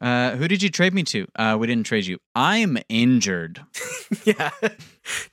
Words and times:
Uh, 0.00 0.32
who 0.36 0.48
did 0.48 0.62
you 0.62 0.70
trade 0.70 0.92
me 0.92 1.02
to? 1.04 1.26
Uh, 1.36 1.56
we 1.58 1.66
didn't 1.66 1.86
trade 1.86 2.04
you. 2.06 2.18
I'm 2.34 2.78
injured. 2.88 3.60
yeah. 4.24 4.50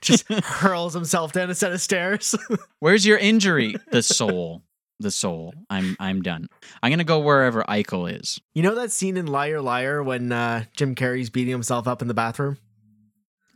Just 0.00 0.28
hurls 0.28 0.94
himself 0.94 1.32
down 1.32 1.50
a 1.50 1.54
set 1.54 1.72
of 1.72 1.80
stairs. 1.80 2.34
Where's 2.78 3.04
your 3.04 3.18
injury? 3.18 3.76
The 3.90 4.02
soul. 4.02 4.62
The 5.00 5.10
soul. 5.10 5.52
I'm 5.68 5.96
I'm 5.98 6.22
done. 6.22 6.46
I'm 6.82 6.90
gonna 6.92 7.02
go 7.02 7.18
wherever 7.18 7.64
Eichel 7.64 8.20
is. 8.20 8.40
you 8.54 8.62
know 8.62 8.76
that 8.76 8.92
scene 8.92 9.16
in 9.16 9.26
Liar 9.26 9.60
Liar 9.60 10.00
when 10.02 10.30
uh, 10.30 10.64
Jim 10.76 10.94
Carrey's 10.94 11.28
beating 11.30 11.50
himself 11.50 11.88
up 11.88 12.02
in 12.02 12.08
the 12.08 12.14
bathroom? 12.14 12.56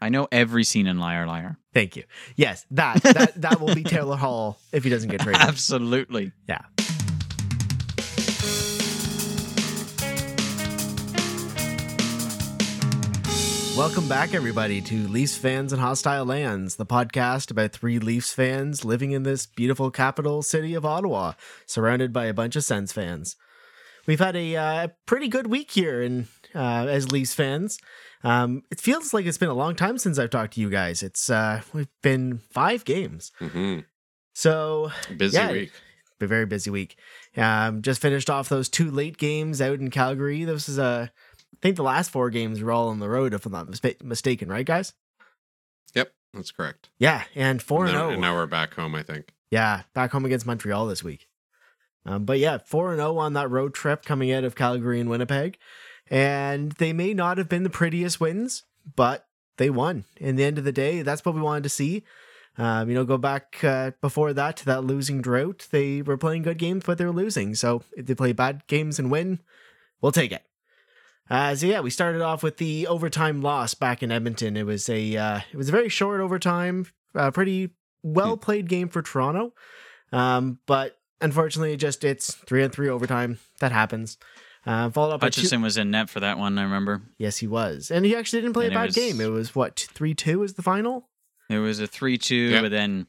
I 0.02 0.09
know 0.09 0.27
every 0.32 0.64
scene 0.64 0.86
in 0.88 0.98
Liar 0.98 1.27
Liar. 1.27 1.57
Thank 1.73 1.95
you. 1.96 2.02
Yes, 2.34 2.66
that 2.73 3.00
that 3.02 3.41
that 3.41 3.61
will 3.61 3.75
be 3.75 3.84
Taylor 3.84 4.16
Hall 4.16 4.59
if 4.73 4.82
he 4.82 4.91
doesn't 4.91 5.09
get 5.11 5.20
traded. 5.20 5.41
Absolutely. 5.48 6.32
Yeah. 6.48 6.62
Welcome 13.77 14.09
back, 14.09 14.33
everybody, 14.33 14.80
to 14.83 15.07
Leafs 15.09 15.37
Fans 15.37 15.71
and 15.73 15.80
Hostile 15.83 16.25
Lands, 16.25 16.77
the 16.77 16.87
podcast 16.87 17.51
about 17.51 17.73
three 17.73 17.98
Leafs 17.98 18.33
fans 18.33 18.84
living 18.87 19.12
in 19.12 19.23
this 19.23 19.45
beautiful 19.47 19.91
capital 19.91 20.43
city 20.43 20.75
of 20.75 20.87
Ottawa, 20.87 21.33
surrounded 21.67 22.11
by 22.12 22.25
a 22.25 22.33
bunch 22.34 22.57
of 22.57 22.65
Sens 22.65 22.91
fans. 22.93 23.37
We've 24.07 24.19
had 24.20 24.34
a 24.34 24.57
uh, 24.57 24.89
pretty 25.05 25.29
good 25.29 25.48
week 25.48 25.70
here 25.73 26.01
in, 26.01 26.27
uh, 26.55 26.87
as 26.89 27.12
Leafs 27.12 27.34
fans. 27.34 27.79
Um, 28.25 28.62
it 28.70 28.81
feels 28.81 29.12
like 29.12 29.27
it's 29.27 29.37
been 29.39 29.51
a 29.51 29.55
long 29.55 29.75
time 29.77 29.98
since 29.98 30.19
I've 30.19 30.31
talked 30.31 30.55
to 30.55 30.61
you 30.61 30.70
guys. 30.70 31.03
It's 31.03 31.29
uh, 31.29 31.61
we've 31.75 31.89
been 32.03 32.39
five 32.51 32.84
games, 32.84 33.31
hmm 33.39 33.81
so 34.34 34.91
Busy 35.17 35.37
Yeah. 35.37 35.53
week. 35.53 35.73
a 36.20 36.27
very 36.27 36.47
busy 36.47 36.70
week. 36.70 36.98
Um, 37.37 37.83
just 37.83 38.01
finished 38.01 38.31
off 38.31 38.48
those 38.48 38.69
two 38.70 38.91
late 38.91 39.19
games 39.19 39.61
out 39.61 39.81
in 39.81 39.91
Calgary. 39.91 40.45
This 40.45 40.69
is 40.69 40.79
a, 40.79 41.11
I 41.55 41.59
think 41.62 41.77
the 41.77 41.82
last 41.82 42.10
four 42.10 42.30
games 42.30 42.60
were 42.62 42.73
all 42.73 42.88
on 42.88 43.00
the 43.00 43.09
road, 43.09 43.34
if 43.34 43.46
I'm 43.46 43.52
not 43.52 43.68
mis- 43.68 44.02
mistaken, 44.02 44.48
right, 44.48 44.66
guys? 44.66 44.92
Yep, 45.94 46.12
that's 46.34 46.50
correct. 46.50 46.91
Yeah, 46.98 47.25
and 47.34 47.62
four 47.62 47.84
and 47.84 47.94
now, 47.94 48.00
zero. 48.00 48.11
and 48.12 48.20
now 48.20 48.34
we're 48.34 48.47
back 48.47 48.75
home. 48.75 48.94
I 48.94 49.03
think. 49.03 49.33
Yeah, 49.50 49.83
back 49.94 50.11
home 50.12 50.25
against 50.25 50.47
Montreal 50.47 50.86
this 50.86 51.03
week. 51.03 51.28
Um, 52.05 52.25
but 52.25 52.38
yeah, 52.38 52.58
four 52.58 52.91
and 52.92 52.98
zero 52.98 53.19
on 53.19 53.33
that 53.33 53.50
road 53.50 53.75
trip 53.75 54.05
coming 54.05 54.33
out 54.33 54.44
of 54.44 54.55
Calgary 54.55 55.00
and 55.00 55.08
Winnipeg, 55.08 55.58
and 56.11 56.72
they 56.72 56.92
may 56.92 57.14
not 57.14 57.38
have 57.38 57.48
been 57.48 57.62
the 57.62 57.70
prettiest 57.70 58.20
wins, 58.20 58.64
but 58.94 59.27
they 59.56 59.70
won. 59.70 60.05
In 60.19 60.36
the 60.36 60.44
end 60.44 60.58
of 60.58 60.64
the 60.64 60.72
day, 60.72 61.03
that's 61.03 61.25
what 61.25 61.34
we 61.34 61.41
wanted 61.41 61.62
to 61.64 61.69
see. 61.69 62.05
Um, 62.58 62.88
you 62.88 62.94
know, 62.94 63.05
go 63.05 63.19
back 63.19 63.62
uh, 63.62 63.91
before 64.00 64.33
that 64.33 64.56
to 64.58 64.64
that 64.66 64.84
losing 64.84 65.20
drought. 65.20 65.69
They 65.70 66.00
were 66.00 66.16
playing 66.16 66.42
good 66.42 66.58
games, 66.58 66.84
but 66.86 66.97
they 66.97 67.05
were 67.05 67.12
losing. 67.12 67.55
So 67.55 67.83
if 67.97 68.06
they 68.06 68.14
play 68.14 68.33
bad 68.33 68.66
games 68.66 68.98
and 68.98 69.10
win, 69.10 69.41
we'll 70.00 70.12
take 70.12 70.33
it. 70.33 70.42
Uh, 71.28 71.55
so 71.55 71.66
yeah, 71.66 71.80
we 71.80 71.91
started 71.91 72.22
off 72.22 72.42
with 72.42 72.56
the 72.58 72.86
overtime 72.86 73.42
loss 73.42 73.74
back 73.74 74.02
in 74.02 74.12
Edmonton. 74.12 74.56
It 74.56 74.64
was 74.66 74.88
a 74.88 75.16
uh, 75.16 75.41
it 75.52 75.56
was 75.56 75.69
a 75.69 75.72
very 75.72 75.88
short 75.88 76.20
overtime, 76.20 76.86
uh, 77.14 77.30
pretty 77.30 77.70
well 78.02 78.36
played 78.36 78.69
game 78.69 78.88
for 78.88 79.02
Toronto. 79.02 79.52
Um, 80.12 80.60
but 80.66 80.98
unfortunately, 81.20 81.72
it 81.72 81.78
just 81.78 82.04
it's 82.04 82.34
three 82.34 82.62
on 82.62 82.70
three 82.70 82.88
overtime. 82.88 83.38
That 83.60 83.72
happens. 83.72 84.19
Uh, 84.64 84.91
followed 84.91 85.14
up 85.14 85.20
by 85.20 85.30
two. 85.30 85.60
Was 85.60 85.77
in 85.77 85.91
net 85.92 86.08
for 86.10 86.20
that 86.20 86.38
one. 86.38 86.58
I 86.58 86.62
remember 86.64 87.02
Yes, 87.19 87.36
he 87.38 87.47
was, 87.47 87.91
and 87.91 88.04
he 88.04 88.14
actually 88.16 88.42
didn't 88.42 88.54
play 88.54 88.66
And 88.66 88.74
a 88.74 88.78
it 88.78 88.80
bad 88.80 88.86
was- 88.86 88.94
game. 88.97 89.20
It 89.20 89.30
was 89.30 89.54
what 89.54 89.78
three 89.92 90.14
two 90.14 90.42
is 90.42 90.54
the 90.54 90.62
final. 90.62 91.08
it 91.48 91.58
was 91.58 91.78
a 91.80 91.86
three-two, 91.86 92.34
Yep. 92.50 92.62
but 92.62 92.70
then 92.72 93.06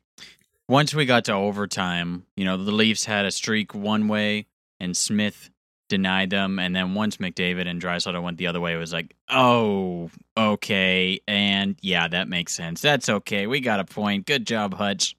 once 0.68 0.94
we 0.94 1.06
got 1.06 1.26
to 1.26 1.34
overtime, 1.34 2.26
you 2.36 2.46
know, 2.46 2.58
the 2.58 2.72
Leafs 2.72 3.06
had 3.06 3.26
a 3.26 3.32
streak 3.32 3.74
one 3.74 4.08
way, 4.08 4.46
and 4.80 4.96
Smith 4.96 5.50
denied 5.88 6.30
them, 6.30 6.60
and 6.60 6.76
then 6.76 6.94
once 6.94 7.18
McDavid 7.18 7.68
and 7.68 7.82
Draisaitl 7.82 8.22
went 8.22 8.38
the 8.38 8.48
other 8.48 8.60
way, 8.60 8.74
it 8.74 8.78
was 8.78 8.94
like, 8.94 9.16
oh, 9.30 10.10
okay, 10.36 11.20
and 11.28 11.76
yeah, 11.82 12.08
that 12.08 12.28
makes 12.28 12.54
sense. 12.54 12.82
That's 12.82 13.10
okay. 13.10 13.48
We 13.48 13.60
got 13.60 13.80
a 13.80 13.86
point. 13.86 14.26
Good 14.26 14.46
job, 14.46 14.74
Hutch. 14.74 15.16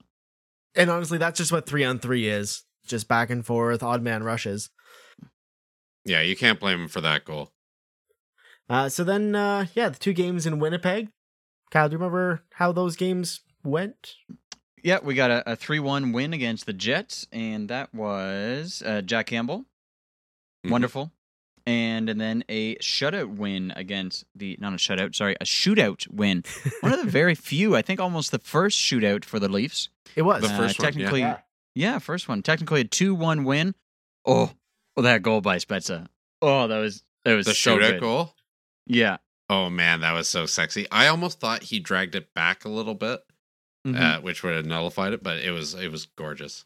And 0.75 0.91
honestly, 0.91 1.19
that's 1.19 1.39
just 1.39 1.53
what 1.53 1.67
three 1.67 1.85
on 1.85 1.99
three 1.99 2.29
is. 2.29 2.65
Just 2.87 3.09
back 3.09 3.31
and 3.31 3.45
forth, 3.45 3.83
odd 3.83 4.03
man 4.03 4.23
rushes. 4.23 4.71
Yeah, 6.05 6.23
you 6.23 6.37
can't 6.37 6.61
blame 6.61 6.83
him 6.83 6.89
for 6.89 7.01
that 7.01 7.25
goal. 7.25 7.53
Uh, 8.71 8.89
so 8.89 9.05
then, 9.05 9.35
uh, 9.35 9.67
yeah, 9.75 9.89
the 9.89 9.99
two 9.99 10.13
games 10.13 10.47
in 10.47 10.59
Winnipeg. 10.59 11.09
Kyle, 11.71 11.89
do 11.89 11.95
you 11.95 11.99
remember 11.99 12.45
how 12.55 12.73
those 12.73 12.97
games 12.97 13.41
went? 13.63 14.15
Yeah, 14.83 15.01
we 15.03 15.15
got 15.15 15.31
a, 15.31 15.53
a 15.53 15.57
3 15.57 15.81
1 15.81 16.13
win 16.13 16.33
against 16.33 16.67
the 16.67 16.73
Jets, 16.73 17.27
and 17.33 17.69
that 17.69 17.93
was 17.95 18.83
uh, 18.87 19.03
Jack 19.03 19.27
Campbell. 19.27 19.67
Mhm. 20.67 20.71
Wonderful. 20.71 21.13
And, 21.67 22.09
and 22.09 22.19
then 22.21 22.45
a 22.49 22.77
shutout 22.77 23.37
win 23.37 23.73
against 23.77 24.25
the, 24.35 24.57
not 24.59 24.73
a 24.73 24.77
shutout, 24.77 25.15
sorry, 25.15 25.37
a 25.41 25.45
shootout 25.45 26.09
win. 26.09 26.43
One 26.81 26.93
of 26.95 27.05
the 27.05 27.11
very 27.11 27.35
few, 27.51 27.77
I 27.77 27.83
think 27.83 28.01
almost 28.01 28.31
the 28.31 28.39
first 28.39 28.79
shootout 28.79 29.25
for 29.25 29.39
the 29.39 29.49
Leafs. 29.49 29.91
It 30.17 30.23
was. 30.23 30.41
The 30.43 30.49
first 30.49 30.79
one, 30.79 30.87
yeah. 30.87 30.91
technically, 30.91 31.21
Yeah. 31.21 31.39
yeah. 31.75 31.99
first 31.99 32.27
one. 32.29 32.43
Technically 32.43 32.81
a 32.81 32.85
2 32.85 33.15
1 33.15 33.45
win. 33.45 33.75
Oh, 34.25 34.51
well, 34.97 35.05
that 35.05 35.23
goal 35.23 35.41
by 35.43 35.57
Spezza. 35.59 36.07
Oh, 36.41 36.67
that 36.69 36.79
was, 36.79 37.03
that 37.25 37.35
was 37.35 37.47
The 37.47 37.55
so 37.55 37.77
shootout 37.77 37.91
good. 37.93 38.01
goal. 38.01 38.35
Yeah. 38.87 39.19
Oh 39.51 39.69
man, 39.71 40.01
that 40.01 40.13
was 40.13 40.29
so 40.29 40.45
sexy. 40.47 40.87
I 40.91 41.07
almost 41.09 41.41
thought 41.41 41.63
he 41.65 41.81
dragged 41.81 42.15
it 42.15 42.33
back 42.35 42.65
a 42.65 42.69
little 42.69 42.95
bit, 42.95 43.21
Mhm. 43.87 43.99
uh, 44.01 44.21
which 44.21 44.43
would 44.43 44.55
have 44.55 44.67
nullified 44.67 45.13
it, 45.15 45.23
but 45.23 45.39
it 45.39 45.51
was 45.53 45.73
it 45.75 45.91
was 45.91 46.07
gorgeous. 46.17 46.65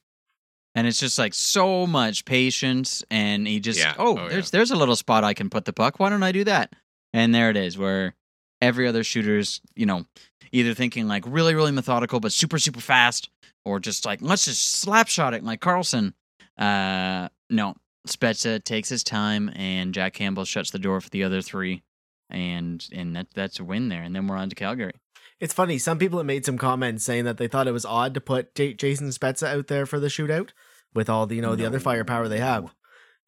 And 0.74 0.86
it's 0.86 0.98
just 1.00 1.18
like 1.18 1.34
so 1.34 1.86
much 1.86 2.24
patience 2.24 3.02
and 3.10 3.46
he 3.46 3.60
just 3.60 3.78
Yeah. 3.78 3.94
oh, 3.98 4.18
Oh, 4.18 4.28
there's 4.28 4.50
there's 4.50 4.70
a 4.70 4.76
little 4.76 4.96
spot 4.96 5.24
i 5.24 5.34
can 5.34 5.50
put 5.50 5.64
the 5.64 5.72
puck. 5.72 5.98
Why 6.00 6.08
don't 6.10 6.22
i 6.22 6.32
do 6.32 6.44
that? 6.44 6.72
And 7.12 7.34
there 7.34 7.50
it 7.50 7.56
is 7.56 7.76
where 7.76 8.14
every 8.60 8.86
other 8.88 9.04
shooter's 9.04 9.60
you 9.74 9.86
know 9.86 10.06
either 10.52 10.74
thinking 10.74 11.08
like 11.08 11.24
really 11.26 11.54
really 11.54 11.72
methodical 11.72 12.20
but 12.20 12.32
super 12.32 12.58
super 12.58 12.80
fast 12.80 13.28
or 13.64 13.80
just 13.80 14.04
like 14.06 14.20
let's 14.22 14.44
just 14.46 14.80
slap 14.80 15.08
shot 15.08 15.34
it 15.34 15.44
like 15.44 15.60
carlson. 15.60 16.14
Uh 16.58 17.28
no. 17.50 17.74
Spezza 18.08 18.62
takes 18.64 18.88
his 18.88 19.04
time 19.04 19.48
and 19.54 19.94
jack 19.94 20.12
campbell 20.14 20.44
shuts 20.44 20.70
the 20.70 20.78
door 20.78 21.00
for 21.00 21.08
the 21.10 21.22
other 21.22 21.40
three 21.40 21.82
and 22.30 22.86
and 22.92 23.14
that 23.14 23.28
that's 23.34 23.60
a 23.60 23.64
win 23.64 23.88
there. 23.88 24.02
And 24.02 24.14
then 24.16 24.26
we're 24.26 24.36
on 24.36 24.48
to 24.48 24.54
calgary 24.56 24.94
It's 25.42 25.52
funny. 25.52 25.76
Some 25.78 25.98
people 25.98 26.18
have 26.20 26.26
made 26.26 26.46
some 26.46 26.56
comments 26.56 27.04
saying 27.04 27.24
that 27.24 27.36
they 27.36 27.48
thought 27.48 27.66
it 27.66 27.72
was 27.72 27.84
odd 27.84 28.14
to 28.14 28.20
put 28.20 28.54
J- 28.54 28.74
Jason 28.74 29.08
Spezza 29.08 29.48
out 29.48 29.66
there 29.66 29.86
for 29.86 29.98
the 29.98 30.06
shootout 30.06 30.50
with 30.94 31.10
all 31.10 31.26
the 31.26 31.34
you 31.36 31.42
know 31.42 31.56
the 31.56 31.66
other 31.66 31.80
firepower 31.80 32.28
they 32.28 32.38
have. 32.38 32.72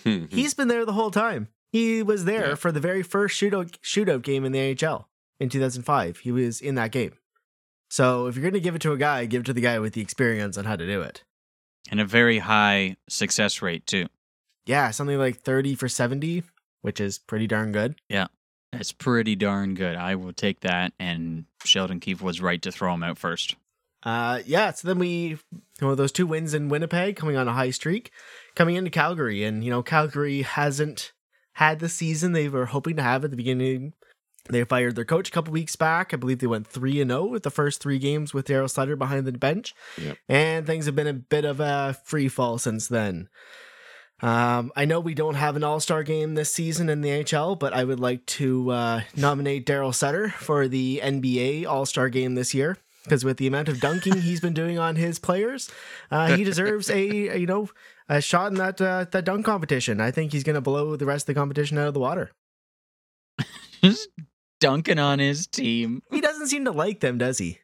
Mhm. 0.04 0.32
He's 0.32 0.54
been 0.54 0.68
there 0.68 0.84
the 0.86 0.92
whole 0.92 1.10
time. 1.10 1.48
He 1.72 2.02
was 2.04 2.24
there 2.24 2.50
Yeah. 2.50 2.54
for 2.54 2.70
the 2.70 2.78
very 2.80 3.02
first 3.02 3.38
shootout 3.40 3.78
shootout 3.80 4.22
game 4.22 4.44
in 4.44 4.52
the 4.52 4.60
AHL 4.60 5.08
in 5.40 5.48
2005. 5.48 6.18
He 6.18 6.30
was 6.30 6.60
in 6.60 6.76
that 6.76 6.92
game. 6.92 7.14
So 7.90 8.26
if 8.28 8.36
you're 8.36 8.42
going 8.42 8.54
to 8.54 8.60
give 8.60 8.74
it 8.76 8.82
to 8.82 8.92
a 8.92 8.96
guy, 8.96 9.26
give 9.26 9.40
it 9.42 9.46
to 9.46 9.52
the 9.52 9.60
guy 9.60 9.78
with 9.80 9.92
the 9.94 10.00
experience 10.00 10.56
on 10.56 10.64
how 10.66 10.76
to 10.76 10.86
do 10.86 11.02
it. 11.02 11.24
and 11.90 12.00
a 12.00 12.04
very 12.06 12.38
high 12.38 12.96
success 13.10 13.60
rate 13.60 13.86
too 13.86 14.06
Yeah, 14.66 14.90
something 14.90 15.18
like 15.18 15.40
30 15.40 15.74
for 15.74 15.86
70, 15.88 16.42
which 16.80 16.98
is 17.00 17.18
pretty 17.18 17.46
darn 17.46 17.72
good. 17.72 18.00
That's 18.76 18.92
pretty 18.92 19.36
darn 19.36 19.74
good. 19.74 19.96
I 19.96 20.14
will 20.14 20.32
take 20.32 20.60
that. 20.60 20.92
And 20.98 21.44
Sheldon 21.64 22.00
Keefe 22.00 22.22
was 22.22 22.40
right 22.40 22.60
to 22.62 22.72
throw 22.72 22.94
him 22.94 23.02
out 23.02 23.18
first. 23.18 23.56
Uh, 24.02 24.40
yeah, 24.44 24.70
so 24.70 24.86
then 24.86 24.98
we, 24.98 25.08
you 25.08 25.38
know, 25.80 25.94
those 25.94 26.12
two 26.12 26.26
wins 26.26 26.52
in 26.52 26.68
Winnipeg 26.68 27.16
coming 27.16 27.36
on 27.36 27.48
a 27.48 27.54
high 27.54 27.70
streak, 27.70 28.10
coming 28.54 28.76
into 28.76 28.90
Calgary. 28.90 29.44
And, 29.44 29.64
you 29.64 29.70
know, 29.70 29.82
Calgary 29.82 30.42
hasn't 30.42 31.12
had 31.54 31.78
the 31.78 31.88
season 31.88 32.32
they 32.32 32.48
were 32.48 32.66
hoping 32.66 32.96
to 32.96 33.02
have 33.02 33.24
at 33.24 33.30
the 33.30 33.36
beginning. 33.36 33.94
They 34.50 34.62
fired 34.64 34.94
their 34.94 35.06
coach 35.06 35.28
a 35.28 35.32
couple 35.32 35.54
weeks 35.54 35.74
back. 35.74 36.12
I 36.12 36.18
believe 36.18 36.40
they 36.40 36.46
went 36.46 36.66
3 36.66 37.00
and 37.00 37.10
0 37.10 37.26
with 37.26 37.44
the 37.44 37.50
first 37.50 37.80
three 37.80 37.98
games 37.98 38.34
with 38.34 38.46
Daryl 38.46 38.68
Sutter 38.68 38.94
behind 38.94 39.26
the 39.26 39.32
bench. 39.32 39.74
Yep. 39.96 40.18
And 40.28 40.66
things 40.66 40.84
have 40.84 40.94
been 40.94 41.06
a 41.06 41.14
bit 41.14 41.46
of 41.46 41.60
a 41.60 41.96
free 42.04 42.28
fall 42.28 42.58
since 42.58 42.86
then. 42.86 43.28
Um, 44.24 44.72
I 44.74 44.86
know 44.86 45.00
we 45.00 45.12
don't 45.12 45.34
have 45.34 45.54
an 45.54 45.64
All 45.64 45.80
Star 45.80 46.02
game 46.02 46.34
this 46.34 46.50
season 46.50 46.88
in 46.88 47.02
the 47.02 47.10
HL, 47.10 47.58
but 47.58 47.74
I 47.74 47.84
would 47.84 48.00
like 48.00 48.24
to 48.26 48.70
uh, 48.70 49.00
nominate 49.14 49.66
Daryl 49.66 49.94
Sutter 49.94 50.30
for 50.30 50.66
the 50.66 51.02
NBA 51.04 51.66
All 51.66 51.84
Star 51.84 52.08
game 52.08 52.34
this 52.34 52.54
year 52.54 52.78
because 53.02 53.22
with 53.22 53.36
the 53.36 53.46
amount 53.46 53.68
of 53.68 53.80
dunking 53.80 54.22
he's 54.22 54.40
been 54.40 54.54
doing 54.54 54.78
on 54.78 54.96
his 54.96 55.18
players, 55.18 55.70
uh, 56.10 56.34
he 56.38 56.42
deserves 56.42 56.88
a, 56.88 56.94
a, 57.28 57.36
you 57.36 57.46
know 57.46 57.68
a 58.08 58.22
shot 58.22 58.50
in 58.50 58.54
that 58.54 58.80
uh, 58.80 59.04
that 59.10 59.26
dunk 59.26 59.44
competition. 59.44 60.00
I 60.00 60.10
think 60.10 60.32
he's 60.32 60.42
going 60.42 60.54
to 60.54 60.62
blow 60.62 60.96
the 60.96 61.04
rest 61.04 61.24
of 61.24 61.34
the 61.34 61.38
competition 61.38 61.76
out 61.76 61.88
of 61.88 61.92
the 61.92 62.00
water. 62.00 62.32
Just 63.82 64.08
dunking 64.58 64.98
on 64.98 65.18
his 65.18 65.46
team. 65.46 66.02
He 66.10 66.22
doesn't 66.22 66.46
seem 66.46 66.64
to 66.64 66.72
like 66.72 67.00
them, 67.00 67.18
does 67.18 67.36
he? 67.36 67.58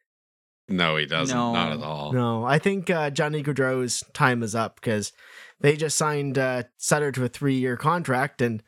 No, 0.69 0.97
he 0.97 1.07
doesn't. 1.07 1.35
No. 1.35 1.55
Not 1.55 1.73
at 1.73 1.83
all. 1.83 2.13
No, 2.13 2.45
I 2.45 2.59
think 2.59 2.91
uh, 2.91 3.09
Johnny 3.09 3.43
Gaudreau's 3.43 4.05
time 4.13 4.43
is 4.43 4.55
up 4.55 4.75
because 4.75 5.13
they 5.61 5.77
just 5.77 5.97
signed 5.97 6.39
uh, 6.39 6.65
Sutter 6.77 7.13
to 7.13 7.25
a 7.25 7.29
three-year 7.29 7.77
contract, 7.77 8.41
and 8.43 8.63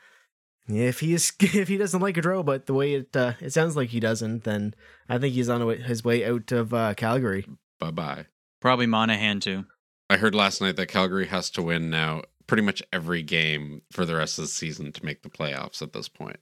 if 0.69 1.01
he's 1.01 1.33
if 1.41 1.69
he 1.69 1.77
doesn't 1.77 2.01
like 2.01 2.17
Gaudreau, 2.17 2.45
but 2.45 2.67
the 2.67 2.75
way 2.75 2.95
it 2.95 3.17
uh, 3.17 3.35
it 3.41 3.53
sounds 3.53 3.77
like 3.77 3.91
he 3.91 4.01
doesn't, 4.01 4.45
then 4.45 4.75
I 5.09 5.19
think 5.19 5.35
he's 5.35 5.49
on 5.49 5.67
his 5.69 6.05
way 6.05 6.25
out 6.25 6.53
of 6.53 6.73
uh, 6.73 6.95
Calgary. 6.95 7.47
Bye 7.79 7.91
bye. 7.91 8.27
Probably 8.61 8.87
Monahan 8.87 9.41
too. 9.41 9.67
I 10.09 10.19
heard 10.19 10.35
last 10.35 10.61
night 10.61 10.77
that 10.77 10.87
Calgary 10.87 11.27
has 11.27 11.51
to 11.51 11.63
win 11.63 11.91
now 11.91 12.23
pretty 12.47 12.63
much 12.63 12.83
every 12.93 13.23
game 13.23 13.83
for 13.91 14.05
the 14.05 14.15
rest 14.15 14.39
of 14.39 14.45
the 14.45 14.49
season 14.49 14.93
to 14.93 15.05
make 15.05 15.23
the 15.23 15.31
playoffs 15.31 15.81
at 15.81 15.93
this 15.93 16.09
point. 16.09 16.39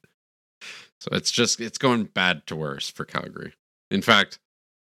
So 1.00 1.08
it's 1.12 1.31
just 1.31 1.61
it's 1.61 1.79
going 1.79 2.05
bad 2.05 2.46
to 2.49 2.56
worse 2.56 2.91
for 2.91 3.05
Calgary. 3.05 3.55
In 3.91 4.03
fact, 4.03 4.38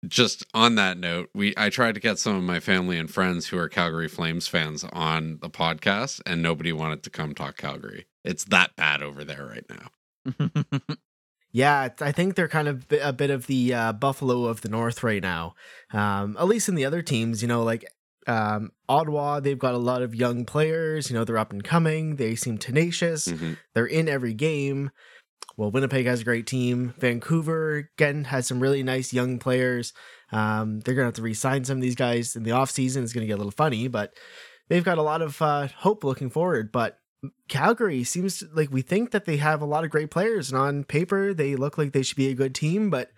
just 0.09 0.45
on 0.55 0.75
that 0.77 0.99
note, 0.99 1.31
we 1.35 1.55
I 1.57 1.71
tried 1.71 1.95
to 1.95 2.01
get 2.01 2.19
some 2.19 2.37
of 2.37 2.43
my 2.43 2.61
family 2.61 2.99
and 2.99 3.11
friends 3.11 3.49
who 3.49 3.59
are 3.59 3.69
Calgary 3.69 4.09
Flames 4.09 4.47
fans 4.47 4.85
on 4.93 5.39
the 5.41 5.51
podcast, 5.51 6.21
and 6.27 6.43
nobody 6.43 6.73
wanted 6.73 7.03
to 7.05 7.11
come 7.11 7.35
talk 7.35 7.57
Calgary. 7.57 8.07
It's 8.25 8.45
that 8.47 8.77
bad 8.77 9.03
over 9.03 9.25
there 9.25 9.47
right 9.47 9.67
now. 9.69 10.81
Yeah, 11.55 11.91
I 12.01 12.11
think 12.11 12.35
they're 12.35 12.49
kind 12.49 12.67
of 12.67 12.85
a 13.01 13.13
bit 13.13 13.31
of 13.31 13.47
the 13.47 13.73
uh, 13.73 13.93
Buffalo 13.93 14.47
of 14.47 14.63
the 14.63 14.69
North 14.69 15.05
right 15.05 15.23
now. 15.23 15.55
Um, 15.93 16.37
at 16.37 16.49
least 16.49 16.69
in 16.69 16.75
the 16.75 16.85
other 16.85 17.01
teams, 17.01 17.43
you 17.43 17.47
know, 17.47 17.63
like 17.63 17.85
um, 18.27 18.73
Ottawa, 18.89 19.39
they've 19.39 19.57
got 19.57 19.73
a 19.75 19.79
lot 19.79 20.03
of 20.03 20.17
young 20.17 20.45
players. 20.47 21.09
You 21.09 21.15
know, 21.17 21.25
they're 21.25 21.39
up 21.39 21.53
and 21.53 21.63
coming. 21.63 22.17
They 22.17 22.35
seem 22.35 22.59
tenacious. 22.59 23.29
Mhm. 23.29 23.57
They're 23.73 23.87
in 23.87 24.09
every 24.09 24.35
game. 24.35 24.91
Well, 25.57 25.71
Winnipeg 25.71 26.07
has 26.07 26.21
a 26.21 26.25
great 26.25 26.47
team. 26.47 26.95
Vancouver, 26.99 27.91
again, 27.97 28.25
has 28.25 28.47
some 28.47 28.61
really 28.61 28.83
nice 28.83 29.13
young 29.13 29.39
players. 29.39 29.93
Um, 30.33 30.81
they're 30.81 30.95
going 30.95 31.05
to 31.05 31.09
have 31.09 31.15
to 31.15 31.23
re 31.23 31.35
sign 31.35 31.65
some 31.65 31.79
of 31.79 31.83
these 31.83 31.95
guys 31.95 32.35
in 32.35 32.43
the 32.43 32.51
offseason. 32.51 33.03
It's 33.03 33.13
going 33.13 33.23
to 33.23 33.29
get 33.29 33.35
a 33.35 33.37
little 33.37 33.53
funny, 33.53 33.87
but 33.87 34.15
they've 34.69 34.85
got 34.85 34.99
a 34.99 35.03
lot 35.03 35.23
of 35.23 35.41
uh, 35.41 35.69
hope 35.79 36.03
looking 36.03 36.31
forward. 36.31 36.73
But 36.73 36.99
Calgary 37.49 38.03
seems 38.03 38.39
to- 38.39 38.49
like 38.53 38.73
we 38.73 38.83
think 38.83 39.13
that 39.13 39.27
they 39.27 39.37
have 39.37 39.63
a 39.63 39.67
lot 39.67 39.85
of 39.85 39.91
great 39.91 40.11
players, 40.11 40.51
and 40.51 40.61
on 40.61 40.85
paper, 40.85 41.33
they 41.33 41.55
look 41.55 41.79
like 41.79 41.93
they 41.93 42.03
should 42.03 42.17
be 42.17 42.29
a 42.29 42.35
good 42.35 42.55
team, 42.55 42.91
but 42.91 43.11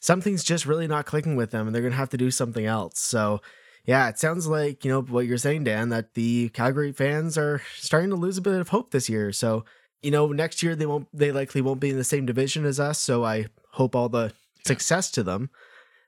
something's 0.00 0.44
just 0.44 0.66
really 0.66 0.86
not 0.86 1.06
clicking 1.06 1.36
with 1.36 1.50
them, 1.50 1.66
and 1.66 1.74
they're 1.74 1.82
going 1.82 1.92
to 1.92 1.98
have 1.98 2.10
to 2.10 2.16
do 2.16 2.30
something 2.30 2.64
else. 2.64 2.98
So, 3.00 3.40
yeah, 3.84 4.08
it 4.08 4.18
sounds 4.18 4.46
like, 4.46 4.84
you 4.84 4.90
know, 4.90 5.02
what 5.02 5.26
you're 5.26 5.38
saying, 5.38 5.64
Dan, 5.64 5.90
that 5.90 6.14
the 6.14 6.48
Calgary 6.50 6.92
fans 6.92 7.36
are 7.36 7.60
starting 7.76 8.10
to 8.10 8.16
lose 8.16 8.38
a 8.38 8.42
bit 8.42 8.54
of 8.54 8.70
hope 8.70 8.90
this 8.90 9.08
year. 9.08 9.32
So, 9.32 9.64
you 10.04 10.10
know, 10.10 10.28
next 10.28 10.62
year 10.62 10.76
they 10.76 10.86
won't, 10.86 11.08
they 11.12 11.32
likely 11.32 11.60
won't 11.60 11.80
be 11.80 11.90
in 11.90 11.96
the 11.96 12.04
same 12.04 12.26
division 12.26 12.64
as 12.64 12.78
us. 12.78 12.98
So 12.98 13.24
I 13.24 13.46
hope 13.72 13.96
all 13.96 14.08
the 14.08 14.32
success 14.64 15.10
to 15.12 15.22
them. 15.22 15.50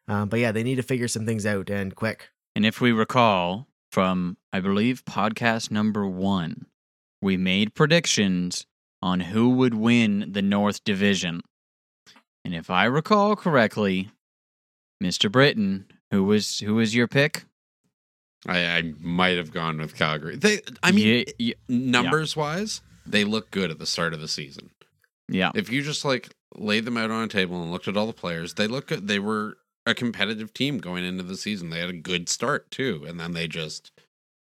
Um, 0.09 0.29
but 0.29 0.39
yeah, 0.39 0.53
they 0.53 0.63
need 0.63 0.77
to 0.77 0.83
figure 0.83 1.09
some 1.09 1.27
things 1.27 1.47
out 1.47 1.71
and 1.71 1.95
quick. 1.95 2.29
And 2.55 2.65
if 2.65 2.81
we 2.81 2.93
recall 2.93 3.67
from, 3.91 4.37
I 4.53 4.61
believe, 4.61 5.05
podcast 5.05 5.71
number 5.71 6.07
one, 6.07 6.67
we 7.21 7.37
made 7.37 7.75
predictions 7.75 8.67
on 9.03 9.21
who 9.21 9.51
would 9.51 9.75
win 9.75 10.33
the 10.33 10.43
North 10.43 10.85
Division. 10.85 11.41
And 12.45 12.55
if 12.55 12.71
I 12.71 12.85
recall 12.85 13.35
correctly, 13.35 14.11
Mr. 15.03 15.31
Britton, 15.31 15.87
who 16.11 16.25
was 16.25 16.61
who 16.61 16.77
was 16.77 16.95
your 16.95 17.09
pick? 17.09 17.45
I, 18.47 18.59
I 18.65 18.83
might 19.01 19.37
have 19.37 19.51
gone 19.53 19.79
with 19.79 19.97
Calgary. 19.97 20.37
They, 20.37 20.61
I 20.83 20.93
mean, 20.93 21.07
Ye- 21.07 21.27
ye- 21.39 21.55
numbers 21.69 22.37
wise, 22.37 22.81
they 23.07 23.25
look 23.25 23.51
good 23.51 23.71
at 23.71 23.79
the 23.79 23.87
start 23.87 24.13
of 24.15 24.21
the 24.21 24.29
season. 24.29 24.71
yeah. 25.29 25.51
If 25.55 25.71
you 25.71 25.83
just 25.83 26.05
like 26.05 26.31
laid 26.55 26.85
them 26.85 26.97
out 26.97 27.11
on 27.11 27.25
a 27.25 27.29
table 27.29 27.61
and 27.63 27.71
looked 27.73 27.89
at 27.89 27.97
all 27.97 28.07
the 28.07 28.13
players, 28.13 28.55
they 28.55 28.67
look 28.67 28.87
good. 28.89 29.09
They 29.09 29.19
were 29.19 29.57
a 29.85 29.95
competitive 29.95 30.53
team 30.55 30.79
going 30.79 31.05
into 31.05 31.23
the 31.23 31.37
season. 31.37 31.71
They 31.71 31.81
had 31.81 31.91
a 31.91 31.95
good 31.95 32.29
start 32.29 32.71
too, 32.71 33.05
and 33.07 33.19
then 33.21 33.33
they 33.33 33.47
just 33.49 33.93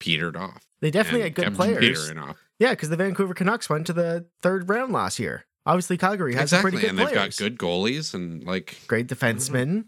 petered 0.01 0.37
off. 0.37 0.63
They 0.81 0.91
definitely 0.91 1.23
had 1.23 1.35
good 1.35 1.55
players. 1.55 1.79
Petering 1.81 2.19
off. 2.19 2.37
Yeah, 2.59 2.71
because 2.71 2.89
the 2.89 2.97
Vancouver 2.97 3.35
Canucks 3.35 3.69
went 3.69 3.87
to 3.89 3.93
the 3.93 4.27
third 4.43 4.69
round 4.69 4.93
last 4.93 5.19
year. 5.19 5.45
Obviously, 5.67 5.99
Calgary 5.99 6.33
has 6.35 6.45
exactly, 6.45 6.71
pretty 6.71 6.81
good 6.83 6.91
and 6.91 6.99
they've 6.99 7.09
players. 7.13 7.37
got 7.39 7.45
good 7.45 7.59
goalies 7.59 8.15
and 8.15 8.43
like, 8.45 8.79
Great 8.87 9.07
defensemen. 9.07 9.85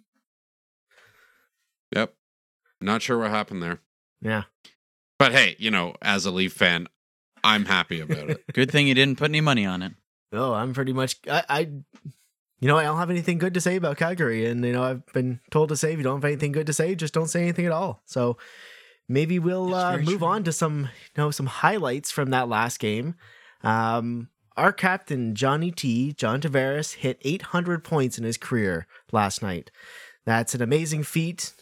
yep. 1.95 2.15
Not 2.81 3.03
sure 3.03 3.19
what 3.19 3.31
happened 3.31 3.63
there, 3.63 3.81
Yeah. 4.21 4.45
but 5.19 5.33
hey, 5.33 5.57
you 5.59 5.71
know, 5.71 5.95
as 6.03 6.25
a 6.27 6.31
Leaf 6.31 6.53
fan, 6.53 6.87
I'm 7.43 7.65
happy 7.65 8.01
about 8.01 8.31
it. 8.31 8.45
Good 8.53 8.71
thing 8.71 8.87
you 8.87 8.95
didn't 8.95 9.19
put 9.19 9.31
any 9.31 9.41
money 9.41 9.67
on 9.67 9.83
it. 9.83 9.93
Oh, 10.33 10.53
I'm 10.53 10.75
pretty 10.75 10.93
much. 10.93 11.17
I, 11.29 11.45
I, 11.49 11.59
you 12.61 12.69
know, 12.69 12.79
I 12.79 12.85
don't 12.85 12.99
have 12.99 13.11
anything 13.11 13.39
good 13.39 13.55
to 13.55 13.61
say 13.61 13.75
about 13.75 13.97
Calgary, 13.97 14.47
and 14.47 14.65
you 14.65 14.73
know, 14.73 14.85
I've 14.85 15.07
been 15.13 15.41
told 15.51 15.71
to 15.71 15.77
say 15.77 15.93
if 15.93 15.99
you 15.99 16.05
don't 16.05 16.19
have 16.19 16.25
anything 16.25 16.53
good 16.53 16.67
to 16.67 16.73
say, 16.73 16.95
just 16.95 17.15
don't 17.15 17.27
say 17.27 17.43
anything 17.43 17.67
at 17.67 17.73
all. 17.73 18.01
So 18.05 18.37
maybe 19.09 19.39
we'll 19.41 19.75
uh, 19.75 19.97
move 19.97 20.21
true. 20.21 20.29
on 20.29 20.45
to 20.45 20.53
some, 20.53 20.83
you 20.83 21.23
know, 21.23 21.31
some 21.33 21.47
highlights 21.47 22.13
from 22.13 22.31
that 22.31 22.49
last 22.49 22.79
game. 22.79 23.17
Um, 23.65 24.29
our 24.57 24.73
captain 24.73 25.35
Johnny 25.35 25.71
T, 25.71 26.13
John 26.13 26.41
Tavares, 26.41 26.95
hit 26.95 27.19
800 27.23 27.83
points 27.83 28.19
in 28.19 28.25
his 28.25 28.37
career 28.37 28.87
last 29.11 29.43
night. 29.43 29.71
That's 30.27 30.55
an 30.55 30.63
amazing 30.63 31.03
feat. 31.03 31.55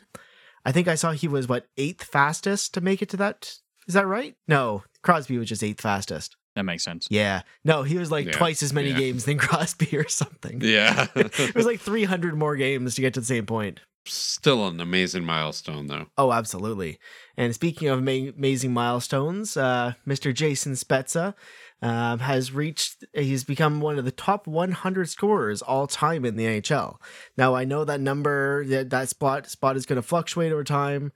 I 0.65 0.73
think 0.73 0.89
I 0.89 0.97
saw 0.97 1.13
he 1.13 1.29
was 1.29 1.49
what 1.49 1.69
eighth 1.77 2.05
fastest 2.05 2.75
to 2.75 2.81
make 2.81 3.01
it 3.01 3.09
to 3.11 3.17
that. 3.19 3.55
Is 3.88 3.94
that 3.94 4.06
right? 4.06 4.35
No, 4.46 4.85
Crosby 5.02 5.38
was 5.38 5.49
just 5.49 5.64
eighth 5.64 5.81
fastest. 5.81 6.37
That 6.55 6.64
makes 6.64 6.85
sense. 6.85 7.06
Yeah. 7.11 7.43
No, 7.64 7.82
he 7.85 7.99
was 7.99 8.11
like 8.11 8.26
Yeah, 8.26 8.32
twice 8.32 8.62
as 8.62 8.73
many 8.73 8.90
yeah. 8.90 8.99
games 8.99 9.25
than 9.25 9.38
Crosby 9.46 9.96
or 9.96 10.08
something. 10.08 10.61
yeah, 10.62 11.06
It 11.14 11.55
was 11.55 11.67
like 11.67 11.81
300 11.81 12.35
more 12.37 12.56
games 12.56 12.94
to 12.96 13.00
get 13.00 13.14
to 13.14 13.20
the 13.20 13.26
same 13.26 13.46
point. 13.46 13.81
still 14.06 14.67
an 14.67 14.81
amazing 14.81 15.25
milestone 15.25 15.87
though. 15.87 16.06
Oh, 16.17 16.32
absolutely. 16.32 16.99
And 17.37 17.55
speaking 17.55 17.88
of 17.88 17.99
ama- 18.00 18.32
amazing 18.37 18.73
milestones, 18.73 19.56
uh, 19.56 19.93
Mr. 20.06 20.35
Jason 20.35 20.73
Spezza 20.73 21.35
um, 21.81 22.19
has 22.19 22.50
reached, 22.50 23.05
he's 23.14 23.44
become 23.44 23.81
one 23.81 23.99
of 23.99 24.05
the 24.05 24.11
top 24.11 24.46
100 24.49 25.08
scorers 25.08 25.62
all 25.62 25.87
time 25.87 26.25
in 26.25 26.35
the 26.37 26.44
NHL. 26.44 26.96
Now, 27.37 27.55
I 27.55 27.64
know 27.64 27.85
that 27.85 28.00
number, 28.00 28.64
that, 28.67 28.90
that 28.90 29.08
spot, 29.11 29.49
spot 29.49 29.76
is 29.76 29.87
going 29.87 30.00
to 30.00 30.02
fluctuate 30.06 30.50
over 30.52 30.64
time. 30.64 31.12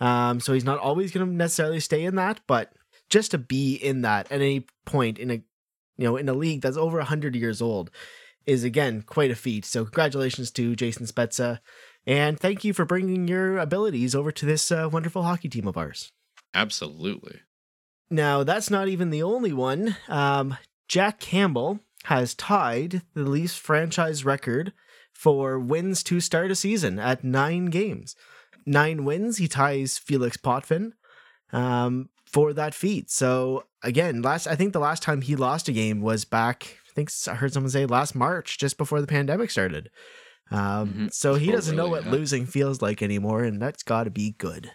Um, 0.00 0.40
so 0.40 0.52
he's 0.52 0.64
not 0.64 0.78
always 0.78 1.12
going 1.12 1.26
to 1.26 1.32
necessarily 1.32 1.80
stay 1.80 2.04
in 2.04 2.16
that, 2.16 2.40
but 2.46 2.72
just 3.08 3.30
to 3.30 3.38
be 3.38 3.74
in 3.74 4.02
that 4.02 4.30
at 4.30 4.40
any 4.40 4.66
point 4.84 5.18
in 5.18 5.30
a, 5.30 5.34
you 5.96 6.04
know, 6.04 6.16
in 6.16 6.28
a 6.28 6.34
league 6.34 6.60
that's 6.60 6.76
over 6.76 6.98
100 6.98 7.34
years 7.34 7.62
old 7.62 7.90
is 8.44 8.64
again 8.64 9.02
quite 9.02 9.30
a 9.30 9.36
feat. 9.36 9.64
So 9.64 9.84
congratulations 9.84 10.50
to 10.52 10.76
Jason 10.76 11.06
Spezza. 11.06 11.60
And 12.06 12.38
thank 12.38 12.64
you 12.64 12.72
for 12.72 12.84
bringing 12.84 13.26
your 13.26 13.58
abilities 13.58 14.14
over 14.14 14.30
to 14.30 14.46
this 14.46 14.70
uh, 14.70 14.88
wonderful 14.90 15.24
hockey 15.24 15.48
team 15.48 15.66
of 15.66 15.76
ours. 15.76 16.12
Absolutely. 16.54 17.40
Now, 18.08 18.44
that's 18.44 18.70
not 18.70 18.86
even 18.86 19.10
the 19.10 19.22
only 19.22 19.52
one. 19.52 19.96
Um, 20.08 20.56
Jack 20.88 21.18
Campbell 21.18 21.80
has 22.04 22.34
tied 22.34 23.02
the 23.14 23.24
Leafs 23.24 23.56
franchise 23.56 24.24
record 24.24 24.72
for 25.12 25.58
wins 25.58 26.04
to 26.04 26.20
start 26.20 26.52
a 26.52 26.54
season 26.54 27.00
at 27.00 27.24
nine 27.24 27.66
games. 27.66 28.14
Nine 28.66 29.04
wins. 29.04 29.38
He 29.38 29.46
ties 29.48 29.96
Felix 29.96 30.36
Potvin 30.36 30.92
um, 31.52 32.08
for 32.24 32.52
that 32.52 32.74
feat. 32.74 33.10
So 33.10 33.64
again, 33.82 34.22
last 34.22 34.46
I 34.46 34.56
think 34.56 34.72
the 34.72 34.80
last 34.80 35.02
time 35.02 35.22
he 35.22 35.36
lost 35.36 35.68
a 35.68 35.72
game 35.72 36.00
was 36.00 36.24
back. 36.24 36.78
I 36.88 36.92
think 36.94 37.10
I 37.28 37.34
heard 37.34 37.52
someone 37.52 37.70
say 37.70 37.86
last 37.86 38.14
March, 38.14 38.58
just 38.58 38.76
before 38.78 39.00
the 39.00 39.06
pandemic 39.06 39.50
started. 39.50 39.90
Um, 40.50 40.92
Mhm. 40.92 41.12
So 41.12 41.34
he 41.34 41.50
doesn't 41.52 41.76
know 41.76 41.88
what 41.88 42.04
yeah. 42.04 42.10
losing 42.12 42.46
feels 42.46 42.80
like 42.82 43.02
anymore, 43.02 43.42
and 43.44 43.60
that's 43.60 43.82
got 43.82 44.04
to 44.04 44.10
be 44.10 44.32
good. 44.38 44.70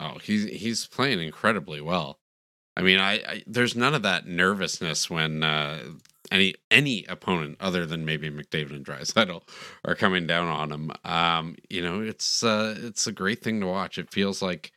Oh, 0.00 0.18
he's 0.18 0.44
he's 0.44 0.86
playing 0.86 1.20
incredibly 1.20 1.80
well. 1.80 2.18
I 2.76 2.82
mean, 2.82 2.98
I, 2.98 3.12
I 3.14 3.42
there's 3.46 3.76
none 3.76 3.94
of 3.94 4.02
that 4.02 4.26
nervousness 4.26 5.08
when 5.08 5.42
uh, 5.44 5.84
any 6.34 6.54
any 6.70 7.04
opponent 7.08 7.56
other 7.60 7.86
than 7.86 8.04
maybe 8.04 8.28
McDavid 8.28 8.74
and 8.74 8.84
Draisaitl 8.84 9.42
are 9.84 9.94
coming 9.94 10.26
down 10.26 10.48
on 10.48 10.72
him. 10.72 10.90
Um, 11.04 11.56
you 11.70 11.80
know, 11.80 12.00
it's 12.00 12.42
uh, 12.42 12.74
it's 12.78 13.06
a 13.06 13.12
great 13.12 13.42
thing 13.42 13.60
to 13.60 13.66
watch. 13.66 13.96
It 13.96 14.10
feels 14.10 14.42
like 14.42 14.72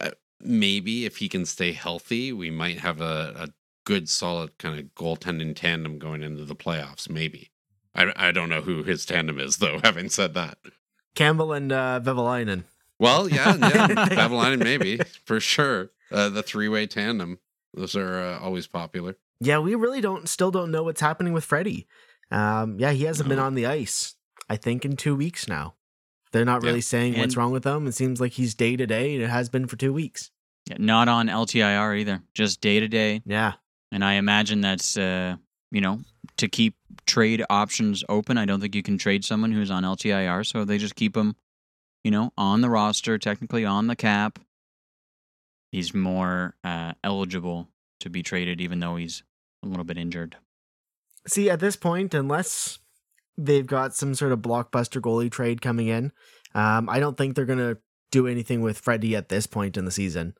uh, 0.00 0.10
maybe 0.40 1.06
if 1.06 1.16
he 1.16 1.28
can 1.28 1.46
stay 1.46 1.72
healthy, 1.72 2.32
we 2.32 2.50
might 2.50 2.78
have 2.78 3.00
a, 3.00 3.32
a 3.36 3.48
good, 3.84 4.08
solid 4.08 4.58
kind 4.58 4.78
of 4.78 4.94
goaltending 4.94 5.56
tandem 5.56 5.98
going 5.98 6.22
into 6.22 6.44
the 6.44 6.56
playoffs. 6.56 7.08
Maybe. 7.08 7.50
I, 7.94 8.12
I 8.16 8.32
don't 8.32 8.48
know 8.48 8.60
who 8.60 8.82
his 8.82 9.06
tandem 9.06 9.38
is 9.38 9.56
though. 9.56 9.80
Having 9.84 10.10
said 10.10 10.34
that, 10.34 10.58
Campbell 11.14 11.52
and 11.52 11.72
uh, 11.72 12.00
well, 12.98 13.28
yeah, 13.28 13.56
yeah, 13.56 14.56
maybe 14.56 14.98
for 15.24 15.40
sure. 15.40 15.90
Uh, 16.12 16.28
the 16.28 16.42
three-way 16.42 16.86
tandem; 16.86 17.38
those 17.72 17.96
are 17.96 18.20
uh, 18.20 18.38
always 18.38 18.66
popular. 18.66 19.16
Yeah, 19.40 19.58
we 19.58 19.74
really 19.74 20.00
don't 20.00 20.28
still 20.28 20.50
don't 20.50 20.70
know 20.70 20.82
what's 20.84 21.00
happening 21.00 21.32
with 21.32 21.44
Freddie. 21.44 21.86
Um, 22.30 22.78
yeah, 22.78 22.92
he 22.92 23.04
hasn't 23.04 23.28
been 23.28 23.38
on 23.38 23.54
the 23.54 23.66
ice. 23.66 24.14
I 24.48 24.56
think 24.56 24.84
in 24.84 24.96
two 24.96 25.14
weeks 25.16 25.48
now. 25.48 25.74
They're 26.32 26.44
not 26.44 26.62
really 26.62 26.78
Yeah. 26.78 26.82
saying 26.82 27.18
what's 27.18 27.36
wrong 27.36 27.52
with 27.52 27.64
him. 27.64 27.86
It 27.86 27.92
seems 27.92 28.20
like 28.20 28.32
he's 28.32 28.54
day 28.54 28.76
to 28.76 28.86
day, 28.86 29.14
and 29.14 29.22
it 29.22 29.28
has 29.28 29.48
been 29.48 29.66
for 29.66 29.76
two 29.76 29.92
weeks. 29.92 30.30
Not 30.78 31.08
on 31.08 31.28
LTIR 31.28 31.98
either, 32.00 32.22
just 32.34 32.60
day 32.60 32.80
to 32.80 32.88
day. 32.88 33.22
Yeah, 33.24 33.52
And 33.92 34.04
I 34.04 34.14
imagine 34.14 34.60
that's, 34.60 34.96
uh, 34.96 35.36
you 35.70 35.80
know, 35.80 36.00
to 36.38 36.48
keep 36.48 36.74
trade 37.06 37.44
options 37.50 38.02
open. 38.08 38.36
I 38.38 38.46
don't 38.46 38.60
think 38.60 38.74
you 38.74 38.82
can 38.82 38.98
trade 38.98 39.24
someone 39.24 39.52
who's 39.52 39.70
on 39.70 39.84
LTIR, 39.84 40.42
so 40.44 40.64
they 40.64 40.78
just 40.78 40.96
keep 40.96 41.16
him, 41.16 41.36
you 42.02 42.10
know, 42.10 42.32
on 42.36 42.60
the 42.62 42.70
roster, 42.70 43.18
technically 43.18 43.64
on 43.64 43.86
the 43.86 43.94
cap. 43.96 44.38
He's 45.70 45.94
more 45.94 46.56
uh, 46.64 46.92
eligible 47.04 47.68
to 48.04 48.10
be 48.10 48.22
traded, 48.22 48.60
even 48.60 48.78
though 48.78 48.96
he's 48.96 49.22
a 49.62 49.66
little 49.66 49.84
bit 49.84 49.98
injured. 49.98 50.36
see, 51.26 51.50
at 51.50 51.60
this 51.60 51.74
point, 51.74 52.14
unless 52.14 52.78
they've 53.36 53.66
got 53.66 53.94
some 53.94 54.14
sort 54.14 54.30
of 54.30 54.40
blockbuster 54.40 55.00
goalie 55.00 55.30
trade 55.30 55.60
coming 55.60 55.88
in, 55.88 56.12
um, 56.54 56.88
I 56.88 57.00
don't 57.00 57.16
think 57.16 57.34
they're 57.34 57.44
gonna 57.44 57.78
do 58.12 58.26
anything 58.26 58.60
with 58.60 58.78
Freddie 58.78 59.16
at 59.16 59.30
this 59.30 59.46
point 59.46 59.76
in 59.76 59.86
the 59.86 59.90
season. 59.90 60.34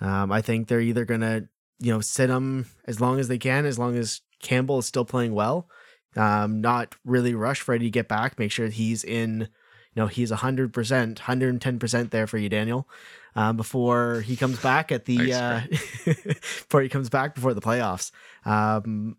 Um, 0.00 0.32
I 0.32 0.40
think 0.40 0.68
they're 0.68 0.80
either 0.80 1.04
gonna 1.04 1.48
you 1.78 1.92
know 1.92 2.00
sit 2.00 2.30
him 2.30 2.66
as 2.86 3.00
long 3.00 3.18
as 3.18 3.28
they 3.28 3.38
can, 3.38 3.66
as 3.66 3.78
long 3.78 3.96
as 3.96 4.22
Campbell 4.40 4.78
is 4.78 4.86
still 4.86 5.04
playing 5.04 5.34
well. 5.34 5.68
Um, 6.16 6.60
not 6.60 6.94
really 7.04 7.34
rush 7.34 7.60
Freddie 7.60 7.86
to 7.86 7.90
get 7.90 8.08
back. 8.08 8.38
Make 8.38 8.52
sure 8.52 8.68
he's 8.68 9.04
in. 9.04 9.48
You 9.94 10.02
know 10.02 10.06
he's 10.06 10.30
hundred 10.30 10.72
percent, 10.72 11.20
hundred 11.20 11.50
and 11.50 11.60
ten 11.60 11.78
percent 11.78 12.10
there 12.10 12.26
for 12.26 12.38
you, 12.38 12.48
Daniel. 12.48 12.88
Um, 13.36 13.56
before 13.56 14.22
he 14.22 14.36
comes 14.36 14.60
back 14.60 14.90
at 14.90 15.04
the 15.04 15.32
uh, 15.32 15.60
before 16.04 16.82
he 16.82 16.88
comes 16.88 17.08
back 17.08 17.34
before 17.34 17.54
the 17.54 17.60
playoffs. 17.60 18.10
Um, 18.44 19.16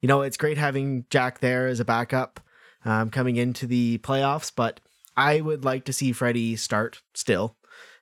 you 0.00 0.08
know 0.08 0.22
it's 0.22 0.36
great 0.36 0.58
having 0.58 1.04
Jack 1.10 1.40
there 1.40 1.66
as 1.66 1.80
a 1.80 1.84
backup 1.84 2.40
um, 2.84 3.10
coming 3.10 3.36
into 3.36 3.66
the 3.66 3.98
playoffs, 3.98 4.52
but 4.54 4.80
I 5.16 5.40
would 5.40 5.64
like 5.64 5.84
to 5.84 5.92
see 5.92 6.12
Freddie 6.12 6.56
start 6.56 7.02
still. 7.14 7.56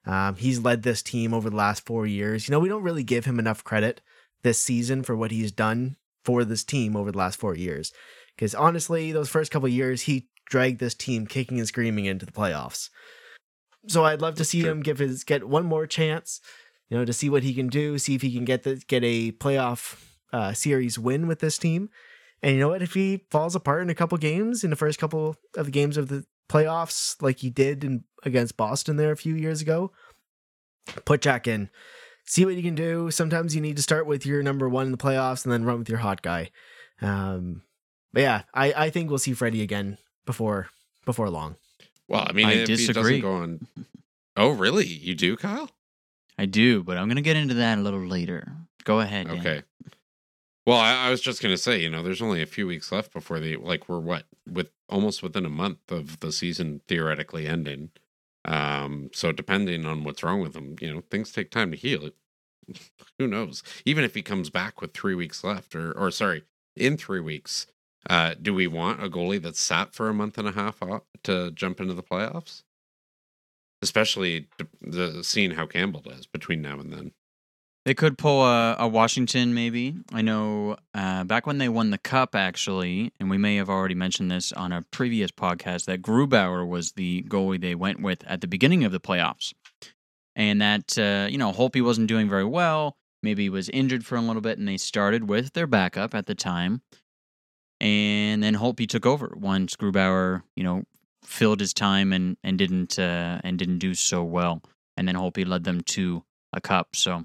Um, 0.07 0.37
he's 0.37 0.61
led 0.61 0.83
this 0.83 1.03
team 1.03 1.35
over 1.35 1.51
the 1.51 1.57
last 1.57 1.85
four 1.85 2.07
years. 2.07 2.49
You 2.49 2.53
know, 2.53 2.61
we 2.61 2.69
don't 2.69 2.83
really 2.83 3.05
give 3.05 3.25
him 3.25 3.39
enough 3.39 3.65
credit 3.65 4.01
this 4.43 4.59
season 4.59 5.03
for 5.03 5.17
what 5.17 5.31
he's 5.31 5.53
done 5.53 5.97
for 6.25 6.45
this 6.45 6.65
team 6.65 6.97
over 6.97 7.13
the 7.13 7.19
last 7.19 7.39
four 7.39 7.55
years. 7.55 7.93
Because 8.35 8.55
honestly, 8.55 9.13
those 9.13 9.29
first 9.29 9.51
couple 9.51 9.69
years, 9.69 10.03
he 10.03 10.29
dragged 10.49 10.81
this 10.81 10.95
team 10.95 11.27
kicking 11.27 11.59
and 11.59 11.69
screaming 11.69 12.07
into 12.07 12.27
the 12.27 12.33
playoffs. 12.33 12.91
So 13.87 14.05
I'd 14.05 14.21
love 14.21 14.35
to 14.37 14.45
see 14.45 14.63
him 14.63 14.81
give 14.81 14.99
his 14.99 15.25
get 15.25 15.49
one 15.49 15.65
more 15.65 15.87
chance, 15.87 16.41
you 16.89 16.99
know, 16.99 17.05
to 17.05 17.13
see 17.13 17.31
what 17.31 17.43
he 17.43 17.55
can 17.55 17.69
do, 17.69 17.99
see 17.99 18.15
if 18.15 18.23
he 18.23 18.33
can 18.33 18.45
get 18.45 18.65
the 18.65 18.77
get 18.87 19.05
a 19.05 19.33
playoff 19.33 20.05
uh, 20.33 20.53
series 20.53 20.99
win 20.99 21.27
with 21.27 21.41
this 21.41 21.59
team. 21.59 21.91
And 22.43 22.55
you 22.55 22.61
know 22.61 22.69
what? 22.69 22.83
If 22.83 22.95
he 22.95 23.25
falls 23.31 23.55
apart 23.55 23.83
in 23.83 23.91
a 23.91 23.95
couple 23.95 24.19
games 24.19 24.65
in 24.65 24.71
the 24.71 24.77
first 24.77 24.99
couple 24.99 25.37
of 25.57 25.67
the 25.67 25.73
games 25.73 25.97
of 25.97 26.09
the 26.09 26.25
playoffs, 26.49 27.21
like 27.23 27.39
he 27.39 27.51
did 27.51 27.85
in 27.85 28.05
against 28.25 28.57
Boston 28.57 28.97
there 28.97 29.13
a 29.13 29.17
few 29.17 29.35
years 29.35 29.61
ago, 29.61 29.93
put 31.05 31.23
Jack 31.23 31.47
in, 31.47 31.71
see 32.25 32.45
what 32.45 32.55
you 32.55 32.63
can 32.63 32.75
do. 32.75 33.11
Sometimes 33.11 33.55
you 33.55 33.61
need 33.61 33.77
to 33.77 33.83
start 33.83 34.07
with 34.07 34.27
your 34.27 34.43
number 34.43 34.69
one 34.69 34.87
in 34.87 34.93
the 34.93 34.99
playoffs 34.99 35.45
and 35.45 35.53
then 35.53 35.65
run 35.65 35.79
with 35.79 35.89
your 35.89 35.99
hot 35.99 36.23
guy. 36.23 36.51
Um, 37.01 37.63
but 38.13 38.23
yeah, 38.23 38.43
I, 38.53 38.73
I 38.73 38.91
think 38.91 39.09
we'll 39.09 39.19
see 39.19 39.35
Freddie 39.35 39.63
again 39.63 39.99
before 40.29 40.69
before 41.07 41.31
long. 41.31 41.57
Well, 42.07 42.27
I 42.29 42.33
mean, 42.33 42.47
I 42.47 42.65
disagree. 42.67 43.23
on. 43.23 43.67
Oh, 44.37 44.51
really? 44.51 44.87
You 44.87 45.15
do, 45.15 45.39
Kyle? 45.39 45.71
I 46.37 46.45
do, 46.45 46.83
but 46.85 46.99
I'm 46.99 47.09
gonna 47.09 47.23
get 47.23 47.39
into 47.39 47.55
that 47.55 47.79
a 47.79 47.81
little 47.81 48.07
later. 48.07 48.53
Go 48.85 49.01
ahead. 49.01 49.27
Dan. 49.27 49.39
Okay. 49.39 49.63
Well, 50.67 50.77
I, 50.77 51.07
I 51.07 51.11
was 51.11 51.23
just 51.23 51.41
gonna 51.41 51.57
say, 51.57 51.81
you 51.81 51.89
know, 51.89 52.03
there's 52.03 52.21
only 52.21 52.43
a 52.43 52.47
few 52.47 52.67
weeks 52.67 52.93
left 52.93 53.15
before 53.15 53.41
the 53.41 53.57
like 53.57 53.89
we're 53.89 54.01
what 54.01 54.25
with 54.47 54.71
almost 54.91 55.23
within 55.23 55.47
a 55.47 55.51
month 55.51 55.91
of 55.91 56.21
the 56.21 56.31
season 56.31 56.83
theoretically 56.87 57.47
ending. 57.47 57.91
Um, 58.45 59.09
so 59.15 59.33
depending 59.33 59.87
on 59.87 60.05
what's 60.05 60.23
wrong 60.23 60.41
with 60.41 60.55
him, 60.55 60.77
you 60.79 60.93
know, 60.93 61.03
things 61.11 61.33
take 61.33 61.51
time 61.51 61.71
to 61.71 61.77
heal. 61.77 62.11
Who 63.19 63.27
knows? 63.27 63.63
Even 63.87 64.05
if 64.05 64.15
he 64.15 64.21
comes 64.21 64.51
back 64.51 64.83
with 64.83 64.93
three 64.93 65.15
weeks 65.15 65.43
left, 65.43 65.75
or 65.75 65.91
or 65.93 66.11
sorry, 66.11 66.43
in 66.77 66.99
three 66.99 67.21
weeks, 67.21 67.67
uh, 68.09 68.35
do 68.41 68.55
we 68.55 68.67
want 68.67 69.03
a 69.03 69.09
goalie 69.09 69.43
that's 69.43 69.61
sat 69.61 69.95
for 69.95 70.09
a 70.09 70.15
month 70.15 70.39
and 70.39 70.49
a 70.49 70.53
half 70.53 70.81
to 71.25 71.51
jump 71.53 71.81
into 71.81 71.95
the 71.95 72.03
playoffs? 72.03 72.63
Especially 73.81 74.47
the 74.81 75.23
seeing 75.23 75.53
how 75.53 75.67
Campbell 75.67 76.01
does 76.01 76.27
between 76.27 76.63
now 76.63 76.81
and 76.81 76.93
then. 76.93 77.13
They 77.85 77.95
could 77.95 78.19
pull 78.19 78.45
a, 78.45 78.77
a 78.79 78.87
Washington, 78.87 79.55
maybe. 79.55 79.95
I 80.13 80.21
know 80.21 80.77
uh, 80.93 81.25
back 81.25 81.47
when 81.47 81.57
they 81.57 81.71
won 81.71 81.91
the 81.91 81.97
cup, 81.97 82.35
actually, 82.35 83.13
and 83.19 83.31
we 83.31 83.39
may 83.39 83.57
have 83.57 83.71
already 83.71 83.95
mentioned 83.95 84.31
this 84.31 84.53
on 84.53 84.73
a 84.73 84.83
previous 84.91 85.31
podcast, 85.31 85.87
that 85.87 86.03
Grubauer 86.03 86.69
was 86.69 86.93
the 86.93 87.23
goalie 87.29 87.61
they 87.61 87.75
went 87.75 88.03
with 88.03 88.25
at 88.27 88.43
the 88.43 88.47
beginning 88.47 88.85
of 88.85 88.93
the 88.93 89.01
playoffs. 89.01 89.55
And 90.37 90.61
that, 90.61 90.99
uh, 90.99 91.29
you 91.31 91.39
know, 91.39 91.51
Holtby 91.51 91.83
wasn't 91.83 92.09
doing 92.09 92.29
very 92.29 92.45
well. 92.45 92.97
Maybe 93.23 93.45
he 93.45 93.49
was 93.49 93.69
injured 93.71 94.05
for 94.05 94.17
a 94.17 94.21
little 94.21 94.43
bit, 94.43 94.59
and 94.59 94.69
they 94.69 94.77
started 94.77 95.29
with 95.29 95.55
their 95.55 95.67
backup 95.67 96.15
at 96.15 96.27
the 96.27 96.35
time. 96.35 96.83
And 97.81 98.43
then 98.43 98.57
Holtby 98.57 98.89
took 98.89 99.07
over 99.07 99.35
once 99.37 99.77
Grubauer, 99.77 100.43
you 100.57 100.65
know, 100.65 100.83
filled 101.23 101.61
his 101.61 101.73
time 101.73 102.13
and, 102.13 102.37
and 102.43 102.59
didn't 102.59 102.99
uh, 102.99 103.41
and 103.45 103.59
didn't 103.59 103.79
do 103.79 103.95
so 103.95 104.25
well. 104.25 104.63
And 104.97 105.07
then 105.07 105.15
Holtby 105.15 105.47
led 105.47 105.65
them 105.65 105.83
to 105.83 106.25
a 106.53 106.61
cup. 106.61 106.97
So 106.97 107.25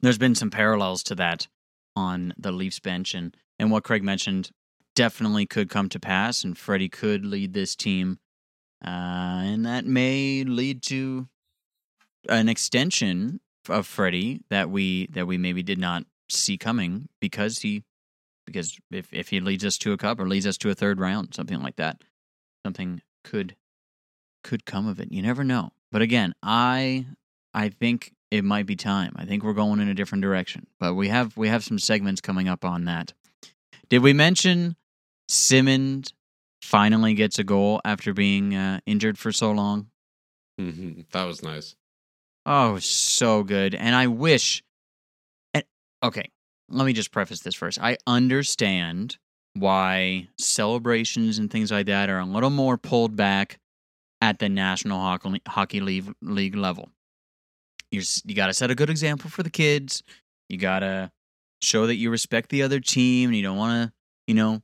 there's 0.00 0.18
been 0.18 0.34
some 0.34 0.50
parallels 0.50 1.02
to 1.04 1.14
that 1.16 1.48
on 1.96 2.34
the 2.36 2.52
Leafs 2.52 2.80
bench 2.80 3.14
and 3.14 3.36
and 3.58 3.70
what 3.70 3.84
Craig 3.84 4.02
mentioned 4.02 4.50
definitely 4.94 5.46
could 5.46 5.70
come 5.70 5.88
to 5.88 6.00
pass 6.00 6.44
and 6.44 6.58
Freddie 6.58 6.88
could 6.88 7.24
lead 7.24 7.52
this 7.52 7.74
team 7.76 8.18
uh, 8.84 8.88
and 9.44 9.64
that 9.64 9.86
may 9.86 10.44
lead 10.44 10.82
to 10.82 11.28
an 12.28 12.48
extension 12.48 13.40
of 13.68 13.86
Freddie 13.86 14.40
that 14.50 14.70
we 14.70 15.06
that 15.12 15.26
we 15.26 15.38
maybe 15.38 15.62
did 15.62 15.78
not 15.78 16.04
see 16.28 16.58
coming 16.58 17.08
because 17.20 17.60
he 17.60 17.84
because 18.46 18.78
if 18.90 19.12
if 19.12 19.28
he 19.28 19.40
leads 19.40 19.64
us 19.64 19.76
to 19.78 19.92
a 19.92 19.96
cup 19.96 20.20
or 20.20 20.28
leads 20.28 20.46
us 20.46 20.56
to 20.58 20.70
a 20.70 20.74
third 20.74 21.00
round 21.00 21.34
something 21.34 21.60
like 21.60 21.76
that 21.76 22.02
something 22.64 23.02
could 23.24 23.56
could 24.42 24.64
come 24.64 24.86
of 24.86 25.00
it 25.00 25.10
you 25.10 25.22
never 25.22 25.44
know 25.44 25.72
but 25.90 26.02
again 26.02 26.34
I 26.42 27.06
I 27.54 27.68
think 27.68 28.12
it 28.34 28.44
might 28.44 28.66
be 28.66 28.74
time. 28.74 29.12
I 29.14 29.24
think 29.24 29.44
we're 29.44 29.52
going 29.52 29.78
in 29.78 29.88
a 29.88 29.94
different 29.94 30.22
direction. 30.22 30.66
But 30.80 30.94
we 30.94 31.08
have 31.08 31.36
we 31.36 31.48
have 31.48 31.62
some 31.62 31.78
segments 31.78 32.20
coming 32.20 32.48
up 32.48 32.64
on 32.64 32.84
that. 32.86 33.12
Did 33.88 34.02
we 34.02 34.12
mention 34.12 34.74
Simmonds 35.28 36.12
finally 36.60 37.14
gets 37.14 37.38
a 37.38 37.44
goal 37.44 37.80
after 37.84 38.12
being 38.12 38.54
uh, 38.54 38.80
injured 38.86 39.18
for 39.18 39.30
so 39.30 39.52
long? 39.52 39.86
Mm-hmm. 40.60 41.02
That 41.12 41.24
was 41.24 41.42
nice. 41.42 41.76
Oh, 42.44 42.78
so 42.78 43.44
good. 43.44 43.74
And 43.74 43.94
I 43.94 44.08
wish 44.08 44.64
and, 45.54 45.64
okay, 46.02 46.30
let 46.68 46.86
me 46.86 46.92
just 46.92 47.10
preface 47.10 47.40
this 47.40 47.54
first. 47.54 47.78
I 47.80 47.96
understand 48.06 49.18
why 49.54 50.28
celebrations 50.38 51.38
and 51.38 51.50
things 51.50 51.70
like 51.70 51.86
that 51.86 52.10
are 52.10 52.18
a 52.18 52.24
little 52.24 52.50
more 52.50 52.76
pulled 52.76 53.16
back 53.16 53.58
at 54.20 54.38
the 54.38 54.48
National 54.48 55.00
Hockey, 55.46 55.80
League 55.80 56.56
level. 56.56 56.90
You're, 57.90 58.02
you 58.24 58.34
got 58.34 58.46
to 58.46 58.54
set 58.54 58.70
a 58.70 58.74
good 58.74 58.90
example 58.90 59.30
for 59.30 59.42
the 59.42 59.50
kids. 59.50 60.02
You 60.48 60.58
got 60.58 60.80
to 60.80 61.12
show 61.62 61.86
that 61.86 61.96
you 61.96 62.10
respect 62.10 62.50
the 62.50 62.62
other 62.62 62.80
team 62.80 63.30
and 63.30 63.36
you 63.36 63.42
don't 63.42 63.56
want 63.56 63.88
to, 63.88 63.92
you 64.26 64.34
know, 64.34 64.62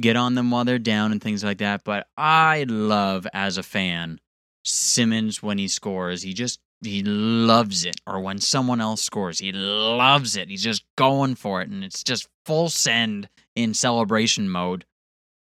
get 0.00 0.16
on 0.16 0.34
them 0.34 0.50
while 0.50 0.64
they're 0.64 0.78
down 0.78 1.12
and 1.12 1.22
things 1.22 1.42
like 1.42 1.58
that. 1.58 1.84
But 1.84 2.06
I 2.16 2.64
love 2.68 3.26
as 3.32 3.56
a 3.56 3.62
fan 3.62 4.20
Simmonds 4.64 5.42
when 5.42 5.58
he 5.58 5.68
scores. 5.68 6.22
He 6.22 6.32
just 6.32 6.60
he 6.82 7.02
loves 7.02 7.84
it. 7.84 7.96
Or 8.06 8.20
when 8.20 8.38
someone 8.38 8.80
else 8.80 9.02
scores, 9.02 9.38
he 9.38 9.52
loves 9.52 10.36
it. 10.36 10.48
He's 10.48 10.62
just 10.62 10.84
going 10.96 11.34
for 11.34 11.62
it, 11.62 11.68
and 11.68 11.84
it's 11.84 12.02
just 12.02 12.28
full 12.44 12.68
send 12.68 13.28
in 13.54 13.74
celebration 13.74 14.48
mode. 14.48 14.84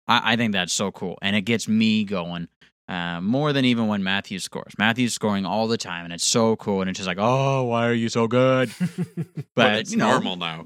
I, 0.09 0.33
I 0.33 0.37
think 0.37 0.53
that's 0.53 0.73
so 0.73 0.91
cool, 0.91 1.19
and 1.23 1.35
it 1.37 1.43
gets 1.43 1.69
me 1.69 2.05
going. 2.05 2.49
Uh, 2.89 3.21
more 3.23 3.53
than 3.55 3.65
even 3.65 3.87
when 3.87 4.03
Matthews 4.03 4.45
scores. 4.45 4.75
Matthews 4.77 5.15
scoring 5.15 5.47
all 5.47 5.67
the 5.69 5.79
time, 5.79 6.05
and 6.05 6.13
it's 6.13 6.27
so 6.27 6.57
cool. 6.57 6.83
And 6.83 6.91
it's 6.91 6.99
just 6.99 7.07
like, 7.07 7.17
oh, 7.19 7.63
why 7.65 7.87
are 7.87 7.95
you 7.95 8.09
so 8.09 8.27
good? 8.27 8.71
But, 9.55 9.75
it's 9.81 9.93
you 9.93 9.99
know, 9.99 10.11
normal 10.11 10.37
now. 10.37 10.65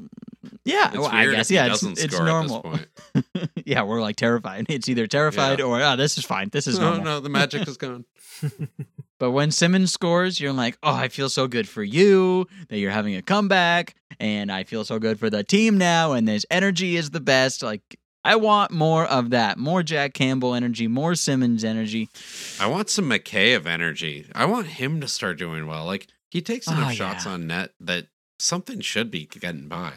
Yeah, 0.65 0.93
well, 0.93 1.07
I 1.07 1.27
guess 1.31 1.51
yeah, 1.51 1.67
it's, 1.67 1.83
it's 1.83 2.19
normal. 2.19 2.67
at 2.75 2.87
this 3.13 3.25
point. 3.35 3.51
yeah, 3.67 3.83
we're 3.83 4.01
like 4.01 4.17
terrified. 4.17 4.67
It's 4.69 4.89
either 4.89 5.07
terrified 5.07 5.59
Yeah. 5.59 5.65
or 5.67 5.83
oh, 5.83 5.97
this 5.97 6.19
is 6.19 6.25
fine. 6.25 6.49
This 6.51 6.67
is 6.67 6.79
no, 6.79 6.91
normal. 6.91 7.05
no, 7.05 7.21
the 7.21 7.29
magic 7.29 7.69
is 7.69 7.77
gone. 7.77 8.05
But 9.19 9.31
when 9.31 9.51
Simmonds 9.51 9.93
scores, 9.93 10.41
you're 10.41 10.53
like, 10.53 10.77
oh, 10.83 10.93
I 10.93 11.09
feel 11.09 11.29
so 11.29 11.49
good 11.49 11.69
for 11.69 11.83
you 11.83 12.47
that 12.69 12.79
you're 12.79 12.91
having 12.91 13.15
a 13.17 13.23
comeback, 13.23 13.95
and 14.21 14.53
I 14.53 14.65
feel 14.65 14.85
so 14.85 14.99
good 14.99 15.19
for 15.19 15.31
the 15.31 15.43
team 15.43 15.79
now, 15.79 16.13
and 16.13 16.29
this 16.29 16.45
energy 16.51 16.97
is 16.97 17.11
the 17.11 17.21
best. 17.21 17.63
Like, 17.63 17.99
I 18.25 18.37
want 18.37 18.73
more 18.73 19.07
of 19.07 19.31
that, 19.31 19.57
more 19.57 19.83
Jack 19.83 20.13
Campbell 20.13 20.55
energy, 20.55 20.89
more 20.89 21.15
Simmonds 21.15 21.65
energy. 21.65 22.09
I 22.61 22.67
want 22.67 22.91
some 22.91 23.09
Mikheyev 23.09 23.67
energy. 23.67 24.27
I 24.35 24.45
want 24.47 24.67
him 24.67 25.01
to 25.01 25.09
start 25.09 25.39
doing 25.39 25.67
well. 25.69 25.85
Like 25.87 26.09
he 26.31 26.43
takes 26.43 26.67
enough 26.67 26.91
Oh, 26.91 26.95
shots 26.95 27.25
yeah. 27.25 27.33
on 27.33 27.47
net 27.47 27.71
that 27.81 28.09
something 28.41 28.81
should 28.81 29.13
be 29.13 29.27
getting 29.27 29.69
by. 29.69 29.93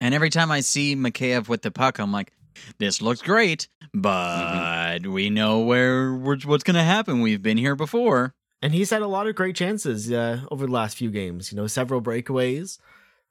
And 0.00 0.12
every 0.12 0.28
time 0.28 0.50
I 0.50 0.58
see 0.60 0.96
Mikheyev 0.96 1.48
with 1.48 1.62
the 1.62 1.70
puck, 1.70 2.00
I'm 2.00 2.10
like, 2.12 2.32
this 2.78 3.00
looks 3.00 3.22
great, 3.22 3.68
mm-hmm. 3.94 4.00
but 4.00 5.06
we 5.06 5.30
know 5.30 5.60
where 5.60 6.12
where- 6.14 6.36
what's 6.36 6.64
going 6.64 6.74
to 6.74 6.82
happen. 6.82 7.20
We've 7.20 7.42
been 7.42 7.58
here 7.58 7.76
before. 7.76 8.34
And 8.62 8.74
he's 8.74 8.90
had 8.90 9.02
a 9.02 9.06
lot 9.06 9.26
of 9.26 9.34
great 9.34 9.56
chances 9.56 10.10
uh, 10.10 10.40
over 10.50 10.66
the 10.66 10.72
last 10.72 10.96
few 10.96 11.10
games. 11.10 11.52
You 11.52 11.56
know, 11.56 11.66
several 11.66 12.00
breakaways, 12.02 12.78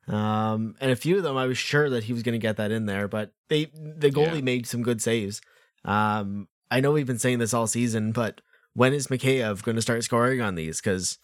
um, 0.08 0.76
and 0.80 0.92
a 0.92 0.96
few 0.96 1.18
of 1.18 1.24
them 1.24 1.38
I 1.38 1.46
was 1.46 1.58
sure 1.58 1.90
that 1.90 2.06
he 2.06 2.14
was 2.14 2.24
going 2.24 2.34
to 2.34 2.40
get 2.40 2.58
that 2.58 2.72
in 2.72 2.86
there. 2.86 3.08
But 3.08 3.34
they 3.50 3.66
the 3.74 4.12
goalie 4.12 4.36
Yeah. 4.36 4.42
made 4.42 4.68
some 4.68 4.84
good 4.84 5.02
saves. 5.02 5.42
Um, 5.86 6.48
I 6.72 6.80
know 6.80 6.92
we've 6.92 7.08
been 7.08 7.20
saying 7.20 7.40
this 7.40 7.54
all 7.54 7.68
season, 7.68 8.12
but 8.12 8.42
when 8.74 8.94
is 8.94 9.08
Mikheyev 9.08 9.64
going 9.64 9.76
to 9.76 9.82
start 9.82 10.04
scoring 10.04 10.42
on 10.42 10.56
these? 10.56 10.80
Because 10.82 11.18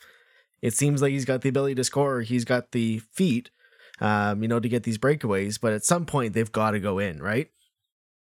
it 0.61 0.73
seems 0.73 1.01
like 1.01 1.11
he's 1.11 1.25
got 1.25 1.41
the 1.41 1.49
ability 1.49 1.75
to 1.75 1.83
score. 1.83 2.21
He's 2.21 2.45
got 2.45 2.71
the 2.71 2.99
feet, 3.11 3.51
um, 3.99 4.41
you 4.41 4.47
know, 4.47 4.59
to 4.59 4.69
get 4.69 4.83
these 4.83 4.97
breakaways. 4.97 5.59
But 5.59 5.73
at 5.73 5.83
some 5.83 6.05
point, 6.05 6.33
they've 6.33 6.51
got 6.51 6.71
to 6.71 6.79
go 6.79 6.99
in, 6.99 7.21
right? 7.21 7.49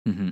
hmm 0.05 0.29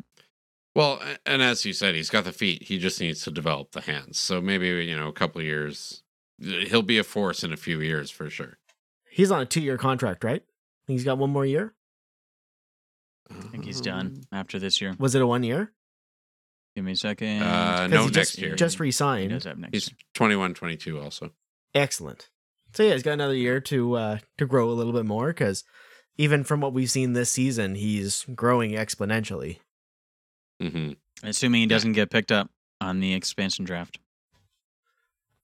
Well, 0.76 1.02
and 1.26 1.42
as 1.42 1.66
you 1.66 1.74
said, 1.74 1.94
he's 1.96 2.10
got 2.10 2.24
the 2.24 2.32
feet. 2.32 2.64
He 2.64 2.80
just 2.80 3.00
needs 3.00 3.24
to 3.24 3.32
develop 3.32 3.72
the 3.74 3.82
hands. 3.82 4.20
So 4.20 4.42
maybe 4.42 4.68
you 4.86 4.96
know, 4.98 5.08
a 5.08 5.14
couple 5.14 5.40
of 5.40 5.46
years, 5.46 6.02
he'll 6.40 6.82
be 6.82 6.98
a 6.98 7.04
force 7.04 7.44
in 7.44 7.54
a 7.54 7.58
few 7.58 7.80
years 7.80 8.10
for 8.10 8.30
sure. 8.30 8.58
He's 9.10 9.30
on 9.32 9.42
a 9.42 9.46
two 9.46 9.62
year 9.62 9.78
contract, 9.78 10.24
right? 10.24 10.44
He's 10.88 11.04
got 11.04 11.18
one 11.20 11.30
more 11.30 11.46
year. 11.46 11.74
I 13.30 13.36
I 13.38 13.42
think 13.42 13.66
he's 13.66 13.82
done 13.82 14.24
after 14.32 14.58
this 14.60 14.82
year. 14.82 14.96
Was 15.00 15.16
it 15.16 15.22
a 15.22 15.28
one 15.28 15.44
year? 15.44 15.72
Give 16.76 16.84
me 16.86 16.94
a 16.94 16.96
second. 16.96 17.44
Uh, 17.44 17.78
'Cause 17.78 17.90
no, 17.92 17.98
he 18.00 18.06
next 18.06 18.14
just, 18.16 18.38
year. 18.40 18.56
Just 18.56 18.78
he 18.78 18.82
re-signed. 18.82 19.30
does 19.30 19.44
have 19.44 19.60
next 19.60 19.74
He's 19.74 19.90
year. 19.90 19.98
21, 20.16 20.56
22 20.56 21.00
also. 21.00 21.32
Excellent. 21.76 22.30
So 22.74 22.82
yeah, 22.82 22.94
he's 22.94 23.04
got 23.04 23.12
another 23.12 23.36
year 23.36 23.60
to 23.62 23.94
uh, 23.94 24.18
to 24.40 24.46
grow 24.48 24.70
a 24.70 24.74
little 24.74 24.94
bit 24.94 25.06
more 25.06 25.28
because 25.28 25.64
even 26.18 26.44
from 26.44 26.62
what 26.62 26.74
we've 26.74 26.90
seen 26.90 27.14
this 27.14 27.30
season, 27.32 27.76
he's 27.76 28.26
growing 28.34 28.72
exponentially. 28.72 29.60
Hmm 30.62 30.92
Assuming 31.24 31.62
he 31.62 31.68
doesn't 31.68 31.94
get 31.94 32.10
picked 32.10 32.32
up 32.32 32.50
on 32.82 33.00
the 33.00 33.14
expansion 33.14 33.64
draft. 33.64 33.98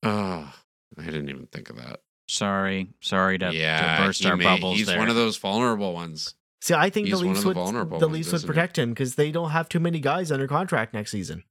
Oh, 0.04 0.54
I 0.98 1.06
didn't 1.06 1.30
even 1.30 1.48
think 1.48 1.70
of 1.70 1.78
that. 1.78 2.02
Sorry, 2.28 2.90
sorry 3.02 3.38
to, 3.40 3.52
yeah, 3.54 3.98
to 3.98 4.04
burst 4.06 4.26
our 4.26 4.36
may- 4.38 4.44
bubbles 4.44 4.78
He's 4.78 4.88
there. 4.88 5.00
one 5.00 5.10
of 5.10 5.16
those 5.16 5.38
vulnerable 5.38 5.94
ones. 5.94 6.36
See, 6.62 6.74
I 6.74 6.90
think 6.90 7.08
He's 7.08 7.20
the 7.20 7.26
one 7.26 7.34
Leafs 7.34 7.40
of 7.40 7.44
the 7.44 7.48
would 7.50 7.54
vulnerable 7.56 8.00
the 8.00 8.08
ones, 8.08 8.18
Leafs 8.18 8.28
would 8.32 8.36
isn't 8.38 8.48
he? 8.48 8.54
protect 8.54 8.78
him 8.78 8.90
because 8.90 9.16
they 9.16 9.32
don't 9.32 9.52
have 9.52 9.70
too 9.70 9.80
many 9.80 10.00
guys 10.00 10.32
under 10.32 10.48
contract 10.48 10.94
next 10.94 11.12
season. 11.12 11.44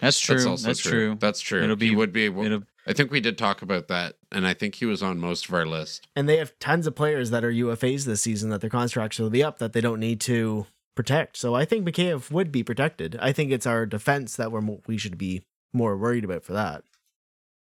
That's 0.00 0.18
true. 0.18 0.36
That's 0.36 0.62
That's, 0.62 0.66
also 0.66 0.90
true. 0.90 1.16
That's 1.20 1.40
true. 1.40 1.62
It'll 1.62 1.76
he 1.76 1.90
be- 1.90 1.96
would 1.96 2.12
be. 2.12 2.22
able- 2.24 2.44
It'll, 2.44 2.62
I 2.86 2.92
think 2.92 3.10
we 3.10 3.20
did 3.20 3.38
talk 3.38 3.62
about 3.62 3.88
that, 3.88 4.14
and 4.32 4.46
I 4.46 4.54
think 4.54 4.76
he 4.76 4.86
was 4.86 5.02
on 5.02 5.18
most 5.18 5.46
of 5.48 5.54
our 5.54 5.66
list. 5.66 6.08
And 6.16 6.28
they 6.28 6.38
have 6.38 6.58
tons 6.58 6.86
of 6.86 6.94
players 6.96 7.30
that 7.30 7.44
are 7.44 7.52
UFAs 7.52 8.04
this 8.06 8.22
season 8.22 8.50
that 8.50 8.60
their 8.60 8.70
contracts 8.70 9.18
will 9.18 9.30
be 9.30 9.42
up 9.42 9.58
that 9.58 9.72
they 9.72 9.80
don't 9.80 10.00
need 10.00 10.20
to 10.22 10.66
protect. 10.94 11.36
So 11.36 11.54
I 11.54 11.64
think 11.64 11.86
Mikheyev 11.86 12.30
would 12.30 12.52
be 12.52 12.62
protected. 12.62 13.16
I 13.20 13.32
think 13.32 13.50
it's 13.52 13.66
our 13.66 13.86
defense 13.86 14.36
that 14.36 14.52
we're 14.52 14.60
mo- 14.60 14.82
we 14.86 14.98
should 14.98 15.16
be 15.18 15.42
more 15.72 15.96
worried 15.96 16.24
about 16.24 16.44
for 16.44 16.52
that. 16.52 16.84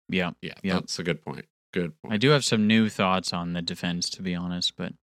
yeah. 0.10 0.32
Yeah, 0.42 0.54
Yep. 0.64 0.74
that's 0.82 1.00
a 1.00 1.04
good 1.04 1.24
point. 1.24 1.46
Good 1.74 1.94
point. 2.02 2.14
I 2.14 2.18
do 2.18 2.30
have 2.32 2.44
some 2.44 2.68
new 2.68 2.90
thoughts 2.90 3.32
on 3.32 3.54
the 3.54 3.62
defense, 3.62 4.10
to 4.10 4.22
be 4.22 4.36
honest, 4.36 4.76
but 4.76 4.94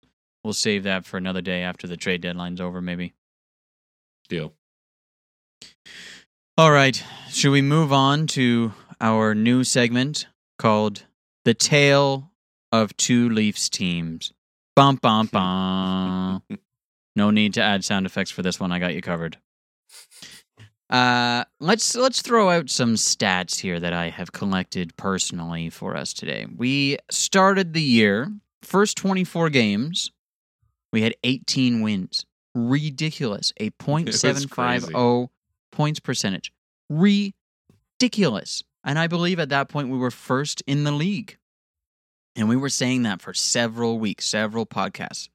we'll 0.43 0.53
save 0.53 0.83
that 0.83 1.05
for 1.05 1.17
another 1.17 1.41
day 1.41 1.61
after 1.63 1.87
the 1.87 1.97
trade 1.97 2.21
deadline's 2.21 2.61
over, 2.61 2.81
maybe. 2.81 3.13
Deal. 4.27 4.53
All 6.57 6.71
right. 6.71 7.01
Should 7.29 7.51
we 7.51 7.61
move 7.61 7.91
on 7.93 8.27
to 8.27 8.73
our 9.01 9.33
new 9.33 9.63
segment 9.63 10.27
called 10.59 11.05
The 11.45 11.53
Tale 11.53 12.31
of 12.71 12.95
Two 12.97 13.29
Leafs 13.29 13.69
Teams? 13.69 14.33
Bum, 14.75 14.97
bum, 14.97 15.27
bum. 15.31 16.43
No 17.19 17.31
need 17.31 17.53
to 17.55 17.61
add 17.61 17.83
sound 17.83 18.05
effects 18.05 18.31
for 18.31 18.41
this 18.41 18.59
one. 18.59 18.71
I 18.71 18.79
got 18.79 18.95
you 18.95 19.01
covered. 19.01 19.37
Uh, 20.89 21.43
let's 21.59 21.95
let's 21.95 22.21
throw 22.21 22.49
out 22.49 22.69
some 22.69 22.95
stats 22.95 23.59
here 23.59 23.79
that 23.79 23.93
I 23.93 24.09
have 24.09 24.31
collected 24.31 24.95
personally 24.97 25.69
for 25.69 25.95
us 25.95 26.13
today. 26.13 26.47
We 26.55 26.97
started 27.11 27.73
the 27.73 27.81
year 27.81 28.31
first 28.63 28.97
24 28.97 29.49
games, 29.49 30.11
we 30.91 31.01
had 31.01 31.13
18 31.23 31.81
wins. 31.81 32.25
Ridiculous. 32.55 33.53
A 33.59 33.69
was 33.85 34.21
crazy. 34.45 34.87
.750 34.87 35.29
points 35.71 35.99
percentage. 35.99 36.51
Ridiculous. 36.89 38.63
And 38.83 38.97
I 38.97 39.07
believe 39.07 39.39
at 39.39 39.49
that 39.49 39.69
point 39.69 39.89
we 39.89 39.97
were 39.97 40.11
first 40.11 40.63
in 40.65 40.83
the 40.85 40.91
league. 40.91 41.37
And 42.35 42.47
we 42.47 42.55
were 42.55 42.69
saying 42.69 43.03
that 43.03 43.21
for 43.21 43.33
several 43.33 43.99
weeks, 43.99 44.25
several 44.25 44.65
podcasts. 44.65 45.29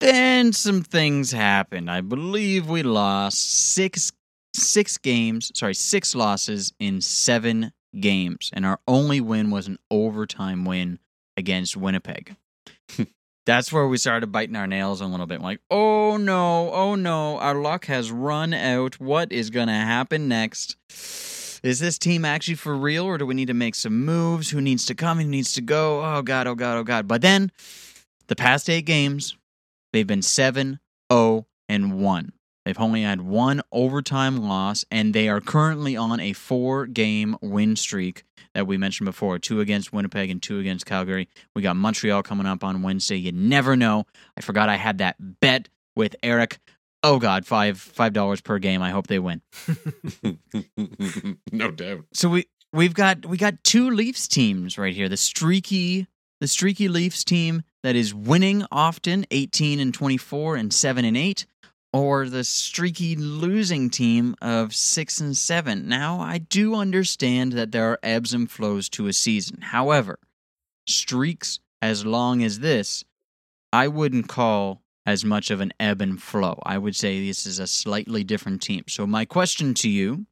Then 0.00 0.52
some 0.52 0.82
things 0.82 1.32
happened. 1.32 1.90
I 1.90 2.00
believe 2.00 2.68
we 2.68 2.82
lost 2.82 3.72
six 3.74 4.12
six 4.54 4.98
games, 4.98 5.52
sorry, 5.54 5.74
six 5.74 6.14
losses 6.14 6.72
in 6.80 7.00
7 7.00 7.72
games 8.00 8.50
and 8.52 8.66
our 8.66 8.80
only 8.88 9.20
win 9.20 9.50
was 9.50 9.66
an 9.66 9.78
overtime 9.90 10.64
win 10.64 10.98
against 11.36 11.76
Winnipeg. 11.76 12.36
That's 13.46 13.72
where 13.72 13.86
we 13.86 13.96
started 13.96 14.30
biting 14.30 14.56
our 14.56 14.66
nails 14.66 15.00
a 15.00 15.06
little 15.06 15.26
bit. 15.26 15.40
Like, 15.40 15.60
oh 15.70 16.18
no, 16.18 16.70
oh 16.72 16.94
no, 16.94 17.38
our 17.38 17.54
luck 17.54 17.86
has 17.86 18.10
run 18.10 18.52
out. 18.52 19.00
What 19.00 19.32
is 19.32 19.48
going 19.48 19.68
to 19.68 19.72
happen 19.72 20.28
next? 20.28 20.76
Is 21.62 21.80
this 21.80 21.98
team 21.98 22.26
actually 22.26 22.56
for 22.56 22.76
real, 22.76 23.04
or 23.04 23.16
do 23.16 23.24
we 23.24 23.34
need 23.34 23.48
to 23.48 23.54
make 23.54 23.74
some 23.74 24.04
moves? 24.04 24.50
Who 24.50 24.60
needs 24.60 24.84
to 24.86 24.94
come? 24.94 25.18
Who 25.18 25.26
needs 25.26 25.54
to 25.54 25.62
go? 25.62 26.04
Oh 26.04 26.20
god, 26.20 26.46
oh 26.46 26.54
god, 26.54 26.76
oh 26.76 26.84
god. 26.84 27.08
But 27.08 27.22
then, 27.22 27.50
the 28.26 28.36
past 28.36 28.68
eight 28.68 28.84
games, 28.84 29.37
they've 29.92 30.06
been 30.06 30.22
7 30.22 30.80
0 31.12 31.46
and 31.68 32.00
1. 32.00 32.32
They've 32.68 32.78
only 32.78 33.00
had 33.00 33.22
one 33.22 33.62
overtime 33.72 34.36
loss, 34.36 34.84
and 34.90 35.14
they 35.14 35.30
are 35.30 35.40
currently 35.40 35.96
on 35.96 36.20
a 36.20 36.34
four 36.34 36.84
game 36.84 37.34
win 37.40 37.76
streak 37.76 38.24
that 38.52 38.66
we 38.66 38.76
mentioned 38.76 39.06
before 39.06 39.38
two 39.38 39.60
against 39.60 39.90
Winnipeg 39.90 40.28
and 40.28 40.42
two 40.42 40.58
against 40.58 40.84
Calgary. 40.84 41.30
We 41.56 41.62
got 41.62 41.76
Montreal 41.76 42.22
coming 42.22 42.44
up 42.44 42.62
on 42.62 42.82
Wednesday. 42.82 43.16
You 43.16 43.32
never 43.32 43.74
know. 43.74 44.04
I 44.36 44.42
forgot 44.42 44.68
I 44.68 44.76
had 44.76 44.98
that 44.98 45.16
bet 45.18 45.70
with 45.96 46.14
Eric. 46.22 46.58
Oh 47.02 47.18
God, 47.18 47.46
five 47.46 47.80
five 47.80 48.12
dollars 48.12 48.42
per 48.42 48.58
game. 48.58 48.82
I 48.82 48.90
hope 48.90 49.06
they 49.06 49.18
win. 49.18 49.40
no 51.50 51.70
doubt. 51.70 52.04
So 52.12 52.28
we 52.28 52.48
we've 52.74 52.92
got 52.92 53.24
we 53.24 53.38
got 53.38 53.64
two 53.64 53.90
Leafs 53.90 54.28
teams 54.28 54.76
right 54.76 54.94
here. 54.94 55.08
The 55.08 55.16
streaky 55.16 56.06
the 56.40 56.48
streaky 56.48 56.88
Leafs 56.88 57.24
team 57.24 57.62
that 57.82 57.96
is 57.96 58.14
winning 58.14 58.64
often, 58.70 59.26
18 59.30 59.80
and 59.80 59.92
24 59.92 60.56
and 60.56 60.72
7 60.72 61.04
and 61.04 61.16
8, 61.16 61.46
or 61.92 62.28
the 62.28 62.44
streaky 62.44 63.16
losing 63.16 63.90
team 63.90 64.36
of 64.42 64.74
6 64.74 65.20
and 65.20 65.36
7. 65.36 65.88
Now, 65.88 66.20
I 66.20 66.38
do 66.38 66.74
understand 66.74 67.52
that 67.52 67.72
there 67.72 67.90
are 67.90 67.98
ebbs 68.02 68.34
and 68.34 68.50
flows 68.50 68.88
to 68.90 69.06
a 69.06 69.12
season. 69.12 69.60
However, 69.62 70.18
streaks 70.86 71.60
as 71.80 72.04
long 72.04 72.42
as 72.42 72.60
this, 72.60 73.04
I 73.72 73.88
wouldn't 73.88 74.28
call 74.28 74.82
as 75.06 75.24
much 75.24 75.50
of 75.50 75.60
an 75.60 75.72
ebb 75.80 76.02
and 76.02 76.20
flow. 76.22 76.60
I 76.64 76.76
would 76.76 76.94
say 76.94 77.26
this 77.26 77.46
is 77.46 77.58
a 77.58 77.66
slightly 77.66 78.24
different 78.24 78.60
team. 78.60 78.84
So 78.88 79.06
my 79.06 79.24
question 79.24 79.72
to 79.74 79.88
you 79.88 80.26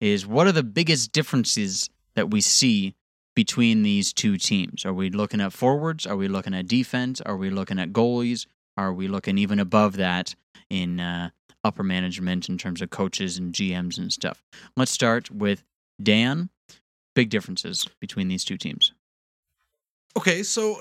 is 0.00 0.26
what 0.26 0.46
are 0.46 0.52
the 0.52 0.62
biggest 0.62 1.12
differences 1.12 1.90
that 2.14 2.30
we 2.30 2.40
see 2.40 2.94
between 3.34 3.82
these 3.82 4.12
two 4.12 4.36
teams? 4.36 4.84
Are 4.84 4.92
we 4.92 5.10
looking 5.10 5.40
at 5.40 5.52
forwards? 5.52 6.06
Are 6.06 6.16
we 6.16 6.28
looking 6.28 6.54
at 6.54 6.68
defense? 6.68 7.20
Are 7.20 7.36
we 7.36 7.50
looking 7.50 7.78
at 7.78 7.92
goalies? 7.92 8.46
Are 8.76 8.92
we 8.92 9.08
looking 9.08 9.38
even 9.38 9.58
above 9.58 9.96
that 9.96 10.34
in 10.70 11.00
uh, 11.00 11.30
upper 11.64 11.82
management 11.82 12.48
in 12.48 12.58
terms 12.58 12.82
of 12.82 12.90
coaches 12.90 13.38
and 13.38 13.52
GMs 13.52 13.98
and 13.98 14.12
stuff? 14.12 14.42
Let's 14.76 14.92
start 14.92 15.30
with 15.30 15.62
Dan. 16.02 16.50
Big 17.14 17.28
differences 17.28 17.86
between 18.00 18.28
these 18.28 18.44
two 18.44 18.56
teams. 18.56 18.92
Okay, 20.16 20.42
so 20.42 20.76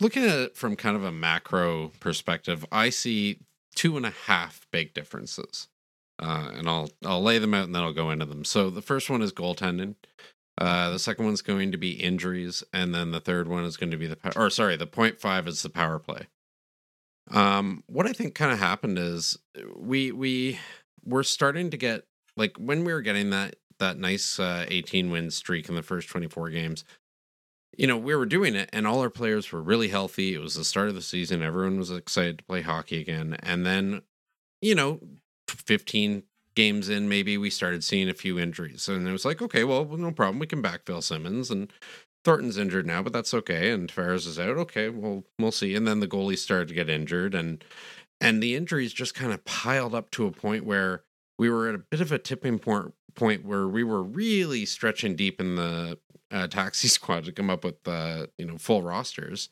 looking 0.00 0.24
at 0.24 0.38
it 0.38 0.56
from 0.56 0.76
kind 0.76 0.96
of 0.96 1.04
a 1.04 1.12
macro 1.12 1.92
perspective, 2.00 2.64
I 2.72 2.90
see 2.90 3.38
two 3.74 3.96
and 3.96 4.06
a 4.06 4.10
half 4.10 4.66
big 4.70 4.94
differences, 4.94 5.68
uh, 6.18 6.50
and 6.54 6.68
I'll 6.68 6.90
I'll 7.04 7.22
lay 7.22 7.38
them 7.38 7.54
out 7.54 7.64
and 7.64 7.74
then 7.74 7.82
I'll 7.82 7.92
go 7.92 8.10
into 8.10 8.24
them. 8.24 8.44
So 8.44 8.70
the 8.70 8.82
first 8.82 9.10
one 9.10 9.20
is 9.22 9.32
goaltending. 9.32 9.94
Uh, 10.60 10.90
the 10.90 10.98
second 10.98 11.24
one's 11.24 11.42
going 11.42 11.72
to 11.72 11.78
be 11.78 11.92
injuries, 11.92 12.62
and 12.72 12.94
then 12.94 13.10
the 13.10 13.20
third 13.20 13.48
one 13.48 13.64
is 13.64 13.76
going 13.76 13.90
to 13.90 13.96
be 13.96 14.06
the 14.06 14.18
or 14.36 14.50
sorry, 14.50 14.76
the 14.76 14.86
point 14.86 15.18
five 15.18 15.48
is 15.48 15.62
the 15.62 15.70
power 15.70 15.98
play. 15.98 16.26
Um, 17.30 17.82
what 17.86 18.06
I 18.06 18.12
think 18.12 18.34
kind 18.34 18.52
of 18.52 18.58
happened 18.58 18.98
is 18.98 19.38
we 19.76 20.12
we 20.12 20.58
we're 21.04 21.22
starting 21.22 21.70
to 21.70 21.76
get 21.76 22.04
like 22.36 22.56
when 22.58 22.84
we 22.84 22.92
were 22.92 23.02
getting 23.02 23.30
that 23.30 23.56
that 23.78 23.98
nice 23.98 24.38
uh, 24.38 24.66
18 24.68 25.10
win 25.10 25.30
streak 25.30 25.68
in 25.70 25.74
the 25.74 25.82
first 25.82 26.08
24 26.08 26.50
games 26.50 26.84
you 27.76 27.86
know, 27.86 27.96
we 27.96 28.14
were 28.14 28.26
doing 28.26 28.54
it 28.54 28.68
and 28.72 28.86
all 28.86 29.00
our 29.00 29.10
players 29.10 29.50
were 29.52 29.62
really 29.62 29.88
healthy. 29.88 30.34
It 30.34 30.40
was 30.40 30.54
the 30.54 30.64
start 30.64 30.88
of 30.88 30.94
the 30.94 31.02
season. 31.02 31.42
Everyone 31.42 31.78
was 31.78 31.90
excited 31.90 32.38
to 32.38 32.44
play 32.44 32.62
hockey 32.62 33.00
again. 33.00 33.36
And 33.42 33.64
then, 33.64 34.02
you 34.60 34.74
know, 34.74 35.00
15 35.48 36.24
games 36.60 36.90
in, 36.90 37.08
maybe 37.08 37.38
we 37.38 37.48
started 37.48 37.82
seeing 37.82 38.10
a 38.10 38.14
few 38.14 38.38
injuries. 38.38 38.86
And 38.86 39.08
it 39.08 39.12
was 39.12 39.24
like, 39.24 39.40
okay, 39.40 39.64
well, 39.64 39.86
no 39.86 40.10
problem. 40.10 40.38
We 40.38 40.46
can 40.46 40.62
backfill 40.62 41.02
Simmonds 41.02 41.50
and 41.50 41.72
Thornton's 42.22 42.58
injured 42.58 42.86
now, 42.86 43.02
but 43.02 43.14
that's 43.14 43.32
okay. 43.32 43.70
And 43.70 43.90
Ferris 43.90 44.26
is 44.26 44.38
out. 44.38 44.58
Okay, 44.58 44.90
well, 44.90 45.24
we'll 45.38 45.52
see. 45.52 45.74
And 45.74 45.86
then 45.86 46.00
the 46.00 46.06
goalie 46.06 46.36
started 46.36 46.68
to 46.68 46.74
get 46.74 46.90
injured 46.90 47.34
and 47.34 47.64
and 48.20 48.42
the 48.42 48.54
injuries 48.54 48.92
just 48.92 49.14
kind 49.14 49.32
of 49.32 49.42
piled 49.46 49.94
up 49.94 50.10
to 50.10 50.26
a 50.26 50.30
point 50.30 50.66
where 50.66 51.04
we 51.38 51.48
were 51.48 51.70
at 51.70 51.74
a 51.74 51.78
bit 51.78 52.02
of 52.02 52.12
a 52.12 52.18
tipping 52.18 52.58
point 52.58 52.92
point 53.14 53.46
where 53.46 53.66
we 53.66 53.82
were 53.82 54.02
really 54.02 54.66
stretching 54.66 55.16
deep 55.16 55.40
in 55.40 55.56
the 55.56 55.98
uh, 56.30 56.46
taxi 56.46 56.88
squad 56.96 57.24
to 57.24 57.32
come 57.32 57.48
up 57.48 57.64
with 57.64 57.88
uh, 57.88 58.26
you 58.36 58.44
know 58.44 58.58
full 58.58 58.82
rosters, 58.82 59.48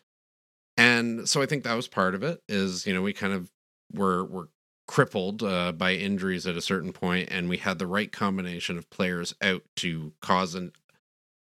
and 0.76 1.26
so 1.26 1.40
I 1.40 1.46
think 1.46 1.64
that 1.64 1.74
was 1.74 1.88
part 1.88 2.14
of 2.14 2.22
it. 2.22 2.42
Is 2.46 2.86
you 2.86 2.92
know 2.92 3.00
we 3.00 3.14
kind 3.14 3.32
of 3.32 3.50
were 3.94 4.22
were 4.26 4.50
crippled 4.88 5.44
uh, 5.44 5.70
by 5.70 5.92
injuries 5.92 6.46
at 6.48 6.56
a 6.56 6.60
certain 6.60 6.92
point, 6.92 7.28
and 7.30 7.48
we 7.48 7.58
had 7.58 7.78
the 7.78 7.86
right 7.86 8.10
combination 8.10 8.76
of 8.76 8.90
players 8.90 9.34
out 9.40 9.62
to 9.76 10.12
cause 10.20 10.56
an 10.56 10.72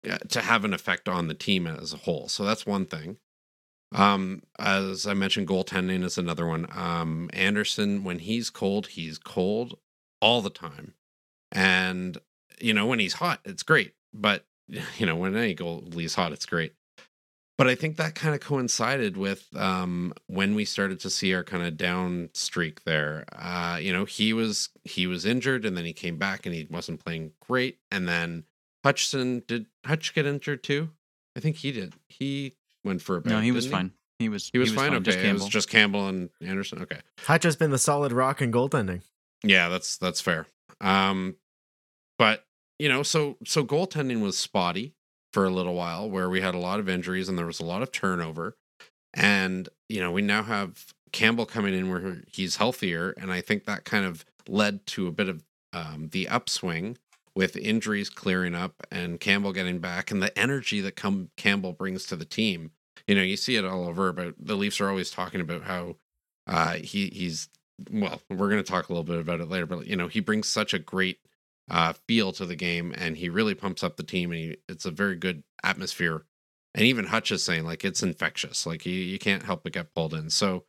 uh, 0.09 0.18
to 0.29 0.40
have 0.40 0.64
an 0.64 0.75
effect 0.75 1.09
on 1.09 1.29
the 1.29 1.35
team 1.35 1.68
as 1.68 1.92
a 1.92 1.99
whole. 1.99 2.29
So 2.29 2.44
that's 2.44 2.66
one 2.66 2.87
thing. 2.87 3.18
Um, 3.94 4.42
as 4.59 5.07
I 5.07 5.14
mentioned, 5.14 5.46
goaltending 5.46 6.03
is 6.03 6.18
another 6.18 6.46
one. 6.46 6.66
Um, 6.75 7.31
Anderson, 7.33 8.03
when 8.03 8.18
he's 8.18 8.51
cold, 8.51 8.88
he's 8.88 9.18
cold 9.18 9.79
all 10.20 10.42
the 10.42 10.51
time, 10.51 10.94
and 11.53 12.18
you 12.61 12.75
know 12.75 12.87
when 12.87 12.99
he's 12.99 13.14
hot, 13.14 13.40
it's 13.44 13.62
great 13.62 13.92
but 14.20 14.44
you 14.68 15.07
know, 15.07 15.16
when 15.16 15.37
any 15.37 15.55
goalie's 15.55 16.14
hot, 16.14 16.33
it's 16.33 16.46
great. 16.46 16.75
But 17.58 17.68
I 17.68 17.74
think 17.74 17.96
that 17.96 18.14
kind 18.14 18.34
of 18.34 18.40
coincided 18.40 19.16
with 19.16 19.48
um, 19.56 20.12
when 20.26 20.54
we 20.54 20.66
started 20.66 21.00
to 21.00 21.10
see 21.10 21.32
our 21.34 21.42
kind 21.42 21.62
of 21.62 21.78
down 21.78 22.28
streak 22.34 22.84
there. 22.84 23.24
Uh, 23.34 23.78
you 23.80 23.92
know, 23.94 24.04
he 24.04 24.34
was 24.34 24.68
he 24.84 25.06
was 25.06 25.24
injured, 25.24 25.64
and 25.64 25.76
then 25.76 25.86
he 25.86 25.94
came 25.94 26.18
back, 26.18 26.44
and 26.44 26.54
he 26.54 26.66
wasn't 26.70 27.02
playing 27.02 27.32
great. 27.40 27.78
And 27.90 28.06
then 28.06 28.44
Hutchinson 28.84 29.42
did 29.46 29.66
Hutch 29.86 30.14
get 30.14 30.26
injured 30.26 30.62
too? 30.62 30.90
I 31.34 31.40
think 31.40 31.56
he 31.56 31.72
did. 31.72 31.94
He 32.08 32.56
went 32.84 33.00
for 33.00 33.16
a 33.16 33.20
bit. 33.20 33.30
No, 33.30 33.40
he 33.40 33.52
was 33.52 33.64
didn't 33.64 33.76
fine. 33.76 33.92
He 34.18 34.28
was 34.28 34.50
He 34.50 34.58
was, 34.58 34.72
fine. 34.72 34.94
Okay, 34.94 35.02
Just 35.02 35.18
it 35.18 35.32
was 35.32 35.48
just 35.48 35.68
Campbell 35.68 36.08
and 36.08 36.30
Anderson. 36.40 36.82
Okay. 36.82 37.00
Hutch 37.20 37.44
has 37.44 37.56
been 37.56 37.70
the 37.70 37.78
solid 37.78 38.12
rock 38.12 38.40
in 38.40 38.50
goaltending. 38.50 39.02
Yeah, 39.42 39.68
that's 39.68 39.98
that's 39.98 40.20
fair. 40.20 40.46
Um, 40.80 41.36
but 42.18 42.44
you 42.78 42.88
know, 42.88 43.02
so 43.02 43.36
so 43.44 43.64
goaltending 43.64 44.20
was 44.20 44.38
spotty 44.38 44.94
for 45.37 45.44
a 45.44 45.51
little 45.51 45.75
while, 45.75 46.09
where 46.09 46.31
we 46.31 46.40
had 46.40 46.55
a 46.55 46.59
lot 46.59 46.81
of 46.81 46.88
injuries 46.88 47.29
and 47.29 47.37
there 47.37 47.44
was 47.44 47.61
a 47.61 47.64
lot 47.64 47.83
of 47.83 47.92
turnover, 47.92 48.57
and 49.12 49.68
you 49.87 50.01
know, 50.01 50.11
we 50.11 50.22
now 50.22 50.42
have 50.42 50.94
Campbell 51.12 51.44
coming 51.44 51.75
in 51.75 51.90
where 51.90 52.22
he's 52.27 52.57
healthier, 52.57 53.11
and 53.18 53.31
I 53.31 53.42
think 53.42 53.66
that 53.66 53.85
kind 53.85 54.07
of 54.07 54.25
led 54.49 54.87
to 54.87 55.07
a 55.07 55.12
bit 55.12 55.29
of 55.29 55.44
um, 55.75 56.09
the 56.12 56.27
upswing 56.27 56.96
with 57.35 57.55
injuries 57.55 58.09
clearing 58.09 58.55
up 58.55 58.83
and 58.90 59.20
Campbell 59.20 59.53
getting 59.53 59.79
back, 59.79 60.11
and 60.11 60.22
the 60.22 60.37
energy 60.38 60.81
that 60.81 60.96
come 60.96 61.29
Campbell 61.37 61.75
brings 61.75 62.07
to 62.07 62.16
the 62.16 62.25
team. 62.25 62.70
You 63.07 63.14
know, 63.14 63.20
you 63.20 63.37
see 63.37 63.57
it 63.57 63.64
all 63.66 63.87
over. 63.87 64.14
But 64.14 64.37
the 64.38 64.55
Leafs 64.55 64.81
are 64.81 64.88
always 64.88 65.11
talking 65.11 65.42
about 65.42 65.64
how 65.64 65.96
uh, 66.46 66.77
he 66.77 67.09
he's 67.09 67.51
well, 67.90 68.22
we're 68.31 68.49
going 68.49 68.64
to 68.64 68.72
talk 68.72 68.88
a 68.88 68.92
little 68.94 69.05
bit 69.05 69.20
about 69.20 69.42
it 69.42 69.51
later, 69.51 69.66
but 69.66 69.87
you 69.87 69.96
know, 69.96 70.09
he 70.09 70.20
brings 70.20 70.49
such 70.49 70.72
a 70.72 70.79
great 70.79 71.18
uh, 71.70 71.94
feel 72.07 72.33
to 72.33 72.46
the 72.46 72.57
game, 72.57 72.94
and 72.96 73.16
he 73.16 73.29
really 73.29 73.55
pumps 73.55 73.83
up 73.83 73.96
the 73.96 74.02
team, 74.02 74.31
and 74.33 74.40
he, 74.40 74.57
it's 74.68 74.85
a 74.85 74.90
very 74.90 75.16
good 75.16 75.42
atmosphere. 75.62 76.24
And 76.74 76.85
even 76.85 77.07
Hutch 77.07 77.31
is 77.31 77.42
saying 77.42 77.64
like 77.64 77.85
it's 77.85 78.02
infectious, 78.02 78.66
like 78.66 78.85
you 78.85 78.92
you 78.92 79.18
can't 79.18 79.44
help 79.44 79.62
but 79.64 79.72
get 79.72 79.94
pulled 79.94 80.14
in. 80.14 80.31
So, 80.31 80.64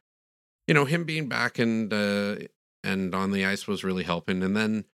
you 0.67 0.73
know, 0.73 0.85
him 0.85 1.03
being 1.03 1.27
back 1.27 1.59
and 1.59 1.91
uh, 1.93 2.37
and 2.83 3.13
on 3.13 3.31
the 3.31 3.45
ice 3.45 3.67
was 3.67 3.83
really 3.83 4.03
helping. 4.03 4.41
And 4.41 4.55
then 4.55 4.85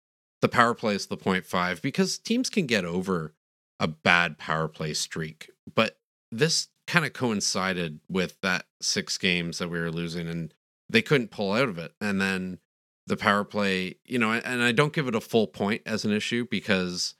the 0.41 0.49
power 0.49 0.73
play 0.73 0.95
is 0.95 1.07
the 1.07 1.17
point 1.17 1.45
five 1.45 1.81
because 1.81 2.17
teams 2.17 2.49
can 2.49 2.65
get 2.65 2.83
over 2.83 3.35
a 3.79 3.87
bad 3.87 4.37
power 4.37 4.67
play 4.67 4.93
streak, 4.93 5.51
but 5.73 5.97
this 6.31 6.69
kind 6.87 7.05
of 7.05 7.13
coincided 7.13 7.99
with 8.09 8.39
that 8.41 8.65
six 8.81 9.17
games 9.17 9.59
that 9.59 9.69
we 9.69 9.79
were 9.79 9.91
losing, 9.91 10.27
and 10.27 10.53
they 10.89 11.01
couldn't 11.01 11.31
pull 11.31 11.53
out 11.53 11.69
of 11.69 11.77
it. 11.77 11.93
And 12.01 12.19
then 12.19 12.59
the 13.07 13.17
power 13.17 13.43
play, 13.43 13.95
you 14.05 14.17
know, 14.17 14.31
and 14.31 14.63
I 14.63 14.71
don't 14.71 14.93
give 14.93 15.07
it 15.07 15.15
a 15.15 15.21
full 15.21 15.47
point 15.47 15.81
as 15.85 16.05
an 16.05 16.11
issue 16.11 16.47
because 16.49 17.15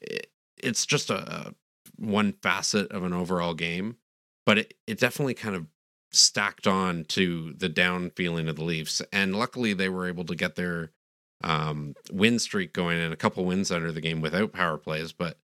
it, 0.00 0.30
it's 0.56 0.86
just 0.86 1.10
a, 1.10 1.48
a 1.48 1.54
one 1.96 2.32
facet 2.42 2.90
of 2.90 3.04
an 3.04 3.12
overall 3.12 3.54
game, 3.54 3.96
but 4.44 4.58
it, 4.58 4.74
it 4.86 4.98
definitely 4.98 5.34
kind 5.34 5.54
of 5.54 5.66
stacked 6.12 6.66
on 6.66 7.04
to 7.04 7.52
the 7.56 7.68
down 7.68 8.10
feeling 8.10 8.48
of 8.48 8.56
the 8.56 8.64
Leafs. 8.64 9.02
And 9.12 9.36
luckily 9.36 9.74
they 9.74 9.88
were 9.88 10.08
able 10.08 10.24
to 10.24 10.34
get 10.34 10.56
their 10.56 10.92
um 11.44 11.94
win 12.10 12.38
streak 12.38 12.72
going 12.72 12.98
and 12.98 13.12
a 13.12 13.16
couple 13.16 13.44
wins 13.44 13.70
under 13.70 13.92
the 13.92 14.00
game 14.00 14.22
without 14.22 14.52
power 14.52 14.78
plays, 14.78 15.12
but 15.12 15.38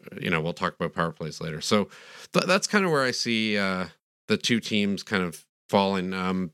uh, 0.00 0.16
you 0.20 0.28
know, 0.28 0.40
we'll 0.40 0.52
talk 0.52 0.74
about 0.74 0.92
power 0.92 1.12
plays 1.12 1.40
later. 1.40 1.60
So 1.60 1.88
th- 2.32 2.46
that's 2.46 2.66
kind 2.66 2.84
of 2.84 2.90
where 2.90 3.04
I 3.04 3.12
see 3.12 3.56
uh 3.56 3.86
the 4.26 4.36
two 4.36 4.58
teams 4.58 5.04
kind 5.04 5.22
of 5.22 5.44
falling. 5.70 6.12
Um 6.12 6.50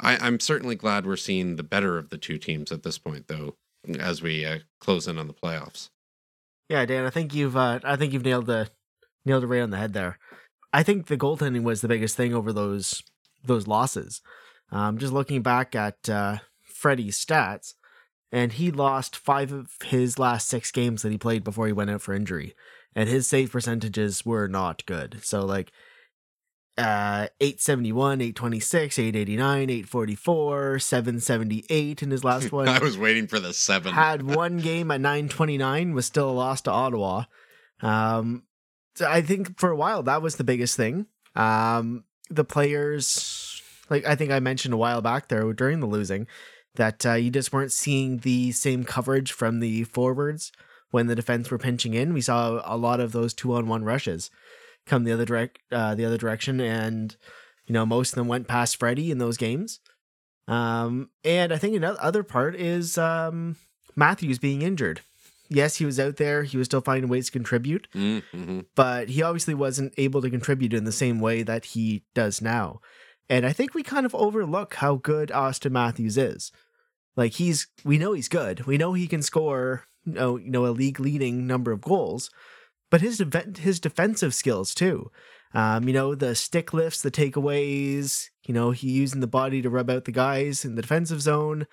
I, 0.00 0.16
I'm 0.16 0.40
certainly 0.40 0.74
glad 0.74 1.06
we're 1.06 1.16
seeing 1.16 1.56
the 1.56 1.62
better 1.62 1.98
of 1.98 2.10
the 2.10 2.18
two 2.18 2.38
teams 2.38 2.72
at 2.72 2.82
this 2.82 2.98
point, 2.98 3.28
though, 3.28 3.56
as 3.98 4.22
we 4.22 4.44
uh, 4.44 4.58
close 4.80 5.06
in 5.06 5.18
on 5.18 5.28
the 5.28 5.34
playoffs. 5.34 5.90
Yeah, 6.68 6.84
Dan, 6.86 7.04
I 7.04 7.10
think 7.10 7.34
you've 7.34 7.56
uh, 7.56 7.80
I 7.84 7.96
think 7.96 8.12
you've 8.12 8.24
nailed 8.24 8.46
the 8.46 8.70
nailed 9.24 9.44
it 9.44 9.48
right 9.48 9.62
on 9.62 9.70
the 9.70 9.76
head 9.76 9.92
there. 9.92 10.18
I 10.72 10.82
think 10.82 11.06
the 11.06 11.16
goaltending 11.16 11.62
was 11.62 11.80
the 11.80 11.88
biggest 11.88 12.16
thing 12.16 12.34
over 12.34 12.52
those 12.52 13.02
those 13.44 13.66
losses. 13.66 14.22
Um, 14.72 14.98
just 14.98 15.12
looking 15.12 15.42
back 15.42 15.74
at 15.74 16.08
uh, 16.08 16.38
Freddie's 16.62 17.22
stats, 17.22 17.74
and 18.32 18.52
he 18.52 18.70
lost 18.70 19.14
five 19.14 19.52
of 19.52 19.70
his 19.84 20.18
last 20.18 20.48
six 20.48 20.72
games 20.72 21.02
that 21.02 21.12
he 21.12 21.18
played 21.18 21.44
before 21.44 21.66
he 21.66 21.72
went 21.72 21.90
out 21.90 22.02
for 22.02 22.14
injury, 22.14 22.54
and 22.96 23.08
his 23.08 23.26
save 23.26 23.52
percentages 23.52 24.24
were 24.24 24.48
not 24.48 24.84
good. 24.86 25.20
So 25.22 25.44
like 25.44 25.70
uh 26.76 27.28
871 27.40 28.20
826 28.20 28.98
889 28.98 29.70
844 29.70 30.78
778 30.78 32.02
in 32.02 32.10
his 32.10 32.24
last 32.24 32.50
one. 32.52 32.68
I 32.68 32.78
was 32.78 32.98
waiting 32.98 33.26
for 33.26 33.38
the 33.38 33.52
seven. 33.52 33.92
had 33.92 34.22
one 34.34 34.58
game 34.58 34.90
at 34.90 35.00
929 35.00 35.94
was 35.94 36.06
still 36.06 36.30
a 36.30 36.32
loss 36.32 36.60
to 36.62 36.70
ottawa. 36.70 37.24
Um 37.80 38.42
so 38.96 39.08
i 39.08 39.20
think 39.22 39.58
for 39.58 39.70
a 39.70 39.76
while 39.76 40.02
that 40.04 40.22
was 40.22 40.36
the 40.36 40.44
biggest 40.44 40.76
thing. 40.76 41.06
Um 41.36 42.04
the 42.30 42.44
players 42.44 43.62
like 43.90 44.04
i 44.06 44.14
think 44.14 44.30
i 44.32 44.40
mentioned 44.40 44.72
a 44.72 44.78
while 44.78 45.02
back 45.02 45.28
there 45.28 45.52
during 45.52 45.80
the 45.80 45.86
losing 45.86 46.26
that 46.76 47.06
uh, 47.06 47.12
you 47.12 47.30
just 47.30 47.52
weren't 47.52 47.70
seeing 47.70 48.18
the 48.18 48.50
same 48.50 48.82
coverage 48.82 49.30
from 49.30 49.60
the 49.60 49.84
forwards 49.84 50.50
when 50.90 51.06
the 51.06 51.14
defense 51.14 51.48
were 51.50 51.58
pinching 51.58 51.94
in. 51.94 52.12
We 52.12 52.20
saw 52.20 52.62
a 52.64 52.76
lot 52.76 52.98
of 52.98 53.12
those 53.12 53.32
two 53.32 53.54
on 53.54 53.68
one 53.68 53.84
rushes 53.84 54.28
come 54.86 55.04
the 55.04 55.12
other 55.12 55.24
direct 55.24 55.58
uh, 55.72 55.94
the 55.94 56.04
other 56.04 56.18
direction 56.18 56.60
and 56.60 57.16
you 57.66 57.72
know 57.72 57.86
most 57.86 58.12
of 58.12 58.16
them 58.16 58.28
went 58.28 58.48
past 58.48 58.76
Freddie 58.76 59.10
in 59.10 59.18
those 59.18 59.36
games. 59.36 59.80
Um 60.46 61.10
and 61.24 61.52
I 61.52 61.56
think 61.56 61.76
another 61.76 61.98
other 62.00 62.22
part 62.22 62.54
is 62.54 62.98
um 62.98 63.56
Matthews 63.96 64.38
being 64.38 64.62
injured. 64.62 65.00
Yes 65.48 65.76
he 65.76 65.86
was 65.86 65.98
out 65.98 66.16
there. 66.16 66.42
He 66.42 66.56
was 66.56 66.66
still 66.66 66.80
finding 66.80 67.08
ways 67.08 67.26
to 67.26 67.32
contribute 67.32 67.88
mm-hmm. 67.94 68.60
but 68.74 69.08
he 69.08 69.22
obviously 69.22 69.54
wasn't 69.54 69.94
able 69.96 70.20
to 70.22 70.30
contribute 70.30 70.74
in 70.74 70.84
the 70.84 70.92
same 70.92 71.20
way 71.20 71.42
that 71.42 71.66
he 71.66 72.04
does 72.14 72.42
now. 72.42 72.80
And 73.30 73.46
I 73.46 73.52
think 73.52 73.72
we 73.72 73.82
kind 73.82 74.04
of 74.04 74.14
overlook 74.14 74.74
how 74.74 74.96
good 74.96 75.32
Austin 75.32 75.72
Matthews 75.72 76.18
is. 76.18 76.52
Like 77.16 77.32
he's 77.32 77.68
we 77.84 77.96
know 77.96 78.12
he's 78.12 78.28
good. 78.28 78.66
We 78.66 78.76
know 78.76 78.92
he 78.92 79.06
can 79.06 79.22
score 79.22 79.86
you 80.04 80.12
know, 80.12 80.36
you 80.36 80.50
know 80.50 80.66
a 80.66 80.68
league 80.68 81.00
leading 81.00 81.46
number 81.46 81.72
of 81.72 81.80
goals 81.80 82.30
but 82.94 83.00
his 83.00 83.18
def- 83.18 83.56
his 83.56 83.80
defensive 83.80 84.32
skills 84.32 84.72
too. 84.72 85.10
Um, 85.52 85.88
you 85.88 85.92
know, 85.92 86.14
the 86.14 86.36
stick 86.36 86.72
lifts, 86.72 87.02
the 87.02 87.10
takeaways, 87.10 88.28
you 88.46 88.54
know, 88.54 88.70
he 88.70 88.88
using 88.88 89.18
the 89.18 89.26
body 89.26 89.60
to 89.62 89.68
rub 89.68 89.90
out 89.90 90.04
the 90.04 90.12
guys 90.12 90.64
in 90.64 90.76
the 90.76 90.82
defensive 90.82 91.20
zone. 91.20 91.66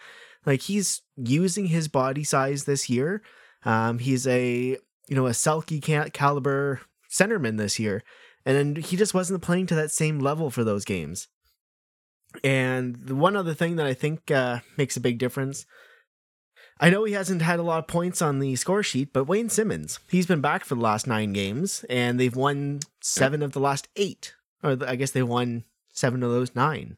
Like 0.48 0.62
he's 0.62 1.04
using 1.16 1.68
his 1.68 1.88
body 1.88 2.24
size 2.24 2.64
this 2.64 2.90
year. 2.90 3.22
Um, 3.64 4.00
he's 4.00 4.26
a, 4.26 4.80
you 5.10 5.16
know, 5.16 5.28
a 5.28 5.30
Selke 5.30 5.80
ca- 5.86 6.10
caliber 6.12 6.82
centerman 7.08 7.60
this 7.60 7.78
year. 7.78 8.02
And 8.44 8.78
he 8.78 8.98
just 8.98 9.14
wasn't 9.14 9.44
playing 9.44 9.68
to 9.68 9.76
that 9.76 9.92
same 9.92 10.18
level 10.18 10.50
for 10.50 10.64
those 10.64 10.86
games. 10.86 11.28
And 12.44 12.96
the 12.96 13.14
one 13.14 13.36
other 13.36 13.54
thing 13.54 13.76
that 13.76 13.86
I 13.86 13.94
think 13.94 14.32
uh, 14.32 14.62
makes 14.76 14.98
a 14.98 15.02
big 15.02 15.20
difference 15.20 15.68
I 16.84 16.90
know 16.90 17.04
he 17.04 17.14
hasn't 17.14 17.44
had 17.44 17.60
a 17.60 17.64
lot 17.64 17.78
of 17.78 17.88
points 17.88 18.24
on 18.24 18.40
the 18.40 18.56
score 18.56 18.82
sheet, 18.82 19.14
but 19.14 19.26
Wayne 19.26 19.50
Simmonds, 19.50 20.00
he's 20.10 20.26
been 20.26 20.42
back 20.42 20.66
for 20.66 20.74
the 20.74 20.82
last 20.82 21.06
nine 21.06 21.32
games, 21.32 21.86
and 21.92 22.20
they've 22.20 22.36
won 22.36 22.80
seven 23.02 23.44
of 23.44 23.52
the 23.52 23.60
last 23.60 23.88
eight. 23.96 24.34
Or 24.64 24.76
I 24.88 24.96
guess 24.96 25.12
they 25.12 25.22
won 25.22 25.64
seven 25.94 26.24
of 26.24 26.32
those 26.32 26.56
nine. 26.56 26.98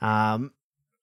Um, 0.00 0.52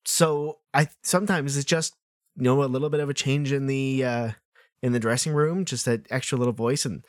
so 0.04 0.58
I 0.74 0.90
sometimes 1.02 1.56
it's 1.56 1.66
just 1.66 1.96
you 2.36 2.44
know 2.44 2.62
a 2.62 2.66
little 2.66 2.90
bit 2.90 3.00
of 3.00 3.10
a 3.10 3.14
change 3.14 3.54
in 3.54 3.68
the 3.68 4.04
uh, 4.04 4.32
in 4.84 4.92
the 4.92 5.00
dressing 5.00 5.32
room, 5.32 5.64
just 5.64 5.86
that 5.86 6.06
extra 6.10 6.38
little 6.38 6.54
voice, 6.54 6.84
and 6.86 7.06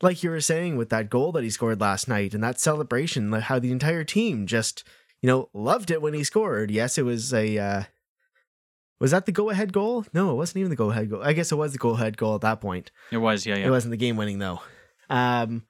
like 0.00 0.22
you 0.22 0.30
were 0.30 0.40
saying 0.40 0.76
with 0.76 0.88
that 0.88 1.10
goal 1.10 1.32
that 1.32 1.44
he 1.44 1.50
scored 1.50 1.82
last 1.82 2.08
night 2.08 2.32
and 2.32 2.42
that 2.42 2.60
celebration, 2.60 3.30
how 3.32 3.58
the 3.58 3.72
entire 3.72 4.04
team 4.04 4.46
just 4.46 4.84
you 5.20 5.26
know 5.26 5.50
loved 5.52 5.90
it 5.90 6.00
when 6.00 6.14
he 6.14 6.24
scored. 6.24 6.70
Yes, 6.70 6.96
it 6.96 7.04
was 7.04 7.34
a. 7.34 7.58
Uh, 7.58 7.82
was 8.98 9.10
that 9.10 9.26
the 9.26 9.32
go 9.32 9.50
ahead 9.50 9.72
goal? 9.72 10.04
No, 10.12 10.30
it 10.30 10.34
wasn't 10.34 10.58
even 10.58 10.70
the 10.70 10.76
go 10.76 10.90
ahead 10.90 11.10
goal. 11.10 11.22
I 11.22 11.32
guess 11.32 11.52
it 11.52 11.56
was 11.56 11.72
the 11.72 11.78
go 11.78 11.90
ahead 11.90 12.16
goal 12.16 12.34
at 12.34 12.40
that 12.42 12.60
point. 12.60 12.90
It 13.10 13.18
was, 13.18 13.44
yeah, 13.44 13.56
yeah. 13.56 13.66
It 13.66 13.70
wasn't 13.70 13.90
the 13.90 13.96
game 13.96 14.16
winning 14.16 14.38
though. 14.38 14.60
Um, 15.10 15.64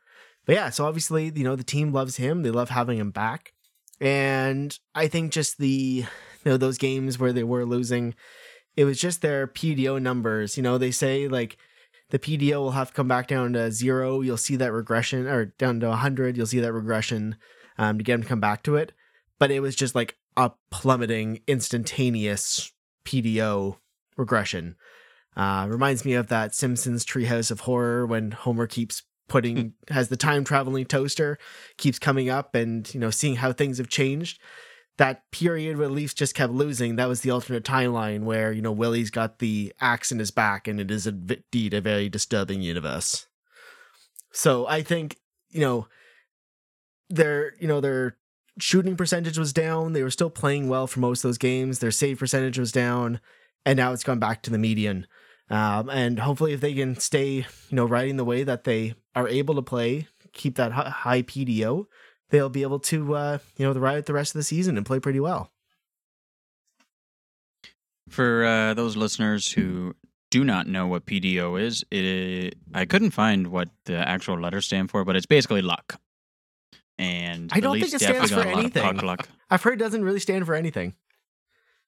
but 0.44 0.54
yeah, 0.54 0.70
so 0.70 0.86
obviously, 0.86 1.32
you 1.34 1.44
know, 1.44 1.56
the 1.56 1.64
team 1.64 1.92
loves 1.92 2.16
him. 2.16 2.42
They 2.42 2.50
love 2.50 2.70
having 2.70 2.98
him 2.98 3.10
back. 3.10 3.52
And 4.00 4.78
I 4.94 5.08
think 5.08 5.32
just 5.32 5.58
the, 5.58 5.68
you 5.68 6.06
know, 6.44 6.56
those 6.56 6.78
games 6.78 7.18
where 7.18 7.32
they 7.32 7.44
were 7.44 7.64
losing, 7.64 8.14
it 8.76 8.84
was 8.84 9.00
just 9.00 9.22
their 9.22 9.46
PDO 9.46 10.00
numbers. 10.00 10.56
You 10.56 10.62
know, 10.62 10.78
they 10.78 10.92
say 10.92 11.26
like 11.26 11.56
the 12.10 12.18
PDO 12.18 12.56
will 12.60 12.70
have 12.72 12.88
to 12.88 12.94
come 12.94 13.08
back 13.08 13.26
down 13.26 13.54
to 13.54 13.72
zero. 13.72 14.20
You'll 14.20 14.36
see 14.36 14.56
that 14.56 14.72
regression, 14.72 15.26
or 15.26 15.46
down 15.46 15.80
to 15.80 15.88
100. 15.88 16.36
You'll 16.36 16.46
see 16.46 16.60
that 16.60 16.72
regression 16.72 17.36
um, 17.78 17.98
to 17.98 18.04
get 18.04 18.14
them 18.14 18.22
to 18.22 18.28
come 18.28 18.40
back 18.40 18.62
to 18.64 18.76
it. 18.76 18.92
But 19.38 19.50
it 19.50 19.60
was 19.60 19.74
just 19.74 19.94
like 19.94 20.16
a 20.36 20.52
plummeting, 20.70 21.40
instantaneous 21.48 22.72
PDO 23.06 23.78
regression. 24.16 24.76
Uh, 25.36 25.66
reminds 25.68 26.04
me 26.04 26.14
of 26.14 26.28
that 26.28 26.54
Simpsons 26.54 27.04
Treehouse 27.04 27.50
of 27.50 27.60
Horror 27.60 28.06
when 28.06 28.30
Homer 28.30 28.66
keeps 28.66 29.02
putting 29.28 29.74
has 29.90 30.08
the 30.08 30.16
time 30.16 30.44
traveling 30.44 30.84
toaster 30.84 31.36
keeps 31.76 31.98
coming 31.98 32.30
up 32.30 32.54
and 32.54 32.92
you 32.94 33.00
know 33.00 33.10
seeing 33.10 33.36
how 33.36 33.52
things 33.52 33.78
have 33.78 33.88
changed. 33.88 34.40
That 34.98 35.30
period 35.30 35.76
where 35.76 35.90
Leafs 35.90 36.14
just 36.14 36.34
kept 36.34 36.54
losing, 36.54 36.96
that 36.96 37.08
was 37.08 37.20
the 37.20 37.30
alternate 37.30 37.64
timeline 37.64 38.22
where 38.22 38.50
you 38.50 38.62
know 38.62 38.72
Willie's 38.72 39.10
got 39.10 39.40
the 39.40 39.72
axe 39.78 40.10
in 40.10 40.18
his 40.18 40.30
back, 40.30 40.66
and 40.66 40.80
it 40.80 40.90
is 40.90 41.06
indeed 41.06 41.74
a 41.74 41.82
very 41.82 42.08
disturbing 42.08 42.62
universe. 42.62 43.26
So 44.32 44.66
I 44.66 44.82
think, 44.82 45.16
you 45.50 45.60
know, 45.60 45.86
they're 47.10 47.52
you 47.60 47.68
know, 47.68 47.80
their 47.82 48.16
shooting 48.58 48.96
percentage 48.96 49.38
was 49.38 49.52
down. 49.52 49.92
They 49.92 50.02
were 50.02 50.10
still 50.10 50.30
playing 50.30 50.68
well 50.68 50.86
for 50.86 51.00
most 51.00 51.24
of 51.24 51.28
those 51.28 51.38
games. 51.38 51.78
Their 51.78 51.90
save 51.90 52.18
percentage 52.18 52.58
was 52.58 52.72
down, 52.72 53.20
and 53.64 53.76
now 53.76 53.92
it's 53.92 54.04
gone 54.04 54.18
back 54.18 54.42
to 54.42 54.50
the 54.50 54.58
median. 54.58 55.06
Um, 55.48 55.88
and 55.90 56.18
hopefully, 56.18 56.52
if 56.52 56.60
they 56.60 56.74
can 56.74 56.98
stay, 56.98 57.28
you 57.34 57.46
know, 57.70 57.84
riding 57.84 58.16
the 58.16 58.24
way 58.24 58.42
that 58.42 58.64
they 58.64 58.94
are 59.14 59.28
able 59.28 59.54
to 59.54 59.62
play, 59.62 60.08
keep 60.32 60.56
that 60.56 60.72
high 60.72 61.22
PDO, 61.22 61.86
they'll 62.30 62.48
be 62.48 62.62
able 62.62 62.80
to, 62.80 63.14
uh, 63.14 63.38
you 63.56 63.66
know, 63.66 63.78
ride 63.78 64.06
the 64.06 64.12
rest 64.12 64.34
of 64.34 64.38
the 64.38 64.44
season 64.44 64.76
and 64.76 64.84
play 64.84 64.98
pretty 64.98 65.20
well. 65.20 65.52
For 68.08 68.44
uh, 68.44 68.74
those 68.74 68.96
listeners 68.96 69.52
who 69.52 69.94
do 70.30 70.44
not 70.44 70.66
know 70.66 70.86
what 70.86 71.06
PDO 71.06 71.60
is, 71.60 71.84
it, 71.90 72.56
I 72.74 72.84
couldn't 72.84 73.10
find 73.12 73.48
what 73.48 73.68
the 73.84 73.96
actual 73.96 74.40
letters 74.40 74.66
stand 74.66 74.90
for, 74.90 75.04
but 75.04 75.16
it's 75.16 75.26
basically 75.26 75.62
luck. 75.62 76.00
And 76.98 77.50
I 77.52 77.60
don't 77.60 77.78
think 77.78 77.92
it 77.92 78.00
stands 78.00 78.30
for 78.30 78.36
got 78.36 78.46
a 78.46 78.50
lot 78.50 78.64
of 78.64 78.76
anything. 78.76 79.26
I've 79.50 79.62
heard 79.62 79.74
it 79.74 79.84
doesn't 79.84 80.02
really 80.02 80.20
stand 80.20 80.46
for 80.46 80.54
anything. 80.54 80.94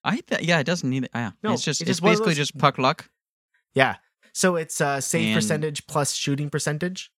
I 0.05 0.21
th- 0.21 0.42
yeah, 0.42 0.59
it 0.61 0.64
doesn't 0.64 0.88
need. 0.88 1.09
Yeah, 1.14 1.31
No, 1.42 1.53
it's 1.55 1.62
just 1.64 1.81
it's 1.81 1.88
just 1.88 2.03
basically 2.03 2.29
those- 2.33 2.37
just 2.37 2.59
puck 2.59 2.79
luck. 2.79 3.09
Yeah. 3.75 3.97
So 4.33 4.57
it's 4.57 4.81
uh, 4.81 5.01
save 5.01 5.29
And- 5.29 5.35
percentage 5.37 5.87
plus 5.87 6.12
shooting 6.14 6.51
percentage. 6.51 7.11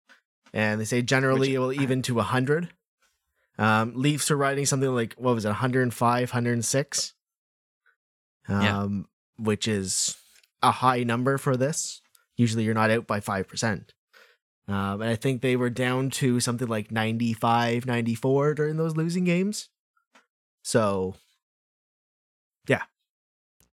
And 0.53 0.79
they 0.79 0.85
say 0.85 1.01
generally 1.01 1.49
Which- 1.49 1.49
it 1.51 1.59
will 1.59 1.73
even 1.73 2.01
to 2.03 2.15
100. 2.15 2.69
Um, 3.57 3.93
Leafs 3.95 4.31
are 4.31 4.37
riding 4.37 4.65
something 4.65 4.93
like, 4.95 5.13
what 5.15 5.35
was 5.35 5.43
it, 5.45 5.49
105, 5.49 6.29
106? 6.31 7.13
Um, 8.47 8.61
Yeah. 8.61 9.43
Which 9.43 9.67
is 9.67 10.15
a 10.61 10.71
high 10.71 11.03
number 11.03 11.37
for 11.37 11.57
this. 11.57 12.01
Usually 12.37 12.63
you're 12.63 12.73
not 12.73 12.89
out 12.91 13.05
by 13.07 13.19
5%. 13.19 13.89
Um, 14.69 15.01
and 15.01 15.09
I 15.09 15.15
think 15.15 15.41
they 15.41 15.55
were 15.55 15.71
down 15.71 16.11
to 16.11 16.39
something 16.39 16.67
like 16.67 16.91
95, 16.91 17.87
94 17.87 18.53
during 18.53 18.77
those 18.77 18.95
losing 18.95 19.23
games. 19.23 19.69
So, 20.63 21.15
yeah. 22.67 22.83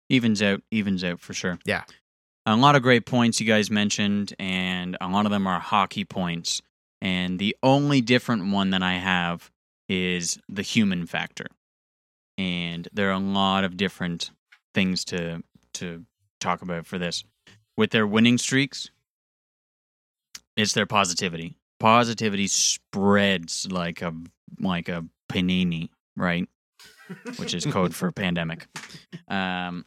Evens 0.09 0.41
out, 0.43 0.61
evens 0.69 1.03
out 1.03 1.19
for 1.19 1.33
sure. 1.33 1.57
Yeah. 1.65 1.83
A 2.45 2.55
lot 2.55 2.75
of 2.75 2.83
great 2.83 3.07
points 3.07 3.39
you 3.39 3.47
guys 3.47 3.71
mentioned, 3.71 4.35
and 4.37 4.95
a 5.01 5.07
lot 5.07 5.25
of 5.25 5.31
them 5.31 5.47
are 5.47 5.59
hockey 5.59 6.05
points. 6.05 6.61
And 7.01 7.39
the 7.39 7.55
only 7.63 8.01
different 8.01 8.51
one 8.51 8.69
that 8.69 8.83
I 8.83 8.93
have 8.93 9.49
is 9.89 10.37
the 10.47 10.61
human 10.61 11.07
factor. 11.07 11.47
And 12.37 12.87
there 12.93 13.09
are 13.09 13.13
a 13.13 13.19
lot 13.19 13.63
of 13.63 13.77
different 13.77 14.29
things 14.73 15.05
to 15.05 15.43
to 15.75 16.05
talk 16.39 16.61
about 16.61 16.85
for 16.85 16.99
this. 16.99 17.23
With 17.75 17.91
their 17.91 18.05
winning 18.05 18.37
streaks, 18.37 18.91
it's 20.55 20.73
their 20.73 20.85
positivity. 20.85 21.55
Positivity 21.79 22.47
spreads 22.47 23.67
like 23.71 24.01
a 24.01 24.13
like 24.59 24.89
a 24.89 25.05
panini, 25.29 25.89
right? 26.15 26.47
Which 27.37 27.53
is 27.53 27.65
code 27.65 27.93
for 27.93 28.11
pandemic. 28.13 28.67
Um, 29.27 29.85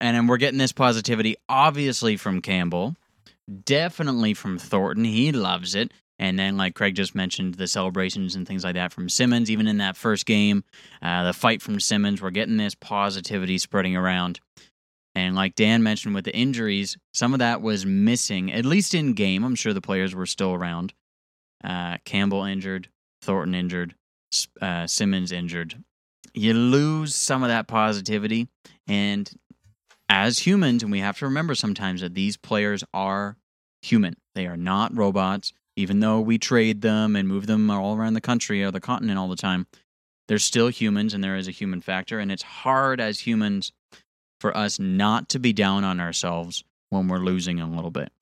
and 0.00 0.16
then 0.16 0.26
we're 0.26 0.36
getting 0.36 0.58
this 0.58 0.72
positivity, 0.72 1.36
obviously 1.48 2.16
from 2.16 2.42
Campbell, 2.42 2.96
definitely 3.64 4.34
from 4.34 4.58
Thornton. 4.58 5.04
He 5.04 5.32
loves 5.32 5.74
it. 5.74 5.92
And 6.18 6.38
then, 6.38 6.56
like 6.56 6.74
Craig 6.74 6.94
just 6.94 7.14
mentioned, 7.14 7.56
the 7.56 7.66
celebrations 7.66 8.34
and 8.34 8.48
things 8.48 8.64
like 8.64 8.74
that 8.74 8.92
from 8.92 9.08
Simmonds, 9.10 9.50
even 9.50 9.66
in 9.66 9.78
that 9.78 9.98
first 9.98 10.24
game, 10.24 10.64
uh, 11.02 11.24
the 11.24 11.34
fight 11.34 11.60
from 11.60 11.78
Simmonds, 11.78 12.22
we're 12.22 12.30
getting 12.30 12.56
this 12.56 12.74
positivity 12.74 13.58
spreading 13.58 13.96
around. 13.96 14.40
And 15.16 15.34
like 15.34 15.54
Dan 15.54 15.82
mentioned 15.82 16.14
with 16.14 16.26
the 16.26 16.36
injuries, 16.36 16.98
some 17.14 17.32
of 17.32 17.38
that 17.38 17.62
was 17.62 17.86
missing, 17.86 18.52
at 18.52 18.66
least 18.66 18.94
in 18.94 19.14
game. 19.14 19.44
I'm 19.44 19.54
sure 19.54 19.72
the 19.72 19.80
players 19.80 20.14
were 20.14 20.26
still 20.26 20.52
around. 20.52 20.92
Uh, 21.64 21.96
Campbell 22.04 22.44
injured, 22.44 22.90
Thornton 23.22 23.54
injured, 23.54 23.94
uh, 24.60 24.86
Simmonds 24.86 25.32
injured. 25.32 25.82
You 26.34 26.52
lose 26.52 27.14
some 27.14 27.42
of 27.42 27.48
that 27.48 27.66
positivity. 27.66 28.48
And 28.86 29.30
as 30.10 30.40
humans, 30.40 30.82
and 30.82 30.92
we 30.92 31.00
have 31.00 31.18
to 31.20 31.24
remember 31.24 31.54
sometimes 31.54 32.02
that 32.02 32.14
these 32.14 32.36
players 32.36 32.84
are 32.92 33.38
human. 33.80 34.16
They 34.34 34.46
are 34.46 34.58
not 34.58 34.94
robots, 34.94 35.54
even 35.76 36.00
though 36.00 36.20
we 36.20 36.36
trade 36.36 36.82
them 36.82 37.16
and 37.16 37.26
move 37.26 37.46
them 37.46 37.70
all 37.70 37.96
around 37.96 38.12
the 38.12 38.20
country 38.20 38.62
or 38.62 38.70
the 38.70 38.80
continent 38.80 39.18
all 39.18 39.28
the 39.28 39.36
time. 39.36 39.66
They're 40.28 40.38
still 40.38 40.68
humans, 40.68 41.14
and 41.14 41.24
there 41.24 41.36
is 41.36 41.48
a 41.48 41.52
human 41.52 41.80
factor. 41.80 42.18
And 42.18 42.30
it's 42.30 42.42
hard 42.42 43.00
as 43.00 43.20
humans 43.20 43.72
for 44.40 44.56
us 44.56 44.78
not 44.78 45.28
to 45.30 45.38
be 45.38 45.52
down 45.52 45.84
on 45.84 46.00
ourselves 46.00 46.64
when 46.90 47.08
we're 47.08 47.18
losing 47.18 47.60
a 47.60 47.68
little 47.68 47.90
bit. 47.90 48.12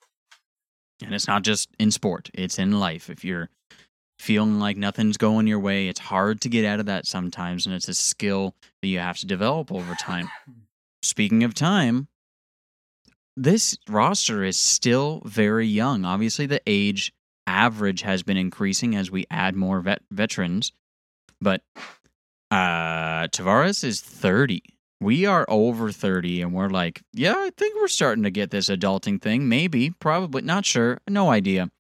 And 1.03 1.15
it's 1.15 1.27
not 1.27 1.43
just 1.43 1.69
in 1.79 1.91
sport, 1.91 2.31
it's 2.35 2.59
in 2.59 2.79
life. 2.79 3.11
If 3.11 3.25
you're 3.25 3.51
feeling 4.19 4.59
like 4.59 4.77
nothing's 4.77 5.17
going 5.17 5.47
your 5.47 5.59
way, 5.59 5.89
it's 5.89 6.01
hard 6.01 6.41
to 6.43 6.49
get 6.49 6.65
out 6.65 6.81
of 6.81 6.87
that 6.87 7.07
sometimes. 7.07 7.67
And 7.67 7.75
it's 7.75 7.89
a 7.89 7.95
skill 7.95 8.55
that 8.81 8.89
you 8.89 9.01
have 9.01 9.19
to 9.19 9.27
develop 9.27 9.73
over 9.73 9.95
time 9.95 10.29
speaking 11.05 11.45
of 11.45 11.55
time, 11.55 12.09
this 13.37 13.77
roster 13.89 14.43
is 14.45 14.59
still 14.59 15.23
very 15.25 15.67
young. 15.67 16.05
Obviously, 16.05 16.47
the 16.47 16.63
age 16.67 17.13
average 17.47 18.03
has 18.03 18.23
been 18.23 18.37
increasing 18.37 18.97
as 18.97 19.11
we 19.11 19.27
add 19.31 19.55
more 19.55 19.81
vet- 19.81 20.03
veterans, 20.11 20.73
but 21.41 21.63
uh, 22.51 23.29
Tavares 23.29 23.85
is 23.85 24.01
30. 24.01 24.63
We 25.01 25.27
are 25.27 25.45
over 25.49 25.91
30, 25.91 26.43
and 26.43 26.55
we're 26.55 26.69
like, 26.69 27.03
yeah, 27.13 27.35
I 27.37 27.51
think 27.57 27.75
we're 27.77 27.89
starting 27.89 28.25
to 28.25 28.31
get 28.31 28.51
this 28.51 28.69
adulting 28.69 29.21
thing. 29.21 29.49
Maybe, 29.49 29.91
probably, 29.91 30.43
not 30.43 30.65
sure, 30.65 31.01
no 31.09 31.31
idea. 31.31 31.71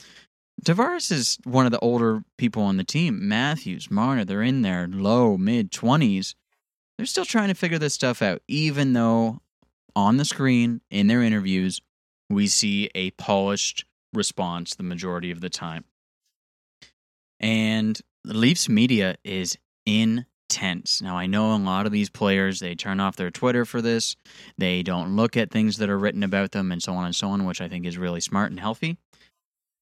Tavares 0.64 1.10
is 1.10 1.38
one 1.44 1.66
of 1.66 1.72
the 1.72 1.78
older 1.78 2.22
people 2.38 2.62
on 2.62 2.76
the 2.76 2.84
team. 2.84 3.26
Matthews, 3.26 3.90
Marner, 3.90 4.24
they're 4.24 4.42
in 4.42 4.62
their 4.62 4.86
low, 4.88 5.36
mid 5.36 5.70
20s 5.70 6.34
they're 6.96 7.06
still 7.06 7.24
trying 7.24 7.48
to 7.48 7.54
figure 7.54 7.78
this 7.78 7.94
stuff 7.94 8.22
out, 8.22 8.42
even 8.48 8.92
though 8.92 9.40
on 9.96 10.16
the 10.16 10.24
screen, 10.24 10.80
in 10.90 11.06
their 11.06 11.22
interviews, 11.22 11.80
we 12.30 12.46
see 12.46 12.90
a 12.94 13.10
polished 13.12 13.84
response 14.12 14.74
the 14.74 14.82
majority 14.82 15.30
of 15.30 15.40
the 15.40 15.50
time. 15.50 15.84
And 17.40 18.00
the 18.24 18.34
Leafs 18.34 18.68
media 18.68 19.16
is 19.24 19.58
intense. 20.48 21.00
Now, 21.02 21.16
I 21.16 21.26
know 21.26 21.54
a 21.54 21.56
lot 21.56 21.86
of 21.86 21.92
these 21.92 22.10
players, 22.10 22.60
they 22.60 22.74
turn 22.74 23.00
off 23.00 23.16
their 23.16 23.30
Twitter 23.30 23.64
for 23.64 23.80
this. 23.82 24.16
They 24.58 24.82
don't 24.82 25.16
look 25.16 25.36
at 25.36 25.50
things 25.50 25.78
that 25.78 25.88
are 25.88 25.98
written 25.98 26.22
about 26.22 26.52
them 26.52 26.70
and 26.70 26.82
so 26.82 26.94
on 26.94 27.04
and 27.06 27.16
so 27.16 27.28
on, 27.28 27.44
which 27.44 27.60
I 27.60 27.68
think 27.68 27.86
is 27.86 27.98
really 27.98 28.20
smart 28.20 28.50
and 28.50 28.60
healthy. 28.60 28.98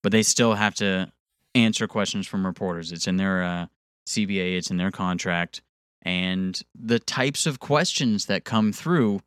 But 0.03 0.13
they 0.13 0.23
still 0.23 0.55
have 0.55 0.75
to 0.77 1.13
answer 1.55 1.87
questions 1.87 2.27
from 2.27 2.47
reporters. 2.47 2.93
It's 2.93 3.07
in 3.07 3.17
their 3.17 3.43
uh, 3.43 3.67
CBA, 4.07 4.57
it's 4.57 4.71
in 4.71 4.77
their 4.77 4.91
contract 4.91 5.63
and 6.03 6.61
the 6.75 6.99
types 6.99 7.47
of 7.47 7.61
questions 7.61 8.27
that 8.27 8.45
come 8.45 8.73
through 8.73 9.21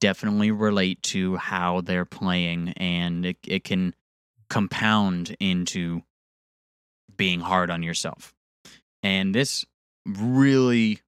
definitely 0.00 0.50
relate 0.50 1.02
to 1.02 1.36
how 1.36 1.80
they're 1.80 2.04
playing 2.04 2.72
and 2.76 3.26
it, 3.26 3.36
it 3.46 3.64
can 3.64 3.94
compound 4.48 5.36
into 5.40 6.02
being 7.16 7.40
hard 7.40 7.70
on 7.70 7.82
yourself 7.82 8.32
and 9.02 9.34
this 9.34 9.66
really 10.06 11.00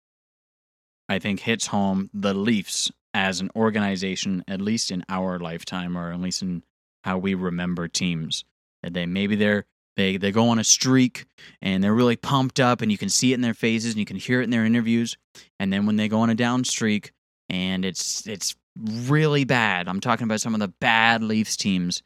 i 1.08 1.18
think 1.18 1.40
hits 1.40 1.66
home 1.66 2.10
the 2.12 2.34
leafs 2.34 2.90
as 3.14 3.40
an 3.40 3.50
organization 3.56 4.44
at 4.48 4.60
least 4.60 4.90
in 4.90 5.04
our 5.08 5.38
lifetime 5.38 5.96
or 5.96 6.12
at 6.12 6.20
least 6.20 6.42
in 6.42 6.62
how 7.04 7.18
we 7.18 7.34
remember 7.34 7.88
teams. 7.88 8.44
That 8.82 8.94
they 8.94 9.06
maybe 9.06 9.36
they're 9.36 9.64
they 9.96 10.16
they 10.16 10.32
go 10.32 10.48
on 10.48 10.58
a 10.58 10.64
streak 10.64 11.26
and 11.60 11.82
they're 11.84 11.94
really 11.94 12.16
pumped 12.16 12.58
up 12.58 12.80
and 12.80 12.90
you 12.90 12.98
can 12.98 13.08
see 13.08 13.32
it 13.32 13.36
in 13.36 13.40
their 13.42 13.54
faces 13.54 13.92
and 13.92 13.98
you 13.98 14.06
can 14.06 14.16
hear 14.16 14.40
it 14.40 14.44
in 14.44 14.50
their 14.50 14.64
interviews. 14.64 15.16
And 15.60 15.72
then 15.72 15.86
when 15.86 15.96
they 15.96 16.08
go 16.08 16.20
on 16.20 16.30
a 16.30 16.34
down 16.34 16.64
streak 16.64 17.12
and 17.48 17.84
it's 17.84 18.26
it's 18.26 18.54
really 18.76 19.44
bad. 19.44 19.88
I'm 19.88 20.00
talking 20.00 20.24
about 20.24 20.40
some 20.40 20.54
of 20.54 20.60
the 20.60 20.68
bad 20.80 21.22
leafs 21.22 21.56
teams. 21.56 22.02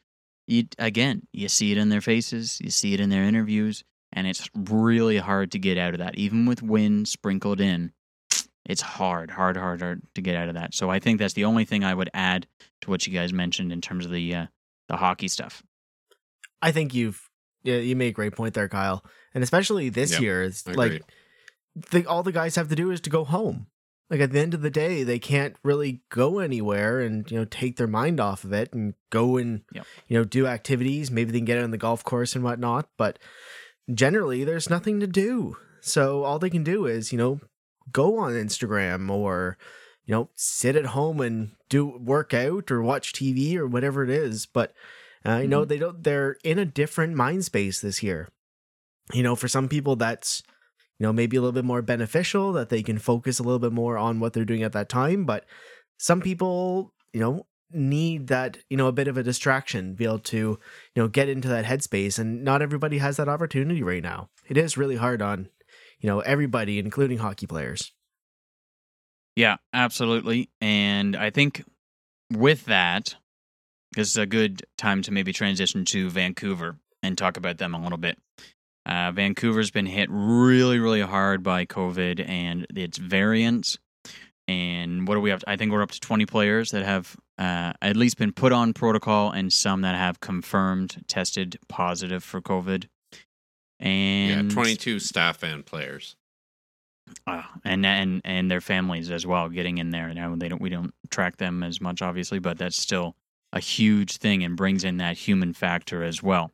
You 0.46 0.64
again 0.78 1.26
you 1.32 1.48
see 1.48 1.72
it 1.72 1.78
in 1.78 1.88
their 1.88 2.00
faces 2.00 2.60
you 2.60 2.70
see 2.70 2.94
it 2.94 3.00
in 3.00 3.10
their 3.10 3.24
interviews 3.24 3.82
and 4.16 4.26
it's 4.26 4.50
really 4.54 5.18
hard 5.18 5.52
to 5.52 5.58
get 5.60 5.78
out 5.78 5.92
of 5.94 5.98
that 6.00 6.16
even 6.16 6.46
with 6.46 6.62
wind 6.62 7.06
sprinkled 7.06 7.60
in 7.60 7.92
it's 8.64 8.80
hard 8.80 9.30
hard 9.30 9.56
hard 9.56 9.80
hard 9.80 10.02
to 10.16 10.20
get 10.20 10.34
out 10.34 10.48
of 10.48 10.54
that 10.54 10.74
so 10.74 10.90
i 10.90 10.98
think 10.98 11.18
that's 11.20 11.34
the 11.34 11.44
only 11.44 11.64
thing 11.64 11.84
i 11.84 11.94
would 11.94 12.10
add 12.14 12.48
to 12.80 12.90
what 12.90 13.06
you 13.06 13.12
guys 13.12 13.32
mentioned 13.32 13.70
in 13.72 13.80
terms 13.80 14.04
of 14.04 14.10
the 14.10 14.34
uh, 14.34 14.46
the 14.88 14.96
hockey 14.96 15.28
stuff 15.28 15.62
I 16.62 16.72
think 16.72 16.94
you've 16.94 17.20
yeah, 17.62 17.76
you 17.76 17.94
made 17.96 18.08
a 18.08 18.12
great 18.12 18.34
point 18.34 18.54
there, 18.54 18.68
Kyle. 18.68 19.04
And 19.34 19.44
especially 19.44 19.88
this 19.90 20.12
Yep, 20.12 20.20
year, 20.20 20.42
it's 20.44 20.66
I 20.66 20.72
like 20.72 21.02
the, 21.90 22.06
all 22.06 22.22
the 22.22 22.32
guys 22.32 22.56
have 22.56 22.68
to 22.70 22.74
do 22.74 22.90
is 22.90 23.00
to 23.02 23.10
go 23.10 23.24
home. 23.24 23.66
Like 24.08 24.20
at 24.20 24.30
the 24.32 24.40
end 24.40 24.54
of 24.54 24.62
the 24.62 24.70
day, 24.70 25.02
they 25.02 25.18
can't 25.18 25.56
really 25.62 26.00
go 26.10 26.38
anywhere 26.38 27.00
and 27.00 27.30
you 27.30 27.38
know 27.38 27.44
take 27.44 27.76
their 27.76 27.86
mind 27.86 28.20
off 28.20 28.44
of 28.44 28.52
it 28.52 28.72
and 28.72 28.94
go 29.10 29.36
and 29.36 29.62
Yep. 29.72 29.86
you 30.08 30.16
know 30.16 30.24
do 30.24 30.46
activities. 30.46 31.10
Maybe 31.10 31.30
they 31.32 31.38
can 31.38 31.44
get 31.44 31.62
on 31.62 31.72
the 31.72 31.78
golf 31.78 32.02
course 32.04 32.34
and 32.34 32.42
whatnot, 32.44 32.88
but 32.96 33.18
generally 33.92 34.44
there's 34.44 34.70
nothing 34.70 35.00
to 35.00 35.06
do. 35.06 35.56
So 35.80 36.24
all 36.24 36.38
they 36.38 36.50
can 36.50 36.64
do 36.64 36.86
is 36.86 37.12
you 37.12 37.18
know 37.18 37.40
go 37.92 38.18
on 38.18 38.32
Instagram 38.32 39.10
or 39.10 39.56
you 40.04 40.14
know 40.14 40.28
sit 40.34 40.76
at 40.76 40.86
home 40.86 41.20
and 41.20 41.52
do 41.68 41.86
work 41.86 42.34
out 42.34 42.70
or 42.70 42.82
watch 42.82 43.12
TV 43.12 43.56
or 43.56 43.66
whatever 43.66 44.02
it 44.04 44.10
is. 44.10 44.46
But 44.46 44.72
Uh, 45.26 45.38
you 45.38 45.48
know, 45.48 45.64
they 45.64 45.78
don't. 45.78 46.04
They're 46.04 46.36
in 46.44 46.58
a 46.58 46.64
different 46.64 47.16
mind 47.16 47.44
space 47.44 47.80
this 47.80 48.00
year. 48.00 48.28
You 49.12 49.24
know, 49.24 49.34
for 49.34 49.48
some 49.48 49.68
people, 49.68 49.96
that's 49.96 50.42
you 51.00 51.04
know 51.04 51.12
maybe 51.12 51.36
a 51.36 51.40
little 51.40 51.52
bit 51.52 51.64
more 51.64 51.82
beneficial 51.82 52.52
that 52.52 52.68
they 52.68 52.80
can 52.82 52.98
focus 52.98 53.40
a 53.40 53.42
little 53.42 53.58
bit 53.58 53.72
more 53.72 53.98
on 53.98 54.20
what 54.20 54.34
they're 54.34 54.44
doing 54.44 54.62
at 54.62 54.72
that 54.72 54.88
time. 54.88 55.24
But 55.24 55.44
some 55.98 56.20
people, 56.20 56.92
you 57.12 57.18
know, 57.20 57.46
need 57.72 58.28
that 58.28 58.58
you 58.70 58.76
know 58.76 58.86
a 58.86 58.92
bit 58.92 59.08
of 59.08 59.16
a 59.16 59.22
distraction, 59.22 59.94
be 59.94 60.04
able 60.04 60.18
to 60.20 60.36
you 60.36 60.58
know 60.96 61.08
get 61.08 61.28
into 61.28 61.48
that 61.48 61.64
headspace, 61.64 62.18
and 62.18 62.44
not 62.44 62.62
everybody 62.62 62.98
has 62.98 63.16
that 63.16 63.28
opportunity 63.28 63.82
right 63.82 64.02
now. 64.02 64.28
It 64.48 64.56
is 64.56 64.76
really 64.76 64.96
hard 64.96 65.22
on 65.22 65.48
you 66.00 66.08
know 66.08 66.20
everybody, 66.20 66.78
including 66.78 67.18
hockey 67.18 67.46
players. 67.46 67.92
Yeah, 69.36 69.56
absolutely. 69.74 70.48
And 70.62 71.14
I 71.14 71.28
think 71.28 71.62
with 72.32 72.64
that, 72.64 73.14
this 73.94 74.08
is 74.08 74.16
a 74.16 74.26
good 74.26 74.64
time 74.78 75.02
to 75.02 75.12
maybe 75.12 75.32
transition 75.32 75.84
to 75.86 76.08
Vancouver 76.08 76.76
and 77.02 77.16
talk 77.16 77.36
about 77.36 77.58
them 77.58 77.74
a 77.74 77.82
little 77.82 77.98
bit. 77.98 78.18
Uh, 78.86 79.12
Vancouver's 79.12 79.70
been 79.70 79.86
hit 79.86 80.08
really, 80.10 80.78
really 80.78 81.00
hard 81.02 81.42
by 81.42 81.66
COVID 81.66 82.26
and 82.26 82.66
its 82.74 82.98
variants. 82.98 83.78
And 84.48 85.08
what 85.08 85.14
do 85.14 85.20
we 85.20 85.30
have? 85.30 85.42
I 85.46 85.56
think 85.56 85.72
we're 85.72 85.82
up 85.82 85.90
to 85.90 86.00
20 86.00 86.24
players 86.26 86.70
that 86.70 86.84
have 86.84 87.16
uh, 87.38 87.72
at 87.82 87.96
least 87.96 88.16
been 88.16 88.32
put 88.32 88.52
on 88.52 88.72
protocol 88.72 89.30
and 89.32 89.52
some 89.52 89.80
that 89.82 89.96
have 89.96 90.20
confirmed 90.20 91.02
tested 91.08 91.58
positive 91.68 92.22
for 92.22 92.40
COVID. 92.40 92.86
And 93.80 94.48
yeah, 94.48 94.54
22 94.54 95.00
staff 95.00 95.42
and 95.42 95.66
players. 95.66 96.16
uh, 97.26 97.42
and 97.64 97.84
and 97.84 98.20
and 98.24 98.50
their 98.50 98.60
families 98.60 99.10
as 99.10 99.26
well 99.26 99.48
getting 99.48 99.78
in 99.78 99.90
there. 99.90 100.12
Now 100.14 100.34
they 100.36 100.48
don't 100.48 100.62
we 100.62 100.70
don't 100.70 100.94
track 101.10 101.36
them 101.36 101.62
as 101.62 101.80
much 101.80 102.02
obviously, 102.02 102.38
but 102.38 102.58
that's 102.58 102.80
still 102.80 103.16
a 103.52 103.60
huge 103.60 104.16
thing 104.16 104.42
and 104.42 104.56
brings 104.56 104.84
in 104.84 104.96
that 104.98 105.16
human 105.16 105.52
factor 105.52 106.02
as 106.02 106.22
well. 106.22 106.52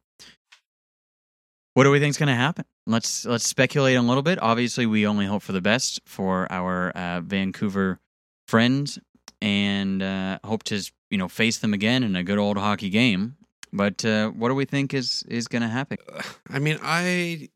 What 1.74 1.84
do 1.84 1.90
we 1.90 2.00
think 2.00 2.10
is 2.10 2.18
going 2.18 2.28
to 2.28 2.34
happen? 2.34 2.64
Let's 2.86 3.24
let's 3.24 3.46
speculate 3.46 3.96
a 3.96 4.02
little 4.02 4.22
bit. 4.22 4.40
Obviously, 4.42 4.86
we 4.86 5.06
only 5.06 5.26
hope 5.26 5.42
for 5.42 5.52
the 5.52 5.60
best 5.60 6.00
for 6.04 6.50
our 6.50 6.90
uh, 6.90 7.20
Vancouver 7.20 8.00
friends 8.48 8.98
and 9.40 10.02
uh, 10.02 10.38
hope 10.44 10.64
to 10.64 10.82
you 11.10 11.18
know 11.18 11.28
face 11.28 11.58
them 11.58 11.74
again 11.74 12.02
in 12.02 12.16
a 12.16 12.24
good 12.24 12.38
old 12.38 12.56
hockey 12.56 12.90
game. 12.90 13.36
But 13.72 14.04
uh, 14.04 14.30
what 14.30 14.48
do 14.48 14.54
we 14.54 14.64
think 14.64 14.94
is 14.94 15.22
is 15.28 15.46
going 15.48 15.62
to 15.62 15.68
happen? 15.68 15.98
I 16.50 16.58
mean, 16.58 16.78
I 16.82 17.48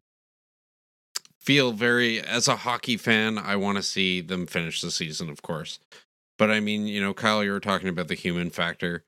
feel 1.40 1.72
very 1.72 2.20
as 2.20 2.48
a 2.48 2.56
hockey 2.56 2.96
fan, 2.96 3.36
I 3.38 3.56
want 3.56 3.76
to 3.76 3.82
see 3.82 4.20
them 4.20 4.46
finish 4.46 4.80
the 4.80 4.90
season, 4.90 5.28
of 5.28 5.42
course. 5.42 5.78
But 6.38 6.50
I 6.50 6.60
mean, 6.60 6.86
you 6.86 7.00
know, 7.00 7.14
Kyle, 7.14 7.42
you 7.42 7.50
were 7.52 7.60
talking 7.60 7.88
about 7.88 8.08
the 8.08 8.14
human 8.14 8.50
factor. 8.50 9.04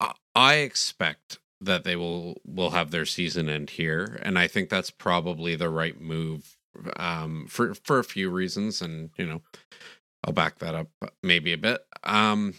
I- 0.00 0.14
I 0.34 0.54
expect 0.56 1.38
that 1.60 1.84
they 1.84 1.96
will 1.96 2.40
will 2.44 2.70
have 2.70 2.90
their 2.90 3.06
season 3.06 3.48
end 3.48 3.70
here, 3.70 4.18
and 4.22 4.38
I 4.38 4.46
think 4.46 4.68
that's 4.68 4.90
probably 4.90 5.56
the 5.56 5.70
right 5.70 6.00
move 6.00 6.56
um, 6.96 7.46
for 7.48 7.74
for 7.74 7.98
a 7.98 8.04
few 8.04 8.30
reasons, 8.30 8.80
and 8.80 9.10
you 9.16 9.26
know, 9.26 9.42
I'll 10.24 10.32
back 10.32 10.58
that 10.58 10.74
up 10.74 10.88
maybe 11.22 11.52
a 11.52 11.58
bit. 11.58 11.80
Um, 12.04 12.54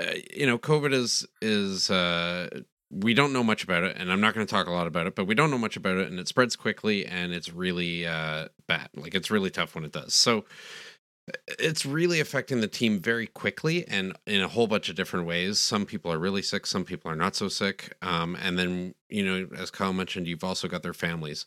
uh, 0.00 0.14
you 0.34 0.46
know, 0.46 0.58
COVID 0.58 0.92
is 0.92 1.26
is 1.40 1.90
uh, 1.90 2.48
we 2.90 3.14
don't 3.14 3.32
know 3.32 3.44
much 3.44 3.64
about 3.64 3.82
it, 3.82 3.96
and 3.96 4.10
I'm 4.10 4.20
not 4.20 4.34
going 4.34 4.46
to 4.46 4.50
talk 4.50 4.66
a 4.66 4.72
lot 4.72 4.86
about 4.86 5.06
it, 5.06 5.14
but 5.14 5.26
we 5.26 5.34
don't 5.34 5.50
know 5.50 5.58
much 5.58 5.76
about 5.76 5.98
it, 5.98 6.08
and 6.08 6.18
it 6.18 6.28
spreads 6.28 6.56
quickly, 6.56 7.06
and 7.06 7.32
it's 7.32 7.52
really 7.52 8.06
uh, 8.06 8.48
bad. 8.66 8.88
Like 8.94 9.14
it's 9.14 9.30
really 9.30 9.50
tough 9.50 9.74
when 9.74 9.84
it 9.84 9.92
does. 9.92 10.14
So 10.14 10.44
it's 11.58 11.86
really 11.86 12.20
affecting 12.20 12.60
the 12.60 12.68
team 12.68 13.00
very 13.00 13.26
quickly 13.26 13.86
and 13.88 14.16
in 14.26 14.42
a 14.42 14.48
whole 14.48 14.66
bunch 14.66 14.88
of 14.88 14.96
different 14.96 15.26
ways. 15.26 15.58
Some 15.58 15.86
people 15.86 16.12
are 16.12 16.18
really 16.18 16.42
sick, 16.42 16.66
some 16.66 16.84
people 16.84 17.10
are 17.10 17.16
not 17.16 17.34
so 17.34 17.48
sick. 17.48 17.96
Um, 18.02 18.36
and 18.40 18.58
then, 18.58 18.94
you 19.08 19.24
know, 19.24 19.48
as 19.56 19.70
Kyle 19.70 19.92
mentioned, 19.92 20.26
you've 20.26 20.44
also 20.44 20.68
got 20.68 20.82
their 20.82 20.92
families. 20.92 21.46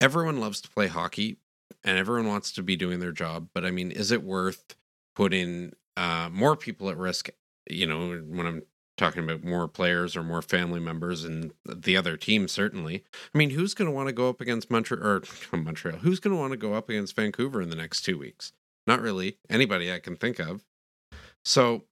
Everyone 0.00 0.38
loves 0.38 0.60
to 0.60 0.68
play 0.68 0.86
hockey 0.86 1.38
and 1.82 1.98
everyone 1.98 2.28
wants 2.28 2.52
to 2.52 2.62
be 2.62 2.76
doing 2.76 3.00
their 3.00 3.12
job. 3.12 3.48
But 3.52 3.64
I 3.64 3.70
mean, 3.70 3.90
is 3.90 4.12
it 4.12 4.22
worth 4.22 4.76
putting 5.16 5.72
uh, 5.96 6.28
more 6.32 6.56
people 6.56 6.88
at 6.88 6.96
risk? 6.96 7.30
You 7.68 7.86
know, 7.86 8.22
when 8.28 8.46
I'm 8.46 8.62
talking 8.96 9.24
about 9.24 9.42
more 9.42 9.66
players 9.66 10.16
or 10.16 10.22
more 10.22 10.42
family 10.42 10.78
members 10.78 11.24
and 11.24 11.52
the 11.64 11.96
other 11.96 12.16
team, 12.16 12.46
certainly. 12.46 13.04
I 13.34 13.38
mean, 13.38 13.50
who's 13.50 13.74
going 13.74 13.86
to 13.86 13.94
want 13.94 14.08
to 14.08 14.12
go 14.12 14.28
up 14.28 14.40
against 14.40 14.70
Montreal 14.70 15.04
or 15.04 15.22
Montreal? 15.52 15.98
Who's 15.98 16.20
going 16.20 16.34
to 16.34 16.40
want 16.40 16.52
to 16.52 16.56
go 16.56 16.74
up 16.74 16.88
against 16.88 17.16
Vancouver 17.16 17.60
in 17.60 17.70
the 17.70 17.76
next 17.76 18.02
two 18.02 18.18
weeks? 18.18 18.52
Not 18.86 19.00
really 19.00 19.38
anybody 19.48 19.92
I 19.92 19.98
can 19.98 20.16
think 20.16 20.38
of. 20.38 20.64
So 21.44 21.84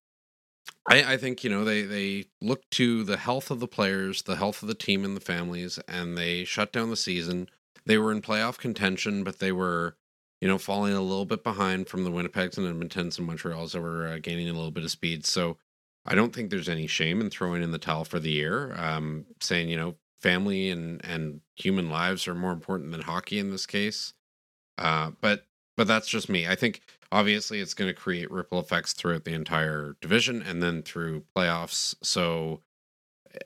I, 0.89 1.15
I 1.15 1.17
think, 1.17 1.45
you 1.45 1.51
know, 1.51 1.65
they, 1.65 1.83
they 1.83 2.27
look 2.41 2.69
to 2.71 3.05
the 3.05 3.17
health 3.17 3.51
of 3.51 3.61
the 3.61 3.69
players, 3.69 4.23
the 4.23 4.37
health 4.37 4.63
of 4.63 4.69
the 4.69 4.75
team 4.75 5.05
and 5.05 5.17
the 5.17 5.21
families, 5.21 5.79
and 5.89 6.17
they 6.17 6.45
shut 6.45 6.73
down 6.73 6.91
the 6.91 6.97
season. 6.97 7.49
They 7.87 7.99
were 7.99 8.13
in 8.13 8.23
playoff 8.23 8.59
contention, 8.59 9.25
but 9.25 9.39
they 9.39 9.53
were, 9.53 9.97
you 10.41 10.49
know, 10.49 10.59
falling 10.59 10.95
a 10.95 11.01
little 11.01 11.25
bit 11.25 11.45
behind 11.45 11.89
from 11.89 12.05
the 12.05 12.11
Winnipegs 12.11 12.59
and 12.59 12.67
Edmontons 12.67 13.19
and 13.19 13.29
Montreals 13.29 13.73
that 13.73 13.81
were 13.81 14.07
uh, 14.07 14.19
gaining 14.21 14.49
a 14.49 14.55
little 14.55 14.71
bit 14.71 14.85
of 14.85 14.91
speed. 14.91 15.25
So 15.25 15.57
I 16.05 16.15
don't 16.15 16.35
think 16.35 16.51
there's 16.51 16.69
any 16.69 16.87
shame 16.87 17.21
in 17.21 17.31
throwing 17.31 17.63
in 17.63 17.71
the 17.71 17.79
towel 17.79 18.05
for 18.05 18.19
the 18.19 18.31
year, 18.31 18.75
um, 18.77 19.27
saying, 19.41 19.69
you 19.69 19.77
know, 19.77 19.97
family 20.21 20.71
and, 20.71 21.05
and 21.05 21.41
human 21.57 21.91
lives 21.91 22.27
are 22.29 22.35
more 22.35 22.53
important 22.53 22.93
than 22.93 23.03
hockey 23.03 23.39
in 23.39 23.51
this 23.51 23.67
case. 23.67 24.15
Uh, 24.79 25.11
but 25.21 25.47
but 25.77 25.87
that's 25.87 26.09
just 26.09 26.29
me. 26.29 26.47
I 26.47 26.55
think 26.55 26.83
obviously 27.11 27.61
it's 27.61 27.75
going 27.75 27.89
to 27.89 27.95
create 27.95 28.31
ripple 28.31 28.61
effects 28.61 28.93
throughout 28.93 29.25
the 29.25 29.35
entire 29.35 29.97
division 30.01 30.43
and 30.43 30.63
then 30.63 30.83
through 30.83 31.25
playoffs. 31.37 31.95
So 32.03 32.61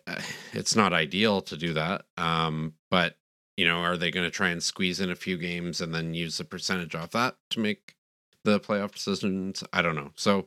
uh, 0.07 0.21
it's 0.53 0.77
not 0.77 0.93
ideal 0.93 1.41
to 1.43 1.57
do 1.57 1.73
that. 1.75 2.05
Um, 2.17 2.75
but 2.91 3.17
you 3.57 3.67
know, 3.67 3.79
are 3.79 3.97
they 3.97 4.11
going 4.11 4.27
to 4.27 4.31
try 4.31 4.49
and 4.51 4.63
squeeze 4.63 5.01
in 5.01 5.11
a 5.11 5.17
few 5.17 5.39
games 5.39 5.81
and 5.81 5.95
then 5.95 6.15
use 6.15 6.37
the 6.37 6.45
percentage 6.45 6.95
off 6.95 7.11
that 7.13 7.37
to 7.51 7.61
make 7.61 7.97
the 8.45 8.61
playoff 8.61 8.93
decisions? 8.93 9.65
I 9.73 9.83
don't 9.83 9.97
know. 9.97 10.13
So 10.15 10.47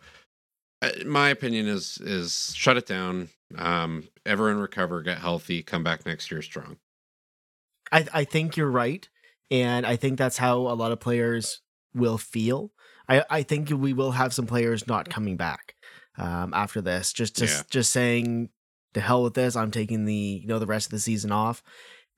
uh, 0.82 0.92
my 1.06 1.30
opinion 1.30 1.68
is 1.68 1.98
is 2.02 2.54
shut 2.56 2.78
it 2.78 2.86
down. 2.86 3.30
Um, 3.58 4.08
everyone 4.26 4.62
recover, 4.62 5.02
get 5.02 5.18
healthy, 5.18 5.63
come 5.63 5.84
back 5.84 6.06
next 6.06 6.30
year 6.32 6.42
strong. 6.42 6.78
I 7.92 8.06
I 8.13 8.24
think 8.24 8.56
you're 8.56 8.70
right, 8.70 9.08
and 9.50 9.86
I 9.86 9.96
think 9.96 10.18
that's 10.18 10.38
how 10.38 10.58
a 10.58 10.76
lot 10.76 10.92
of 10.92 11.00
players 11.00 11.62
will 11.93 12.17
feel. 12.17 12.71
I 13.08 13.23
I 13.30 13.43
think 13.43 13.69
we 13.69 13.93
will 13.93 14.12
have 14.12 14.34
some 14.34 14.45
players 14.47 14.88
not 14.88 15.10
coming 15.10 15.38
back 15.38 15.75
um, 16.17 16.54
after 16.54 16.82
this. 16.82 17.13
Just 17.13 17.36
just 17.36 17.58
Yeah. 17.58 17.63
just 17.69 17.91
saying 17.91 18.49
to 18.93 19.02
hell 19.02 19.23
with 19.23 19.34
this. 19.34 19.56
I'm 19.56 19.71
taking 19.71 20.06
the 20.06 20.13
you 20.41 20.47
know 20.47 20.60
the 20.60 20.65
rest 20.65 20.88
of 20.88 20.91
the 20.91 20.99
season 20.99 21.32
off, 21.32 21.63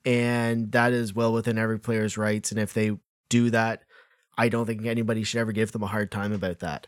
and 0.05 0.71
that 0.71 0.93
is 0.93 1.13
well 1.13 1.33
within 1.33 1.57
every 1.57 1.79
player's 1.79 2.17
rights. 2.17 2.51
And 2.51 2.59
if 2.59 2.73
they 2.73 2.97
do 3.29 3.49
that, 3.51 3.83
I 4.37 4.49
don't 4.49 4.65
think 4.65 4.85
anybody 4.85 5.23
should 5.23 5.39
ever 5.39 5.51
give 5.51 5.71
them 5.71 5.83
a 5.83 5.87
hard 5.87 6.11
time 6.11 6.33
about 6.33 6.59
that. 6.59 6.87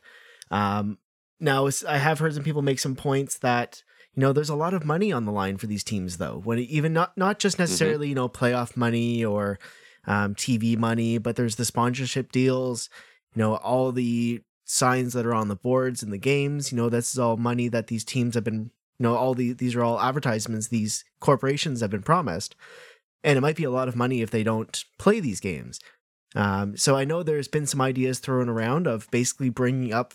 Um, 0.51 0.97
now 1.39 1.67
I 1.87 1.97
have 1.97 2.19
heard 2.19 2.33
some 2.33 2.43
people 2.43 2.61
make 2.61 2.79
some 2.79 2.95
points 2.95 3.37
that 3.39 3.83
you 4.13 4.21
know 4.21 4.33
there's 4.33 4.49
a 4.49 4.55
lot 4.55 4.73
of 4.73 4.85
money 4.85 5.11
on 5.11 5.25
the 5.25 5.31
line 5.31 5.57
for 5.57 5.67
these 5.67 5.83
teams 5.83 6.17
though 6.17 6.41
when 6.43 6.59
even 6.59 6.93
not 6.93 7.17
not 7.17 7.39
just 7.39 7.59
necessarily 7.59 8.07
you 8.07 8.15
know 8.15 8.29
playoff 8.29 8.77
money 8.77 9.25
or 9.25 9.59
um, 10.07 10.35
tv 10.35 10.77
money 10.77 11.17
but 11.17 11.35
there's 11.35 11.55
the 11.55 11.65
sponsorship 11.65 12.31
deals 12.31 12.89
you 13.35 13.39
know 13.39 13.55
all 13.57 13.91
the 13.91 14.41
signs 14.65 15.13
that 15.13 15.25
are 15.25 15.33
on 15.33 15.47
the 15.47 15.55
boards 15.55 16.03
in 16.03 16.09
the 16.09 16.17
games 16.17 16.71
you 16.71 16.77
know 16.77 16.89
this 16.89 17.11
is 17.11 17.19
all 17.19 17.37
money 17.37 17.67
that 17.67 17.87
these 17.87 18.03
teams 18.03 18.35
have 18.35 18.43
been 18.43 18.71
you 18.99 19.03
know 19.03 19.15
all 19.15 19.33
the 19.33 19.53
these 19.53 19.75
are 19.75 19.83
all 19.83 19.99
advertisements 19.99 20.67
these 20.67 21.03
corporations 21.19 21.81
have 21.81 21.89
been 21.89 22.03
promised 22.03 22.55
and 23.23 23.37
it 23.37 23.41
might 23.41 23.55
be 23.55 23.63
a 23.63 23.71
lot 23.71 23.87
of 23.87 23.95
money 23.95 24.21
if 24.21 24.31
they 24.31 24.43
don't 24.43 24.85
play 24.97 25.19
these 25.19 25.39
games 25.39 25.79
um, 26.35 26.75
so 26.77 26.95
i 26.95 27.03
know 27.03 27.21
there's 27.21 27.47
been 27.47 27.67
some 27.67 27.81
ideas 27.81 28.19
thrown 28.19 28.49
around 28.49 28.87
of 28.87 29.09
basically 29.11 29.49
bringing 29.49 29.93
up 29.93 30.13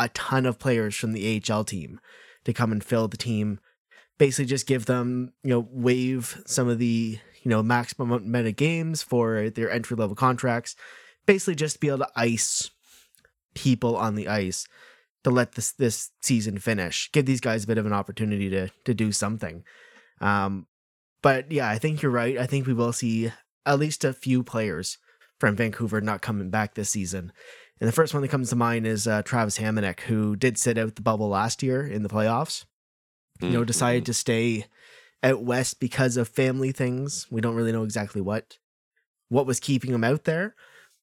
a 0.00 0.08
ton 0.08 0.46
of 0.46 0.58
players 0.58 0.96
from 0.96 1.12
the 1.12 1.42
ahl 1.50 1.62
team 1.62 2.00
to 2.44 2.52
come 2.52 2.72
and 2.72 2.82
fill 2.82 3.06
the 3.06 3.16
team. 3.16 3.60
Basically, 4.18 4.46
just 4.46 4.66
give 4.66 4.86
them, 4.86 5.32
you 5.44 5.50
know, 5.50 5.68
waive 5.70 6.42
some 6.46 6.68
of 6.68 6.78
the, 6.78 7.18
you 7.42 7.48
know, 7.48 7.62
maximum 7.62 8.12
amount 8.12 8.46
of 8.46 8.56
games 8.56 9.02
for 9.02 9.50
their 9.50 9.70
entry 9.70 9.96
level 9.96 10.16
contracts. 10.16 10.76
Basically, 11.26 11.54
just 11.54 11.80
be 11.80 11.88
able 11.88 11.98
to 11.98 12.10
ice 12.16 12.70
people 13.54 13.96
on 13.96 14.14
the 14.14 14.28
ice 14.28 14.66
to 15.24 15.30
let 15.30 15.52
this 15.52 15.72
this 15.72 16.10
season 16.20 16.58
finish. 16.58 17.10
Give 17.12 17.26
these 17.26 17.40
guys 17.40 17.64
a 17.64 17.66
bit 17.66 17.78
of 17.78 17.86
an 17.86 17.92
opportunity 17.92 18.48
to 18.50 18.68
to 18.84 18.94
do 18.94 19.12
something. 19.12 19.64
Um, 20.20 20.66
but 21.22 21.50
yeah, 21.52 21.68
I 21.68 21.78
think 21.78 22.02
you're 22.02 22.12
right. 22.12 22.38
I 22.38 22.46
think 22.46 22.66
we 22.66 22.72
will 22.74 22.92
see 22.92 23.32
at 23.66 23.78
least 23.78 24.04
a 24.04 24.12
few 24.12 24.42
players 24.42 24.98
from 25.38 25.56
Vancouver 25.56 26.00
not 26.00 26.22
coming 26.22 26.50
back 26.50 26.74
this 26.74 26.90
season. 26.90 27.32
And 27.80 27.88
the 27.88 27.92
first 27.92 28.12
one 28.12 28.22
that 28.22 28.28
comes 28.28 28.50
to 28.50 28.56
mind 28.56 28.86
is 28.86 29.06
uh, 29.06 29.22
Travis 29.22 29.58
Hamonic, 29.58 30.00
who 30.00 30.36
did 30.36 30.58
sit 30.58 30.76
out 30.76 30.96
the 30.96 31.02
bubble 31.02 31.28
last 31.28 31.62
year 31.62 31.86
in 31.86 32.02
the 32.02 32.08
playoffs. 32.10 32.64
You 33.40 33.48
know, 33.48 33.62
Mhm. 33.62 33.66
decided 33.66 34.06
to 34.06 34.12
stay 34.14 34.66
out 35.22 35.42
west 35.42 35.80
because 35.80 36.16
of 36.16 36.28
family 36.28 36.72
things. 36.72 37.26
We 37.30 37.40
don't 37.40 37.54
really 37.54 37.72
know 37.72 37.84
exactly 37.84 38.20
what 38.20 38.58
what 39.28 39.46
was 39.46 39.60
keeping 39.60 39.92
him 39.92 40.04
out 40.04 40.24
there, 40.24 40.54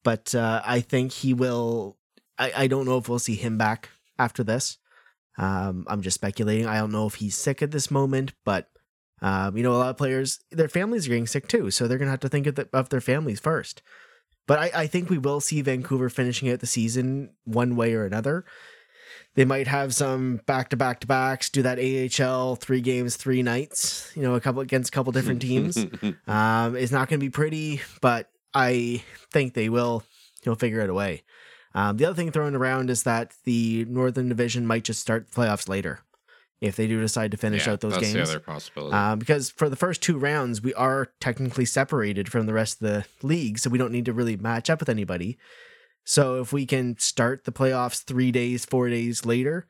but 0.04 0.36
uh, 0.36 0.62
I 0.66 0.82
think 0.82 1.12
he 1.12 1.34
will. 1.34 1.98
I, 2.38 2.52
I 2.56 2.68
don't 2.68 2.86
know 2.86 2.98
if 2.98 3.10
we'll 3.10 3.20
see 3.20 3.36
him 3.36 3.58
back 3.58 3.90
after 4.20 4.44
this. 4.44 4.78
Um, 5.38 5.86
I'm 5.88 6.02
just 6.02 6.16
speculating. 6.16 6.68
I 6.68 6.78
don't 6.78 6.92
know 6.92 7.08
if 7.08 7.16
he's 7.16 7.38
sick 7.38 7.62
at 7.62 7.72
this 7.72 7.92
moment, 7.92 8.34
but 8.44 8.70
um, 9.22 9.58
you 9.58 9.64
know, 9.64 9.72
a 9.72 9.78
lot 9.78 9.90
of 9.90 9.98
players, 9.98 10.40
their 10.52 10.68
families 10.68 11.06
are 11.06 11.10
getting 11.10 11.28
sick 11.28 11.48
too, 11.48 11.72
so 11.72 11.88
they're 11.88 11.98
gonna 11.98 12.12
have 12.12 12.20
to 12.22 12.30
think 12.30 12.48
of, 12.48 12.56
the, 12.56 12.70
of 12.74 12.90
their 12.90 13.02
families 13.02 13.40
first. 13.40 13.82
But 14.48 14.60
I, 14.60 14.72
I 14.84 14.88
think 14.88 15.10
we 15.10 15.18
will 15.18 15.42
see 15.42 15.62
Vancouver 15.62 16.10
finishing 16.10 16.50
out 16.50 16.60
the 16.60 16.68
season 16.68 17.32
one 17.44 17.76
way 17.76 17.94
or 17.94 18.06
another. 18.06 18.46
They 19.38 19.46
might 19.46 19.68
have 19.68 19.94
some 19.94 20.42
back 20.48 20.70
to 20.70 20.78
back 20.78 21.00
to 21.02 21.08
backs, 21.08 21.52
do 21.52 21.62
that 21.62 21.78
AHL 21.80 22.56
three 22.56 22.82
games, 22.82 23.16
three 23.18 23.44
nights, 23.44 24.12
you 24.16 24.24
know, 24.24 24.34
a 24.34 24.42
couple 24.42 24.62
against 24.62 24.90
a 24.90 24.92
couple 24.92 25.12
different 25.12 25.44
teams. 25.44 25.78
um, 26.28 26.76
it's 26.76 26.92
not 26.92 27.08
going 27.08 27.20
to 27.20 27.24
be 27.26 27.30
pretty, 27.30 27.80
but 28.02 28.32
I 28.56 29.04
think 29.32 29.54
they 29.54 29.70
will, 29.70 30.04
you 30.44 30.52
know, 30.52 30.56
figure 30.56 30.80
it 30.80 30.90
away. 30.90 31.22
Um, 31.76 31.98
the 31.98 32.06
other 32.06 32.16
thing 32.16 32.32
thrown 32.32 32.56
around 32.56 32.90
is 32.90 33.04
that 33.04 33.34
the 33.44 33.86
Northern 33.88 34.28
Division 34.28 34.66
might 34.66 34.84
just 34.84 35.02
start 35.02 35.30
the 35.30 35.40
playoffs 35.40 35.70
later 35.70 36.00
if 36.60 36.76
they 36.76 36.88
do 36.88 37.00
decide 37.00 37.30
to 37.30 37.38
finish 37.38 37.68
Yeah, 37.68 37.74
out 37.74 37.82
those 37.82 37.94
that's 37.94 38.12
games. 38.12 38.16
the 38.16 38.22
other 38.24 38.40
possibility. 38.40 38.96
Um, 38.96 39.20
because 39.20 39.52
for 39.52 39.70
the 39.70 39.76
first 39.76 40.02
two 40.02 40.18
rounds, 40.18 40.64
we 40.64 40.74
are 40.74 41.10
technically 41.20 41.66
separated 41.66 42.28
from 42.32 42.48
the 42.48 42.54
rest 42.54 42.82
of 42.82 42.88
the 42.88 43.06
league, 43.22 43.60
so 43.60 43.70
we 43.70 43.78
don't 43.78 43.92
need 43.92 44.06
to 44.06 44.14
really 44.14 44.36
match 44.36 44.68
up 44.72 44.80
with 44.80 44.90
anybody. 44.90 45.38
So 46.08 46.40
if 46.40 46.54
we 46.54 46.66
can 46.66 46.98
start 46.98 47.44
the 47.44 47.52
playoffs 47.52 48.02
three 48.02 48.32
days, 48.32 48.64
four 48.64 48.88
days 48.88 49.26
later, 49.26 49.68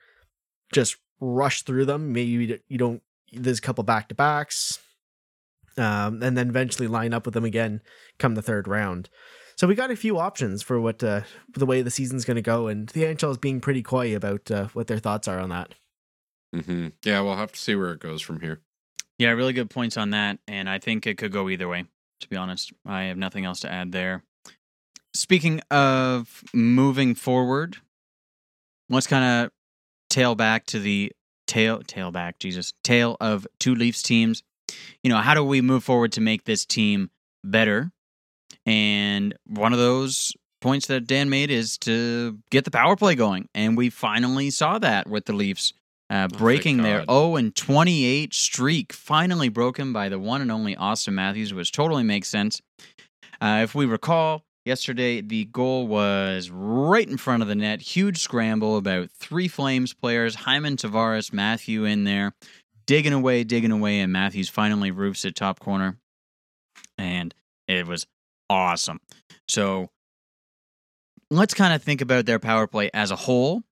just 0.71 0.97
rush 1.19 1.63
through 1.63 1.85
them. 1.85 2.13
Maybe 2.13 2.61
you 2.67 2.77
don't. 2.77 3.01
There's 3.33 3.57
a 3.57 3.61
couple 3.61 3.83
back 3.83 4.07
to 4.09 4.15
backs, 4.15 4.77
um, 5.79 6.21
and 6.21 6.37
then 6.37 6.49
eventually 6.49 6.87
line 6.87 7.11
up 7.11 7.25
with 7.25 7.33
them 7.33 7.43
again 7.43 7.81
come 8.19 8.35
the 8.35 8.43
third 8.43 8.67
round. 8.67 9.09
So 9.55 9.65
we 9.65 9.73
got 9.73 9.89
a 9.89 9.95
few 9.95 10.19
options 10.19 10.61
for 10.61 10.79
what 10.79 11.03
uh, 11.03 11.21
the 11.55 11.65
way 11.65 11.81
the 11.81 11.89
season's 11.89 12.23
going 12.23 12.35
to 12.35 12.43
go, 12.43 12.67
and 12.67 12.87
the 12.89 13.01
NHL 13.01 13.31
is 13.31 13.37
being 13.39 13.59
pretty 13.59 13.81
coy 13.81 14.15
about 14.15 14.51
uh, 14.51 14.67
what 14.73 14.85
their 14.85 14.99
thoughts 14.99 15.27
are 15.27 15.39
on 15.39 15.49
that. 15.49 15.73
hmm 16.53 16.89
Yeah, 17.03 17.21
we'll 17.21 17.35
have 17.35 17.53
to 17.53 17.59
see 17.59 17.73
where 17.73 17.93
it 17.93 17.99
goes 17.99 18.21
from 18.21 18.41
here. 18.41 18.61
Yeah, 19.17 19.31
really 19.31 19.53
good 19.53 19.71
points 19.71 19.97
on 19.97 20.11
that, 20.11 20.37
and 20.47 20.69
I 20.69 20.77
think 20.77 21.07
it 21.07 21.17
could 21.17 21.31
go 21.31 21.49
either 21.49 21.67
way. 21.67 21.85
To 22.19 22.29
be 22.29 22.35
honest, 22.35 22.73
I 22.85 23.05
have 23.05 23.17
nothing 23.17 23.43
else 23.43 23.61
to 23.61 23.71
add 23.71 23.91
there. 23.91 24.23
Speaking 25.17 25.61
of 25.71 26.43
moving 26.53 27.15
forward, 27.15 27.77
let's 28.87 29.07
kind 29.07 29.45
of 29.45 29.51
tail 30.11 30.35
back 30.35 30.67
to 30.67 30.79
the 30.79 31.11
tail 31.47 31.81
tail 31.81 32.11
back, 32.11 32.37
Jesus, 32.37 32.73
tail 32.83 33.17
of 33.19 33.47
two 33.59 33.73
Leafs 33.73 34.03
teams. 34.03 34.43
You 35.01 35.09
know, 35.09 35.17
how 35.17 35.33
do 35.33 35.43
we 35.43 35.61
move 35.61 35.83
forward 35.83 36.11
to 36.13 36.21
make 36.21 36.43
this 36.43 36.65
team 36.65 37.09
better? 37.43 37.91
And 38.67 39.33
one 39.47 39.73
of 39.73 39.79
those 39.79 40.33
points 40.61 40.85
that 40.85 41.07
Dan 41.07 41.31
made 41.31 41.49
is 41.49 41.79
to 41.79 42.37
get 42.51 42.63
the 42.63 42.71
power 42.71 42.95
play 42.95 43.15
going, 43.15 43.49
and 43.55 43.75
we 43.75 43.89
finally 43.89 44.51
saw 44.51 44.77
that 44.77 45.09
with 45.09 45.25
the 45.25 45.33
Leafs 45.33 45.73
uh, 46.11 46.27
thank 46.27 46.37
breaking 46.37 46.77
their 46.83 46.99
God. 47.05 47.11
0 47.11 47.35
and 47.37 47.55
28 47.55 48.35
streak, 48.35 48.93
finally 48.93 49.49
broken 49.49 49.93
by 49.93 50.09
the 50.09 50.19
one 50.19 50.41
and 50.41 50.51
only 50.51 50.75
Auston 50.75 51.13
Matthews, 51.13 51.55
which 51.55 51.71
totally 51.71 52.03
makes 52.03 52.27
sense. 52.27 52.61
Uh, 53.41 53.61
if 53.63 53.73
we 53.73 53.85
recall, 53.85 54.43
yesterday 54.67 55.21
the 55.21 55.45
goal 55.45 55.87
was 55.87 56.51
right 56.51 57.07
in 57.07 57.17
front 57.17 57.41
of 57.41 57.47
the 57.47 57.55
net, 57.55 57.81
huge 57.81 58.19
scramble, 58.19 58.77
about 58.77 59.09
three 59.09 59.47
Flames 59.47 59.93
players, 59.93 60.35
Hyman, 60.35 60.75
Tavares, 60.75 61.31
Matthew 61.31 61.85
in 61.85 62.03
there, 62.03 62.33
digging 62.85 63.13
away, 63.13 63.43
digging 63.43 63.71
away, 63.71 63.99
and 64.01 64.11
Matthews 64.11 64.49
finally 64.49 64.91
roofs 64.91 65.25
it 65.25 65.35
top 65.35 65.59
corner, 65.59 65.97
and 66.97 67.33
it 67.67 67.87
was 67.87 68.05
awesome. 68.49 68.99
So 69.47 69.89
let's 71.31 71.53
kind 71.53 71.73
of 71.73 71.81
think 71.81 72.01
about 72.01 72.25
their 72.25 72.39
power 72.39 72.67
play 72.67 72.91
as 72.93 73.09
a 73.09 73.15
whole. 73.15 73.63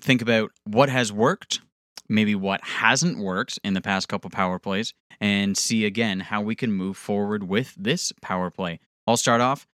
Think 0.00 0.20
about 0.20 0.50
what 0.64 0.90
has 0.90 1.12
worked, 1.12 1.60
maybe 2.08 2.34
what 2.34 2.62
hasn't 2.62 3.18
worked 3.18 3.58
in 3.64 3.72
the 3.72 3.80
past 3.80 4.08
couple 4.08 4.28
power 4.28 4.58
plays, 4.58 4.92
and 5.18 5.56
see 5.56 5.86
again 5.86 6.20
how 6.20 6.42
we 6.42 6.54
can 6.54 6.72
move 6.72 6.98
forward 6.98 7.44
with 7.44 7.74
this 7.78 8.12
power 8.20 8.50
play. 8.50 8.80
I'll 9.06 9.16
start 9.16 9.40
off. 9.40 9.66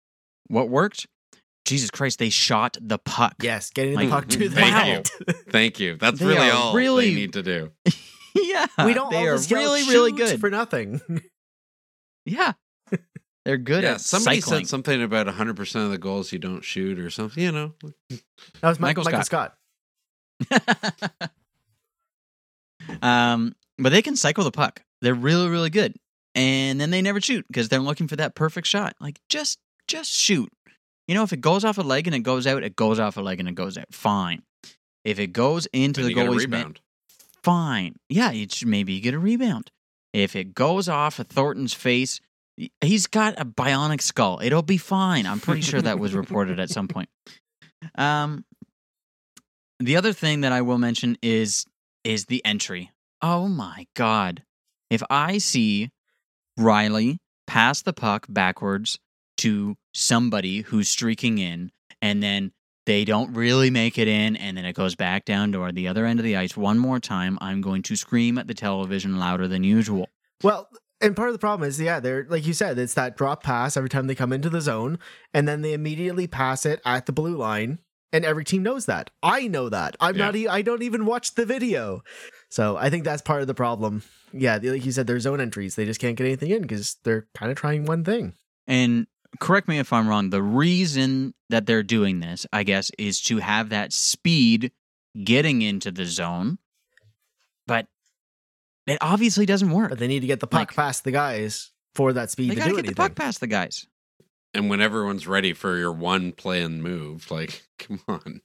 What 0.49 0.69
worked? 0.69 1.07
Jesus 1.65 1.91
Christ, 1.91 2.19
they 2.19 2.31
shot 2.31 2.77
the 2.81 2.99
puck. 2.99 3.35
Yes, 3.43 3.71
getting 3.71 3.95
Like, 3.95 4.07
the 4.09 4.11
puck 4.11 4.29
to 4.29 4.49
the 4.49 4.55
thank 4.55 4.73
net. 5.27 5.37
Thank 5.51 5.79
you. 5.81 5.97
That's 5.97 6.19
They 6.19 6.27
really 6.27 6.49
all 6.51 6.75
really- 6.75 7.11
they 7.11 7.15
need 7.15 7.33
to 7.35 7.43
do. 7.43 7.71
yeah. 8.35 8.67
we 8.87 8.95
don't 8.95 9.11
They 9.11 9.19
all 9.19 9.27
are 9.29 9.37
just 9.37 9.51
yell, 9.51 9.61
really, 9.61 9.83
really 9.83 10.13
good. 10.13 10.41
for 10.41 10.49
nothing. 10.51 11.01
yeah. 12.25 12.53
They're 13.45 13.57
good 13.59 13.83
yeah, 13.83 13.93
at 13.95 14.01
somebody 14.03 14.41
cycling. 14.41 14.65
said 14.65 14.69
something 14.69 15.03
about 15.03 15.27
100% 15.27 15.85
of 15.85 15.91
the 15.91 15.97
goals 15.99 16.33
you 16.33 16.39
don't 16.39 16.63
shoot 16.63 16.99
or 16.99 17.09
something, 17.09 17.43
you 17.43 17.53
know. 17.53 17.73
That 17.81 18.21
was 18.63 18.79
Mi- 18.79 18.89
Michael 18.89 19.05
Michael, 19.05 19.23
Scott. 19.23 19.55
um, 23.03 23.55
but 23.79 23.91
they 23.91 24.03
can 24.03 24.17
cycle 24.17 24.45
the 24.45 24.51
puck. 24.51 24.83
They're 25.01 25.15
really, 25.15 25.49
really 25.49 25.71
good. 25.71 25.95
And 26.35 26.81
then 26.81 26.91
they 26.91 27.01
never 27.03 27.21
shoot 27.21 27.47
because 27.49 27.69
they're 27.69 27.79
looking 27.81 28.09
for 28.09 28.17
that 28.17 28.35
perfect 28.35 28.67
shot. 28.67 28.95
Like 29.01 29.19
just, 29.29 29.59
just 29.89 30.11
shoot. 30.13 30.51
You 31.07 31.15
know, 31.15 31.23
if 31.23 31.33
it 31.33 31.41
goes 31.41 31.65
off 31.65 31.79
a 31.79 31.83
leg 31.83 32.07
and 32.07 32.15
it 32.15 32.21
goes 32.21 32.47
out, 32.47 32.63
it 32.63 32.77
goes 32.77 32.99
off 33.01 33.17
a 33.17 33.21
leg 33.23 33.41
and 33.41 33.49
it 33.49 33.55
goes 33.55 33.77
out. 33.79 33.87
Fine. 33.91 34.43
If 35.05 35.19
it 35.19 35.29
goes 35.29 35.67
into 35.73 36.03
Then 36.03 36.05
the 36.05 36.11
you 36.11 36.15
get 36.17 36.27
a 36.27 36.31
goalie's 36.31 36.45
rebound. 36.45 36.81
fine. 37.43 37.97
Yeah, 38.09 38.31
you 38.31 38.47
should 38.51 38.69
maybe 38.69 38.93
you 38.93 39.01
get 39.01 39.15
a 39.15 39.19
rebound. 39.19 39.71
If 40.13 40.37
it 40.37 40.55
goes 40.55 40.89
off 40.89 41.19
of 41.19 41.29
Thornton's 41.29 41.73
face, 41.75 42.21
he's 42.81 43.07
got 43.07 43.41
a 43.41 43.45
bionic 43.45 44.03
skull. 44.03 44.41
It'll 44.43 44.63
be 44.63 44.77
fine. 44.79 45.27
I'm 45.27 45.41
pretty 45.41 45.63
sure 45.63 45.81
that 45.81 45.99
was 45.99 46.15
reported 46.15 46.61
at 46.61 46.71
some 46.71 46.89
point. 46.89 47.09
Um, 47.95 48.45
the 49.81 49.97
other 49.97 50.13
thing 50.13 50.41
that 50.43 50.53
I 50.53 50.61
will 50.63 50.79
mention 50.79 51.17
is 51.23 51.65
is 52.05 52.27
the 52.27 52.45
entry. 52.45 52.91
Oh 53.23 53.49
my 53.49 53.87
god! 53.95 54.43
If 54.91 55.03
I 55.09 55.39
see 55.39 55.91
Rielly 56.59 57.19
pass 57.47 57.83
the 57.83 57.93
puck 57.93 58.27
backwards 58.29 58.99
to 59.39 59.77
somebody 59.95 60.61
who's 60.63 60.89
streaking 60.89 61.39
in, 61.39 61.71
and 62.03 62.23
then 62.23 62.53
they 62.87 63.05
don't 63.05 63.35
really 63.35 63.71
make 63.71 63.99
it 63.99 64.09
in, 64.09 64.37
and 64.37 64.57
then 64.57 64.65
it 64.65 64.73
goes 64.75 64.95
back 64.95 65.25
down 65.25 65.53
toward 65.53 65.75
the 65.75 65.89
other 65.89 66.07
end 66.07 66.21
of 66.21 66.25
the 66.25 66.37
ice 66.37 66.57
one 66.57 66.79
more 66.79 66.99
time, 67.01 67.37
I'm 67.41 67.61
going 67.61 67.83
to 67.83 67.97
scream 67.97 68.39
at 68.39 68.47
the 68.47 68.55
television 68.55 69.19
louder 69.19 69.47
than 69.49 69.63
usual. 69.65 70.09
Well, 70.43 70.69
and 71.01 71.15
part 71.15 71.29
of 71.29 71.35
the 71.35 71.39
problem 71.39 71.69
is, 71.69 71.81
yeah, 71.81 72.01
they're 72.01 72.27
like 72.29 72.47
you 72.47 72.53
said, 72.55 72.79
it's 72.79 72.95
that 72.95 73.17
drop 73.17 73.43
pass 73.43 73.77
every 73.77 73.89
time 73.91 74.07
they 74.07 74.15
come 74.15 74.33
into 74.33 74.49
the 74.51 74.61
zone, 74.61 74.99
and 75.35 75.47
then 75.47 75.63
they 75.63 75.73
immediately 75.75 76.27
pass 76.27 76.65
it 76.67 76.81
at 76.85 77.07
the 77.07 77.13
blue 77.13 77.37
line, 77.37 77.79
and 78.13 78.25
every 78.25 78.45
team 78.45 78.63
knows 78.63 78.87
that. 78.87 79.11
I 79.23 79.49
know 79.49 79.69
that. 79.69 79.97
I'm 80.01 80.17
Yeah. 80.17 80.25
not. 80.27 80.37
E- 80.37 80.49
I 80.49 80.63
don't 80.63 80.83
even 80.83 81.05
watch 81.07 81.35
the 81.35 81.45
video, 81.45 82.03
so 82.49 82.77
I 82.77 82.89
think 82.91 83.05
that's 83.05 83.23
part 83.23 83.43
of 83.43 83.47
the 83.47 83.55
problem. 83.55 84.03
Yeah, 84.33 84.59
like 84.63 84.85
you 84.87 84.93
said, 84.93 85.07
their 85.07 85.21
zone 85.21 85.41
entries, 85.41 85.75
they 85.75 85.85
just 85.85 86.01
can't 86.01 86.17
get 86.17 86.25
anything 86.27 86.51
in 86.51 86.63
because 86.63 86.97
they're 87.05 87.27
kind 87.37 87.53
of 87.53 87.59
trying 87.59 87.85
one 87.85 88.03
thing. 88.05 88.35
And 88.67 89.07
correct 89.41 89.69
me 89.69 89.79
if 89.79 89.93
I'm 89.93 90.09
wrong, 90.09 90.31
the 90.31 90.43
reason 90.43 91.35
that 91.51 91.67
they're 91.67 91.83
doing 91.83 92.21
this, 92.21 92.47
I 92.53 92.63
guess, 92.63 92.91
is 92.99 93.21
to 93.23 93.39
have 93.39 93.71
that 93.71 93.93
speed 93.93 94.73
getting 95.25 95.63
into 95.63 95.91
the 95.91 96.05
zone. 96.05 96.59
But 97.67 97.87
it 98.87 98.99
obviously 99.01 99.47
doesn't 99.47 99.71
work. 99.71 99.91
But 99.91 99.99
they 99.99 100.07
need 100.09 100.21
to 100.21 100.27
get 100.27 100.41
the 100.41 100.47
puck 100.47 100.71
Like- 100.71 100.75
past 100.77 101.05
the 101.05 101.11
guys 101.11 101.71
for 101.95 102.13
that 102.15 102.31
speed 102.31 102.51
They 102.51 102.55
to 102.55 102.59
gotta 102.61 102.71
do 102.71 102.77
get 102.77 102.79
anything. 102.87 102.95
the 102.95 103.09
puck 103.09 103.15
past 103.17 103.41
the 103.41 103.47
guys. 103.47 103.87
And 104.55 104.71
when 104.71 104.81
everyone's 104.81 105.27
ready 105.27 105.53
for 105.53 105.77
your 105.77 105.93
one 105.93 106.33
plan 106.33 106.81
move, 106.83 107.31
like, 107.31 107.67
come 107.79 108.01
on. 108.09 108.41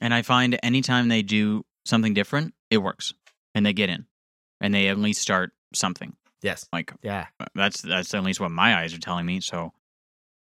And 0.00 0.14
I 0.14 0.22
find 0.22 0.58
anytime 0.62 1.08
they 1.08 1.22
do 1.22 1.64
something 1.84 2.14
different, 2.14 2.54
it 2.70 2.78
works. 2.78 3.12
And 3.54 3.66
they 3.66 3.72
get 3.72 3.88
in. 3.88 4.06
And 4.60 4.72
they 4.72 4.88
at 4.88 4.98
least 4.98 5.20
start 5.20 5.52
something. 5.74 6.14
yes. 6.42 6.66
Like 6.72 6.92
Yeah. 7.02 7.26
Uh, 7.40 7.46
that's 7.54 7.80
that's 7.82 8.14
at 8.14 8.22
least 8.22 8.38
what 8.40 8.50
my 8.52 8.76
eyes 8.80 8.94
are 8.94 8.98
telling 9.00 9.26
me. 9.26 9.40
So 9.40 9.72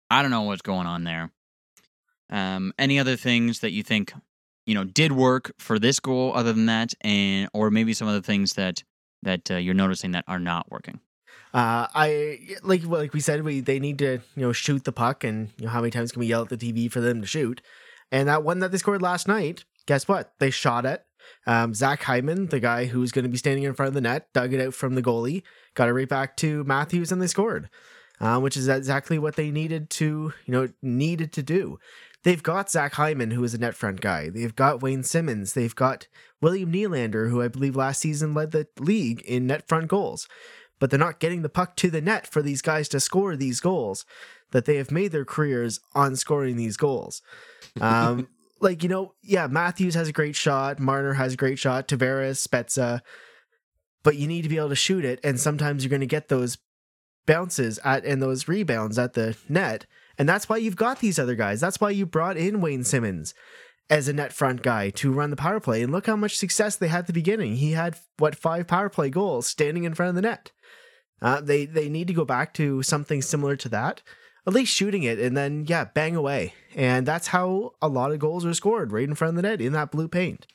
I 0.10 0.22
don't 0.22 0.32
know 0.32 0.44
what's 0.44 0.62
going 0.62 0.88
on 0.88 1.04
there. 1.04 1.32
Um, 2.30 2.74
any 2.78 3.00
other 3.00 3.16
things 3.16 3.60
that 3.60 3.72
you 3.72 3.84
think, 3.84 4.14
you 4.66 4.76
know, 4.76 4.84
did 4.84 5.12
work 5.12 5.52
for 5.58 5.80
this 5.80 6.00
goal 6.00 6.32
other 6.36 6.54
than 6.54 6.68
that, 6.68 6.94
and 7.02 7.50
or 7.54 7.72
maybe 7.72 7.94
some 7.94 8.08
of 8.08 8.14
the 8.14 8.22
things 8.22 8.54
that 8.54 8.84
that 9.24 9.50
uh, 9.52 9.56
you're 9.56 9.74
noticing 9.74 10.12
that 10.12 10.26
are 10.28 10.40
not 10.40 10.70
working? 10.72 11.00
Uh, 11.54 11.88
I 11.94 12.40
like 12.62 12.84
like 12.86 13.14
we 13.14 13.20
said, 13.20 13.44
we 13.44 13.62
they 13.62 13.80
need 13.80 13.98
to 14.00 14.20
you 14.36 14.42
know 14.42 14.52
shoot 14.52 14.84
the 14.84 14.92
puck, 14.92 15.24
and 15.24 15.50
you 15.58 15.66
know 15.66 15.72
how 15.72 15.82
many 15.82 15.92
times 15.92 16.12
can 16.12 16.20
we 16.20 16.28
yell 16.28 16.44
at 16.44 16.50
the 16.50 16.58
TV 16.58 16.92
for 16.92 17.02
them 17.02 17.22
to 17.22 17.28
shoot? 17.28 17.62
And 18.12 18.28
that 18.28 18.44
one 18.44 18.60
that 18.60 18.72
they 18.72 18.78
scored 18.78 19.02
last 19.02 19.28
night, 19.28 19.66
guess 19.86 20.08
what? 20.08 20.34
They 20.40 20.50
shot 20.50 20.86
it. 20.86 21.04
Um, 21.46 21.74
Zach 21.74 22.04
Hyman, 22.04 22.48
the 22.48 22.60
guy 22.60 22.86
who's 22.86 23.12
going 23.12 23.24
to 23.24 23.30
be 23.30 23.38
standing 23.38 23.64
in 23.64 23.74
front 23.74 23.88
of 23.88 23.94
the 23.94 24.02
net, 24.02 24.28
dug 24.34 24.54
it 24.54 24.66
out 24.66 24.74
from 24.74 24.96
the 24.96 25.04
goalie, 25.04 25.44
got 25.76 25.88
it 25.88 25.94
right 25.94 26.10
back 26.10 26.38
to 26.38 26.64
Matthews, 26.64 27.12
and 27.12 27.22
they 27.22 27.28
scored. 27.28 27.70
Uh, 28.20 28.38
which 28.40 28.58
is 28.58 28.68
exactly 28.68 29.18
what 29.18 29.38
they 29.38 29.50
needed 29.50 29.90
to 29.90 30.34
you 30.46 30.52
know 30.52 30.68
needed 30.82 31.32
to 31.34 31.44
do. 31.44 31.80
They've 32.24 32.44
got 32.44 32.70
Zach 32.70 32.96
Hyman, 32.96 33.32
who 33.32 33.44
is 33.46 33.54
a 33.54 33.58
net 33.58 33.76
front 33.76 34.02
guy. 34.02 34.30
They've 34.30 34.56
got 34.56 34.82
Wayne 34.82 35.04
Simmonds. 35.04 35.54
They've 35.54 35.76
got 35.76 36.08
William 36.42 36.72
Nylander, 36.72 37.30
who 37.30 37.42
I 37.42 37.48
believe 37.48 37.78
last 37.78 38.02
season 38.02 38.34
led 38.34 38.52
the 38.52 38.68
league 38.78 39.22
in 39.22 39.48
net 39.48 39.70
front 39.70 39.88
goals 39.88 40.28
but 40.80 40.90
they're 40.90 41.00
not 41.00 41.20
getting 41.20 41.42
the 41.42 41.50
puck 41.50 41.76
to 41.76 41.90
the 41.90 42.02
net 42.02 42.26
for 42.26 42.42
these 42.42 42.62
guys 42.62 42.90
to 42.90 43.00
score 43.00 43.36
these 43.36 43.60
goals 43.60 44.06
that 44.52 44.66
they 44.66 44.78
have 44.78 44.92
made 44.92 45.12
their 45.12 45.26
careers 45.26 45.80
on 45.94 46.16
scoring 46.16 46.56
these 46.56 46.78
goals. 46.78 47.22
Um, 47.80 48.28
like 48.62 48.82
you 48.82 48.90
know, 48.90 49.14
yeah, 49.22 49.48
Matthews 49.48 49.94
has 49.94 50.08
a 50.08 50.14
great 50.14 50.36
shot, 50.36 50.80
Marner 50.80 51.14
has 51.14 51.34
a 51.34 51.38
great 51.38 51.60
shot, 51.60 51.88
Tavares, 51.88 52.46
Spezza, 52.46 53.02
but 54.04 54.16
you 54.16 54.28
need 54.28 54.44
to 54.44 54.50
be 54.50 54.58
able 54.58 54.70
to 54.70 54.76
shoot 54.76 55.06
it, 55.06 55.20
and 55.24 55.40
sometimes 55.40 55.84
you're 55.84 55.90
going 55.90 56.00
to 56.00 56.08
get 56.08 56.30
those 56.30 56.58
bounces 57.26 57.80
at 57.84 58.06
and 58.06 58.22
those 58.22 58.48
rebounds 58.48 58.98
at 58.98 59.14
the 59.14 59.36
net, 59.48 59.86
and 60.18 60.28
that's 60.28 60.50
why 60.50 60.58
you've 60.58 60.76
got 60.76 61.00
these 61.00 61.20
other 61.20 61.36
guys. 61.36 61.62
That's 61.62 61.80
why 61.80 61.92
you 61.92 62.06
brought 62.06 62.38
in 62.38 62.62
Wayne 62.62 62.84
Simmonds 62.84 63.34
as 63.90 64.08
a 64.08 64.14
net 64.14 64.34
front 64.34 64.62
guy 64.62 64.90
to 64.92 65.12
run 65.12 65.30
the 65.30 65.36
power 65.36 65.60
play, 65.60 65.82
and 65.82 65.92
look 65.92 66.06
how 66.06 66.16
much 66.16 66.38
success 66.38 66.76
they 66.76 66.88
had 66.88 67.00
at 67.00 67.08
the 67.08 67.14
beginning. 67.14 67.56
He 67.56 67.72
had 67.72 67.98
what 68.18 68.36
five 68.36 68.68
power 68.68 68.90
play 68.90 69.10
goals 69.10 69.48
standing 69.48 69.84
in 69.84 69.94
front 69.94 70.10
of 70.10 70.16
the 70.16 70.22
net. 70.22 70.52
Uh, 71.22 71.42
they 71.42 71.66
they 71.66 71.90
need 71.90 72.08
to 72.08 72.14
go 72.14 72.26
back 72.26 72.54
to 72.56 72.82
something 72.84 73.22
similar 73.22 73.56
to 73.58 73.70
that 73.70 74.02
at 74.48 74.54
least 74.54 74.74
shooting 74.74 75.04
it 75.04 75.20
and 75.20 75.36
then 75.36 75.66
yeah 75.68 75.84
bang 75.84 76.16
away 76.16 76.54
and 76.74 77.06
that's 77.06 77.28
how 77.28 77.72
a 77.82 77.90
lot 77.90 78.12
of 78.12 78.20
goals 78.20 78.46
are 78.46 78.54
scored 78.54 78.94
right 78.94 79.08
in 79.08 79.14
front 79.14 79.32
of 79.32 79.36
the 79.36 79.42
net 79.42 79.60
in 79.60 79.74
that 79.74 79.92
blue 79.92 80.08
paint 80.08 80.48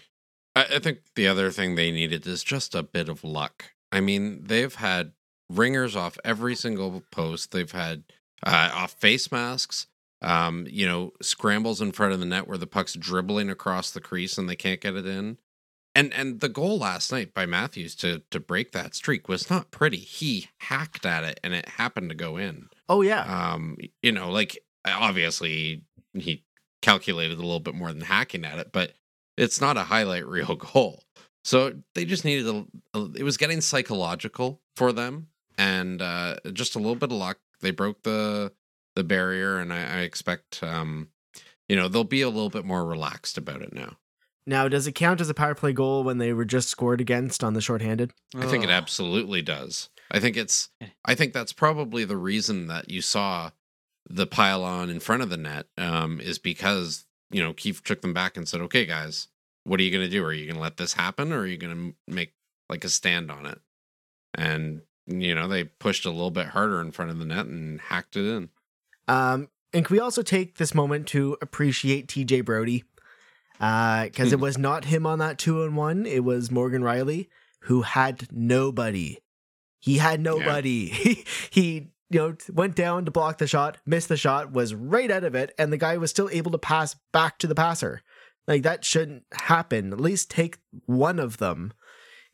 I, 0.54 0.64
I 0.76 0.78
think 0.78 0.98
the 1.14 1.28
other 1.28 1.50
thing 1.50 1.74
they 1.74 1.90
needed 1.90 2.26
is 2.26 2.44
just 2.44 2.74
a 2.74 2.82
bit 2.82 3.08
of 3.08 3.24
luck. 3.24 3.72
I 3.92 4.00
mean, 4.00 4.44
they've 4.44 4.74
had 4.74 5.12
ringers 5.50 5.94
off 5.96 6.18
every 6.24 6.54
single 6.54 7.02
post. 7.10 7.52
They've 7.52 7.70
had 7.70 8.04
uh, 8.44 8.70
off 8.72 8.92
face 9.00 9.30
masks. 9.32 9.86
Um, 10.22 10.66
you 10.70 10.86
know, 10.86 11.12
scrambles 11.20 11.82
in 11.82 11.92
front 11.92 12.14
of 12.14 12.20
the 12.20 12.24
net 12.24 12.48
where 12.48 12.56
the 12.56 12.66
puck's 12.66 12.94
dribbling 12.94 13.50
across 13.50 13.90
the 13.90 14.00
crease 14.00 14.38
and 14.38 14.48
they 14.48 14.56
can't 14.56 14.80
get 14.80 14.94
it 14.96 15.06
in. 15.06 15.36
And 15.94 16.12
and 16.14 16.40
the 16.40 16.48
goal 16.48 16.78
last 16.78 17.12
night 17.12 17.34
by 17.34 17.44
Matthews 17.46 17.94
to 17.96 18.22
to 18.30 18.40
break 18.40 18.72
that 18.72 18.94
streak 18.94 19.28
was 19.28 19.50
not 19.50 19.70
pretty. 19.70 19.98
He 19.98 20.48
hacked 20.58 21.04
at 21.04 21.24
it 21.24 21.38
and 21.44 21.52
it 21.52 21.68
happened 21.68 22.08
to 22.08 22.16
go 22.16 22.36
in. 22.38 22.68
oh 22.88 23.02
yeah 23.02 23.52
Um, 23.52 23.76
you 24.02 24.12
know, 24.12 24.30
like 24.30 24.58
obviously 24.86 25.82
he 26.14 26.42
calculated 26.82 27.38
a 27.38 27.42
little 27.42 27.60
bit 27.60 27.74
more 27.74 27.92
than 27.92 28.02
hacking 28.02 28.44
at 28.44 28.58
it, 28.58 28.70
but 28.72 28.92
it's 29.36 29.60
not 29.60 29.76
a 29.76 29.82
highlight 29.84 30.26
reel 30.26 30.56
goal. 30.56 31.02
So 31.44 31.74
they 31.94 32.04
just 32.06 32.24
needed 32.24 32.46
a, 32.48 32.64
a- 32.98 33.12
it 33.16 33.22
was 33.24 33.36
getting 33.36 33.60
psychological 33.60 34.60
for 34.76 34.92
them 34.92 35.28
and 35.56 36.00
uh 36.02 36.36
just 36.52 36.74
a 36.74 36.78
little 36.78 36.94
bit 36.96 37.10
of 37.12 37.18
luck. 37.18 37.38
They 37.60 37.70
broke 37.70 38.02
the 38.02 38.52
the 38.94 39.04
barrier 39.04 39.58
and 39.58 39.72
I, 39.72 39.98
I 39.98 40.00
expect 40.00 40.62
um 40.62 41.08
you 41.68 41.76
know, 41.76 41.88
they'll 41.88 42.04
be 42.04 42.20
a 42.22 42.28
little 42.28 42.50
bit 42.50 42.64
more 42.66 42.84
relaxed 42.84 43.38
about 43.38 43.62
it 43.62 43.72
now. 43.72 43.96
now 44.46 44.68
does 44.68 44.86
it 44.86 44.92
count 44.94 45.20
as 45.20 45.30
a 45.30 45.34
power 45.34 45.54
play 45.54 45.72
goal 45.72 46.04
when 46.04 46.18
they 46.18 46.32
were 46.32 46.44
just 46.44 46.68
scored 46.68 47.00
against 47.00 47.42
on 47.42 47.54
the 47.54 47.60
shorthanded 47.62 48.12
I 48.36 48.46
think 48.46 48.62
it 48.64 48.70
absolutely 48.70 49.40
does. 49.42 49.88
I 50.10 50.20
think 50.20 50.36
it's 50.36 50.68
I 51.04 51.14
think 51.14 51.32
that's 51.32 51.52
probably 51.52 52.04
the 52.04 52.16
reason 52.16 52.66
that 52.68 52.90
you 52.90 53.00
saw 53.00 53.50
the 54.08 54.26
pylon 54.26 54.90
in 54.90 55.00
front 55.00 55.22
of 55.22 55.30
the 55.30 55.36
net 55.38 55.66
um, 55.78 56.20
is 56.20 56.38
because 56.38 57.06
you 57.30 57.42
know 57.42 57.54
Keefe 57.54 57.82
took 57.82 58.02
them 58.02 58.12
back 58.12 58.36
and 58.36 58.46
said, 58.46 58.60
"Okay, 58.60 58.84
guys, 58.84 59.28
what 59.64 59.80
are 59.80 59.82
you 59.82 59.90
going 59.90 60.04
to 60.04 60.10
do? 60.10 60.22
Are 60.22 60.32
you 60.32 60.44
going 60.44 60.56
to 60.56 60.62
let 60.62 60.76
this 60.76 60.92
happen, 60.92 61.32
or 61.32 61.38
are 61.40 61.46
you 61.46 61.56
going 61.56 61.74
to 61.74 62.12
make 62.12 62.34
like 62.68 62.84
a 62.84 62.90
stand 62.90 63.30
on 63.30 63.46
it?" 63.46 63.58
And 64.34 64.82
you 65.06 65.34
know 65.34 65.48
they 65.48 65.64
pushed 65.64 66.04
a 66.04 66.10
little 66.10 66.30
bit 66.30 66.48
harder 66.48 66.80
in 66.80 66.92
front 66.92 67.10
of 67.10 67.18
the 67.18 67.24
net 67.24 67.46
and 67.46 67.80
hacked 67.80 68.16
it 68.16 68.24
in. 68.26 68.48
um 69.08 69.48
and 69.72 69.84
can 69.84 69.94
we 69.94 70.00
also 70.00 70.22
take 70.22 70.56
this 70.56 70.74
moment 70.74 71.06
to 71.08 71.36
appreciate 71.42 72.08
tj 72.08 72.44
brodie? 72.44 72.84
Uh, 73.60 74.04
because 74.04 74.32
it 74.32 74.40
was 74.40 74.58
not 74.58 74.86
him 74.86 75.06
on 75.06 75.18
that 75.20 75.38
two 75.38 75.62
and 75.62 75.76
one 75.76 76.06
it 76.06 76.24
was 76.24 76.50
morgan 76.50 76.82
rielly 76.82 77.28
who 77.60 77.82
had 77.82 78.26
nobody. 78.30 79.18
He 79.80 79.98
had 79.98 80.20
nobody. 80.20 80.88
He, 80.90 81.24
he 81.50 81.90
you 82.10 82.18
know 82.20 82.36
went 82.52 82.74
down 82.76 83.04
to 83.04 83.10
block 83.10 83.38
the 83.38 83.46
shot 83.46 83.78
missed 83.86 84.08
the 84.08 84.16
shot 84.16 84.52
was 84.52 84.74
right 84.74 85.10
out 85.10 85.24
of 85.24 85.34
it 85.34 85.52
and 85.58 85.72
the 85.72 85.78
guy 85.78 85.96
was 85.96 86.10
still 86.10 86.28
able 86.30 86.50
to 86.52 86.58
pass 86.58 86.94
back 87.12 87.38
to 87.38 87.46
the 87.46 87.54
passer. 87.54 88.02
Like 88.46 88.62
that 88.62 88.84
shouldn't 88.84 89.24
happen. 89.32 89.92
At 89.92 90.00
least 90.00 90.30
take 90.30 90.58
one 90.86 91.18
of 91.18 91.38
them 91.38 91.72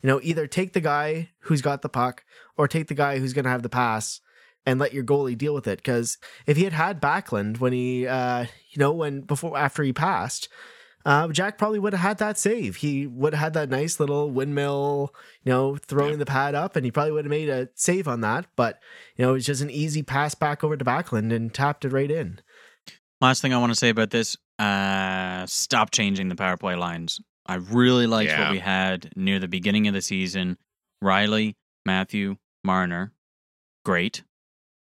you 0.03 0.07
know 0.09 0.21
either 0.23 0.47
take 0.47 0.73
the 0.73 0.81
guy 0.81 1.31
who's 1.41 1.63
got 1.63 1.83
the 1.83 1.89
puck 1.89 2.25
or 2.57 2.67
take 2.69 2.89
the 2.89 2.95
guy 2.95 3.19
who's 3.19 3.33
going 3.33 3.45
to 3.45 3.51
have 3.51 3.63
the 3.63 3.69
pass 3.69 4.21
and 4.67 4.79
let 4.79 4.93
your 4.93 5.05
goalie 5.05 5.37
deal 5.39 5.55
with 5.55 5.67
it 5.67 5.79
because 5.79 6.19
if 6.47 6.57
he 6.57 6.65
had 6.65 6.73
had 6.73 7.01
Backlund 7.01 7.59
when 7.61 7.73
he 7.73 8.07
uh 8.07 8.43
you 8.71 8.79
know 8.79 8.93
when 8.93 9.23
before 9.23 9.57
after 9.57 9.83
he 9.83 9.93
passed 9.93 10.49
uh, 11.07 11.29
Jack 11.29 11.57
probably 11.57 11.79
would 11.79 11.95
have 11.95 12.03
had 12.03 12.19
that 12.19 12.37
save. 12.37 12.77
He 12.77 13.07
would 13.07 13.33
have 13.33 13.41
had 13.41 13.53
that 13.55 13.71
nice 13.71 13.99
little 13.99 14.31
windmill, 14.31 15.15
you 15.43 15.51
know, 15.51 15.77
throwing 15.79 16.11
Yeah. 16.13 16.17
the 16.19 16.27
pad 16.27 16.55
up, 16.55 16.77
and 16.77 16.85
he 16.85 16.91
probably 16.91 17.13
would 17.13 17.25
have 17.25 17.31
made 17.31 17.49
a 17.49 17.71
save 17.75 18.07
on 18.07 18.21
that. 18.21 18.45
But 18.55 18.79
you 19.17 19.25
know, 19.25 19.31
it 19.31 19.33
was 19.33 19.47
just 19.47 19.63
an 19.63 19.71
easy 19.71 20.03
pass 20.03 20.35
back 20.35 20.63
over 20.63 20.77
to 20.77 20.85
Backlund 20.85 21.33
and 21.35 21.55
tapped 21.55 21.87
it 21.87 21.89
right 21.89 22.11
in. 22.11 22.41
Last 23.19 23.41
thing 23.41 23.55
I 23.55 23.59
want 23.59 23.73
to 23.73 23.77
say 23.79 23.89
about 23.89 24.11
this: 24.11 24.37
uh, 24.59 25.47
stop 25.47 25.91
changing 25.91 26.29
the 26.29 26.37
power 26.37 26.59
play 26.59 26.75
lines. 26.77 27.19
I 27.51 27.57
really 27.57 28.07
liked 28.07 28.31
Yeah. 28.31 28.45
what 28.45 28.53
we 28.53 28.61
had 28.61 29.11
near 29.17 29.41
the 29.41 29.49
beginning 29.49 29.89
of 29.89 29.95
the 29.95 30.01
season. 30.03 30.57
Rielly, 31.03 31.57
Matthew, 31.85 32.37
Marner, 32.63 33.13
great, 33.85 34.23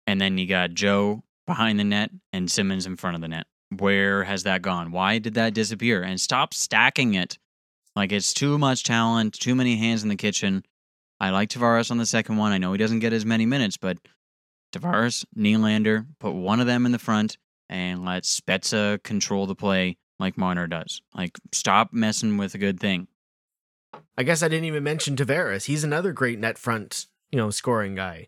and 0.06 0.22
then 0.22 0.38
you 0.38 0.46
got 0.46 0.76
Joe 0.76 1.24
behind 1.48 1.80
the 1.80 1.84
net 1.84 2.12
and 2.32 2.52
Simmonds 2.52 2.86
in 2.86 2.98
front 2.98 3.16
of 3.16 3.22
the 3.22 3.28
net. 3.28 3.48
Where 3.76 4.26
has 4.26 4.44
that 4.44 4.62
gone? 4.62 4.92
Why 4.92 5.18
did 5.18 5.34
that 5.34 5.56
disappear? 5.56 6.04
And 6.04 6.22
stop 6.22 6.54
stacking 6.54 7.16
it. 7.16 7.40
Like 7.96 8.12
it's 8.12 8.32
too 8.32 8.60
much 8.60 8.84
talent, 8.84 9.34
too 9.34 9.56
many 9.56 9.78
hands 9.78 10.04
in 10.04 10.10
the 10.10 10.16
kitchen. 10.16 10.64
I 11.20 11.32
like 11.32 11.50
Tavares 11.50 11.90
on 11.90 11.98
the 11.98 12.06
second 12.06 12.38
one. 12.38 12.52
I 12.52 12.60
know 12.60 12.74
he 12.74 12.78
doesn't 12.78 13.00
get 13.00 13.12
as 13.12 13.26
many 13.26 13.48
minutes, 13.48 13.78
but 13.78 13.98
Tavares, 14.72 15.26
Nylander, 15.36 16.06
put 16.20 16.34
one 16.34 16.60
of 16.60 16.68
them 16.68 16.86
in 16.86 16.92
the 16.92 17.00
front 17.00 17.38
and 17.70 18.06
let 18.06 18.24
Spezza 18.24 19.02
control 19.02 19.48
the 19.48 19.56
play 19.56 19.98
like 20.22 20.38
Marner 20.38 20.68
does. 20.68 21.02
Like, 21.14 21.38
stop 21.52 21.92
messing 21.92 22.38
with 22.38 22.56
a 22.56 22.58
good 22.58 22.80
thing. 22.80 23.08
I 24.18 24.24
guess 24.24 24.44
I 24.44 24.48
didn't 24.48 24.66
even 24.66 24.84
mention 24.84 25.16
Tavares. 25.16 25.66
He's 25.66 25.84
another 25.84 26.14
great 26.14 26.40
net 26.40 26.58
front, 26.58 27.08
you 27.32 27.38
know, 27.38 27.50
scoring 27.50 27.96
guy. 27.96 28.28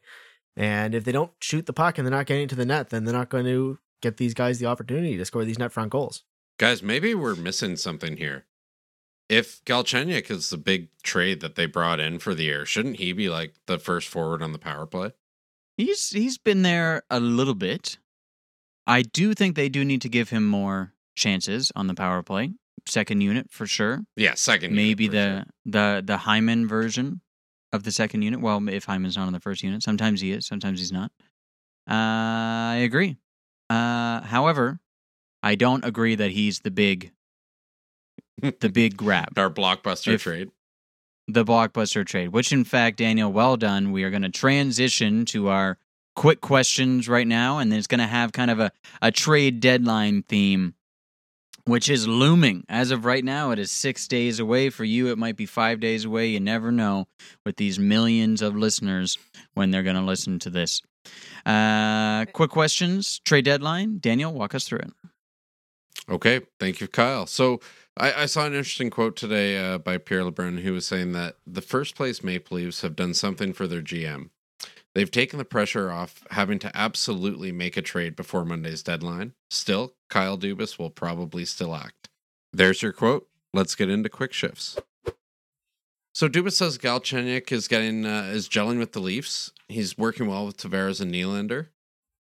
And 0.55 0.93
if 0.93 1.03
they 1.03 1.11
don't 1.11 1.31
shoot 1.39 1.65
the 1.65 1.73
puck 1.73 1.97
and 1.97 2.05
they're 2.05 2.15
not 2.15 2.25
getting 2.25 2.47
to 2.49 2.55
the 2.55 2.65
net, 2.65 2.89
then 2.89 3.05
they're 3.05 3.13
not 3.13 3.29
going 3.29 3.45
to 3.45 3.79
get 4.01 4.17
these 4.17 4.33
guys 4.33 4.59
the 4.59 4.65
opportunity 4.65 5.17
to 5.17 5.25
score 5.25 5.45
these 5.45 5.59
net 5.59 5.71
front 5.71 5.91
goals. 5.91 6.23
Guys, 6.57 6.83
maybe 6.83 7.15
we're 7.15 7.35
missing 7.35 7.75
something 7.75 8.17
here. 8.17 8.45
If 9.29 9.63
Galchenyuk 9.65 10.29
is 10.29 10.49
the 10.49 10.57
big 10.57 10.89
trade 11.01 11.39
that 11.39 11.55
they 11.55 11.65
brought 11.65 11.99
in 11.99 12.19
for 12.19 12.35
the 12.35 12.43
year, 12.43 12.65
shouldn't 12.65 12.97
he 12.97 13.13
be 13.13 13.29
like 13.29 13.53
the 13.65 13.79
first 13.79 14.09
forward 14.09 14.43
on 14.43 14.51
the 14.51 14.59
power 14.59 14.85
play? 14.85 15.13
He's 15.77 16.11
he's 16.11 16.37
been 16.37 16.61
there 16.61 17.03
a 17.09 17.19
little 17.19 17.55
bit. 17.55 17.97
I 18.85 19.01
do 19.01 19.33
think 19.33 19.55
they 19.55 19.69
do 19.69 19.83
need 19.83 20.01
to 20.01 20.09
give 20.09 20.29
him 20.29 20.45
more 20.45 20.93
chances 21.15 21.71
on 21.75 21.87
the 21.87 21.93
power 21.93 22.21
play. 22.23 22.51
Second 22.85 23.21
unit 23.21 23.47
for 23.49 23.65
sure. 23.65 24.01
Yeah, 24.15 24.33
second. 24.35 24.75
Maybe 24.75 25.07
the 25.07 25.45
sure. 25.45 25.45
the 25.65 26.03
the 26.05 26.17
Hyman 26.17 26.67
version 26.67 27.21
of 27.71 27.83
the 27.83 27.91
second 27.91 28.21
unit. 28.23 28.41
Well, 28.41 28.67
if 28.69 28.83
Hyman's 28.85 29.15
not 29.17 29.27
on 29.27 29.33
the 29.33 29.39
first 29.39 29.63
unit, 29.63 29.81
sometimes 29.83 30.19
he 30.21 30.31
is, 30.31 30.45
sometimes 30.45 30.79
he's 30.79 30.91
not. 30.91 31.11
Uh, 31.89 31.93
I 32.75 32.81
agree. 32.83 33.17
Uh, 33.69 34.21
however, 34.21 34.79
I 35.41 35.55
don't 35.55 35.83
agree 35.85 36.15
that 36.15 36.31
he's 36.31 36.59
the 36.59 36.71
big 36.71 37.11
the 38.59 38.69
big 38.69 38.97
grab. 39.03 39.37
our 39.37 39.49
blockbuster 39.49 40.13
If- 40.13 40.23
trade. 40.23 40.49
the 41.27 41.45
blockbuster 41.45 42.05
trade, 42.05 42.29
which 42.29 42.51
in 42.51 42.63
fact, 42.65 42.97
Daniel, 42.97 43.31
well 43.31 43.55
done. 43.57 43.91
We 43.91 44.03
are 44.03 44.09
going 44.09 44.21
to 44.23 44.29
transition 44.29 45.25
to 45.27 45.47
our 45.49 45.77
quick 46.15 46.41
questions 46.41 47.07
right 47.07 47.27
now, 47.27 47.59
and 47.59 47.71
then 47.71 47.79
it's 47.79 47.87
going 47.87 47.99
to 47.99 48.07
have 48.07 48.33
kind 48.33 48.51
of 48.51 48.59
a, 48.59 48.71
a 49.01 49.11
trade 49.11 49.59
deadline 49.61 50.23
theme, 50.23 50.75
which 51.65 51.89
is 51.89 52.07
looming. 52.07 52.63
As 52.67 52.91
of 52.91 53.05
right 53.05 53.23
now, 53.23 53.51
it 53.51 53.59
is 53.59 53.71
six 53.71 54.07
days 54.07 54.39
away. 54.39 54.69
For 54.69 54.83
you, 54.83 55.11
it 55.11 55.17
might 55.17 55.37
be 55.37 55.45
five 55.45 55.79
days 55.79 56.05
away. 56.05 56.27
You 56.27 56.39
never 56.39 56.71
know 56.71 57.07
with 57.45 57.57
these 57.57 57.79
millions 57.79 58.41
of 58.41 58.55
listeners 58.55 59.17
when 59.53 59.71
they're 59.71 59.83
going 59.83 59.95
to 59.95 60.01
listen 60.01 60.39
to 60.39 60.49
this. 60.49 60.81
Uh, 61.45 62.25
quick 62.33 62.51
questions, 62.51 63.19
trade 63.25 63.45
deadline. 63.45 63.99
Daniel, 63.99 64.33
walk 64.33 64.55
us 64.55 64.65
through 64.65 64.79
it. 64.79 64.91
Okay, 66.09 66.41
thank 66.59 66.81
you, 66.81 66.87
Kyle. 66.87 67.25
So 67.25 67.61
I, 67.97 68.23
I 68.23 68.25
saw 68.25 68.45
an 68.45 68.53
interesting 68.53 68.89
quote 68.89 69.15
today 69.15 69.57
uh, 69.57 69.77
by 69.77 69.97
Pierre 69.97 70.23
LeBrun, 70.23 70.59
who 70.59 70.73
was 70.73 70.85
saying 70.85 71.13
that 71.13 71.35
the 71.45 71.61
first 71.61 71.95
place 71.95 72.23
Maple 72.23 72.57
Leafs 72.57 72.81
have 72.81 72.95
done 72.95 73.13
something 73.13 73.53
for 73.53 73.67
their 73.67 73.81
GM. 73.81 74.29
They've 74.95 75.09
taken 75.09 75.39
the 75.39 75.45
pressure 75.45 75.91
off 75.91 76.23
having 76.31 76.59
to 76.59 76.71
absolutely 76.77 77.51
make 77.51 77.77
a 77.77 77.81
trade 77.81 78.15
before 78.15 78.45
Monday's 78.45 78.83
deadline. 78.83 79.33
Still, 79.49 79.93
Kyle 80.09 80.37
Dubas 80.37 80.77
will 80.77 80.91
probably 80.91 81.45
still 81.45 81.75
act. 81.75 82.09
There's 82.51 82.81
your 82.81 82.93
quote. 82.93 83.27
Let's 83.53 83.75
get 83.75 83.89
into 83.89 84.09
quick 84.09 84.33
shifts. 84.33 84.77
So 86.13 86.29
Dubas 86.29 86.53
says 86.53 86.77
Galchenyuk 86.77 87.51
is 87.51 87.67
getting 87.67 88.05
uh, 88.05 88.29
is 88.31 88.47
gelling 88.47 88.77
with 88.77 88.91
the 88.91 88.99
Leafs. 88.99 89.51
He's 89.67 89.97
working 89.97 90.27
well 90.27 90.45
with 90.45 90.57
Tavares 90.57 91.01
and 91.01 91.11
Nylander. 91.11 91.69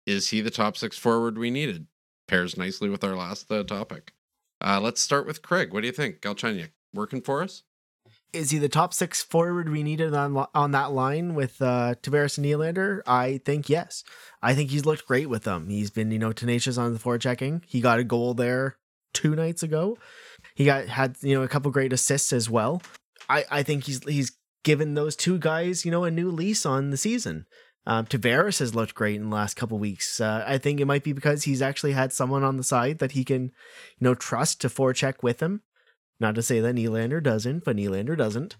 Is 0.07 0.29
he 0.29 0.41
the 0.41 0.49
top 0.49 0.75
six 0.75 0.97
forward 0.97 1.37
we 1.37 1.51
needed? 1.51 1.85
Pairs 2.27 2.57
nicely 2.57 2.89
with 2.89 3.03
our 3.03 3.15
last 3.15 3.51
uh, 3.51 3.63
topic. 3.63 4.13
Uh, 4.59 4.79
let's 4.81 4.99
start 5.01 5.27
with 5.27 5.43
Craig. 5.43 5.73
What 5.73 5.81
do 5.81 5.87
you 5.87 5.93
think, 5.93 6.21
Galchenyuk? 6.21 6.71
Working 6.93 7.21
for 7.21 7.43
us? 7.43 7.63
Is 8.33 8.49
he 8.49 8.57
the 8.57 8.69
top 8.69 8.93
six 8.93 9.21
forward 9.21 9.69
we 9.69 9.83
needed 9.83 10.13
on 10.13 10.45
on 10.55 10.71
that 10.71 10.91
line 10.91 11.35
with 11.35 11.61
uh, 11.61 11.95
Tavares 12.01 12.37
and 12.37 12.45
Nylander? 12.45 13.01
I 13.05 13.39
think 13.45 13.69
yes. 13.69 14.03
I 14.41 14.55
think 14.55 14.71
he's 14.71 14.85
looked 14.85 15.07
great 15.07 15.29
with 15.29 15.43
them. 15.43 15.69
He's 15.69 15.91
been 15.91 16.11
you 16.11 16.19
know 16.19 16.31
tenacious 16.31 16.77
on 16.77 16.93
the 16.93 16.99
forechecking. 16.99 17.63
He 17.67 17.79
got 17.79 17.99
a 17.99 18.03
goal 18.03 18.33
there 18.33 18.77
two 19.13 19.35
nights 19.35 19.63
ago. 19.63 19.97
He 20.55 20.65
got 20.65 20.87
had 20.87 21.15
you 21.21 21.35
know 21.35 21.43
a 21.43 21.47
couple 21.47 21.71
great 21.71 21.93
assists 21.93 22.33
as 22.33 22.49
well. 22.49 22.81
I 23.29 23.45
I 23.51 23.63
think 23.63 23.85
he's 23.85 24.03
he's 24.03 24.31
given 24.63 24.93
those 24.93 25.15
two 25.15 25.37
guys 25.37 25.85
you 25.85 25.91
know 25.91 26.03
a 26.03 26.11
new 26.11 26.31
lease 26.31 26.65
on 26.65 26.89
the 26.89 26.97
season. 26.97 27.45
Um, 27.85 28.05
Tavares 28.05 28.59
has 28.59 28.73
looked 28.73 28.95
great 28.95 29.15
in 29.15 29.29
the 29.29 29.35
last 29.35 29.55
couple 29.55 29.77
weeks. 29.77 30.21
Uh, 30.21 30.43
I 30.47 30.57
think 30.57 30.79
it 30.79 30.85
might 30.85 31.03
be 31.03 31.11
because 31.11 31.43
he's 31.43 31.61
actually 31.61 31.91
had 31.91 32.13
someone 32.13 32.43
on 32.43 32.57
the 32.57 32.63
side 32.63 32.99
that 32.99 33.11
he 33.11 33.25
can, 33.25 33.43
you 33.43 33.51
know, 33.99 34.15
trust 34.15 34.61
to 34.61 34.69
forecheck 34.69 35.15
with 35.21 35.41
him. 35.41 35.61
Not 36.23 36.35
to 36.35 36.41
say 36.41 36.61
that 36.61 36.75
Nylander 36.75 37.21
doesn't, 37.21 37.65
but 37.65 37.75
Nylander 37.75 38.17
doesn't. 38.17 38.55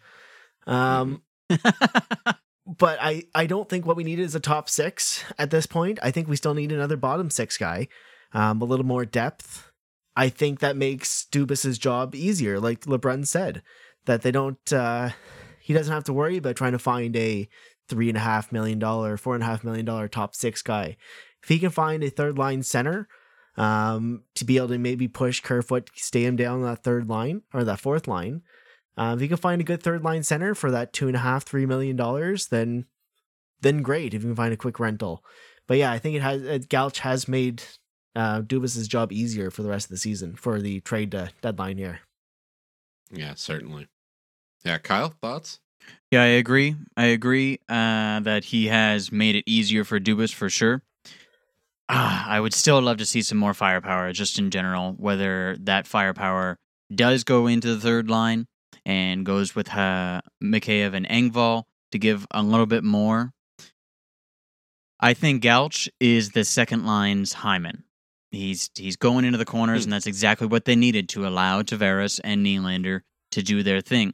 Um, 0.67 1.21
but 1.49 2.97
I, 2.99 3.23
I 3.33 3.45
don't 3.45 3.69
think 3.69 3.85
what 3.85 3.95
we 3.95 4.03
need 4.03 4.19
is 4.19 4.35
a 4.35 4.41
top 4.41 4.69
six 4.69 5.23
at 5.39 5.49
this 5.49 5.65
point. 5.65 5.97
I 6.03 6.11
think 6.11 6.27
we 6.27 6.35
still 6.35 6.53
need 6.53 6.73
another 6.73 6.97
bottom 6.97 7.29
six 7.29 7.57
guy, 7.57 7.87
um, 8.33 8.61
a 8.61 8.65
little 8.65 8.85
more 8.85 9.05
depth. 9.05 9.71
I 10.13 10.27
think 10.27 10.59
that 10.59 10.75
makes 10.75 11.25
Dubas's 11.31 11.77
job 11.77 12.15
easier, 12.15 12.59
like 12.59 12.81
LeBrun 12.81 13.25
said, 13.25 13.63
that 14.07 14.23
they 14.23 14.31
don't. 14.31 14.73
Uh, 14.73 15.11
he 15.61 15.73
doesn't 15.73 15.93
have 15.93 16.03
to 16.03 16.13
worry 16.13 16.35
about 16.35 16.57
trying 16.57 16.73
to 16.73 16.79
find 16.79 17.15
a 17.15 17.47
three 17.87 18.09
and 18.09 18.17
a 18.17 18.21
half 18.21 18.51
million 18.51 18.77
dollar, 18.77 19.15
four 19.15 19.35
and 19.35 19.43
a 19.43 19.47
half 19.47 19.63
million 19.63 19.85
dollar 19.85 20.09
top 20.09 20.35
six 20.35 20.61
guy. 20.61 20.97
If 21.41 21.47
he 21.47 21.59
can 21.59 21.69
find 21.69 22.03
a 22.03 22.09
third 22.09 22.37
line 22.37 22.61
center, 22.61 23.07
um, 23.57 24.23
to 24.35 24.45
be 24.45 24.57
able 24.57 24.69
to 24.69 24.77
maybe 24.77 25.07
push 25.07 25.41
Kerfoot, 25.41 25.89
stay 25.95 26.25
him 26.25 26.35
down 26.35 26.63
that 26.63 26.83
third 26.83 27.09
line 27.09 27.43
or 27.53 27.63
that 27.63 27.79
fourth 27.79 28.07
line. 28.07 28.41
Uh, 28.97 29.13
if 29.15 29.21
you 29.21 29.27
can 29.27 29.37
find 29.37 29.61
a 29.61 29.65
good 29.65 29.81
third 29.81 30.03
line 30.03 30.23
center 30.23 30.53
for 30.53 30.71
that 30.71 30.93
two 30.93 31.07
and 31.07 31.15
a 31.15 31.19
half, 31.19 31.43
three 31.43 31.65
million 31.65 31.95
dollars, 31.95 32.47
then 32.47 32.85
then 33.61 33.81
great. 33.81 34.13
If 34.13 34.21
you 34.21 34.29
can 34.29 34.35
find 34.35 34.53
a 34.53 34.57
quick 34.57 34.79
rental, 34.79 35.23
but 35.67 35.77
yeah, 35.77 35.91
I 35.91 35.99
think 35.99 36.15
it 36.15 36.21
has 36.21 36.43
uh, 36.43 36.59
Gauch 36.69 36.99
has 36.99 37.27
made 37.27 37.63
uh, 38.15 38.41
Dubas's 38.41 38.87
job 38.87 39.11
easier 39.11 39.49
for 39.49 39.63
the 39.63 39.69
rest 39.69 39.87
of 39.87 39.89
the 39.91 39.97
season 39.97 40.35
for 40.35 40.61
the 40.61 40.79
trade 40.81 41.15
uh, 41.15 41.27
deadline 41.41 41.77
here. 41.77 42.01
Yeah, 43.11 43.33
certainly. 43.35 43.87
Yeah, 44.63 44.77
Kyle, 44.77 45.13
thoughts? 45.21 45.59
Yeah, 46.11 46.23
I 46.23 46.27
agree. 46.27 46.75
I 46.95 47.05
agree 47.05 47.59
uh, 47.67 48.19
that 48.21 48.45
he 48.45 48.67
has 48.67 49.11
made 49.11 49.35
it 49.35 49.43
easier 49.45 49.83
for 49.83 49.99
Dubas 49.99 50.33
for 50.33 50.49
sure. 50.49 50.81
Ah, 51.95 52.25
I 52.27 52.39
would 52.39 52.53
still 52.55 52.81
love 52.81 52.97
to 52.97 53.05
see 53.05 53.21
some 53.21 53.37
more 53.37 53.53
firepower, 53.53 54.11
just 54.13 54.39
in 54.39 54.49
general. 54.49 54.93
Whether 54.93 55.55
that 55.61 55.85
firepower 55.85 56.57
does 56.93 57.23
go 57.23 57.45
into 57.45 57.75
the 57.75 57.79
third 57.79 58.09
line 58.09 58.47
and 58.83 59.23
goes 59.23 59.53
with 59.53 59.69
uh, 59.71 60.21
Mikheyev 60.43 60.93
and 60.95 61.07
Engvall 61.07 61.63
to 61.91 61.99
give 61.99 62.25
a 62.31 62.41
little 62.41 62.65
bit 62.65 62.83
more. 62.83 63.31
I 64.99 65.13
think 65.13 65.43
Gauch 65.43 65.87
is 65.99 66.31
the 66.31 66.43
second 66.43 66.85
line's 66.85 67.33
Hyman. 67.33 67.83
He's 68.31 68.71
he's 68.73 68.95
going 68.95 69.25
into 69.25 69.37
the 69.37 69.45
corners, 69.45 69.83
Hmm. 69.83 69.87
and 69.89 69.93
that's 69.93 70.07
exactly 70.07 70.47
what 70.47 70.65
they 70.65 70.75
needed 70.75 71.09
to 71.09 71.27
allow 71.27 71.61
Tavares 71.61 72.19
and 72.23 72.43
Nylander 72.43 73.01
to 73.31 73.43
do 73.43 73.61
their 73.61 73.81
thing. 73.81 74.13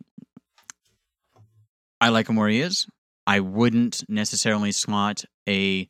I 2.01 2.09
like 2.09 2.27
him 2.27 2.35
where 2.35 2.49
he 2.49 2.59
is. 2.59 2.87
I 3.25 3.39
wouldn't 3.39 4.03
necessarily 4.09 4.71
slot 4.73 5.23
a 5.47 5.87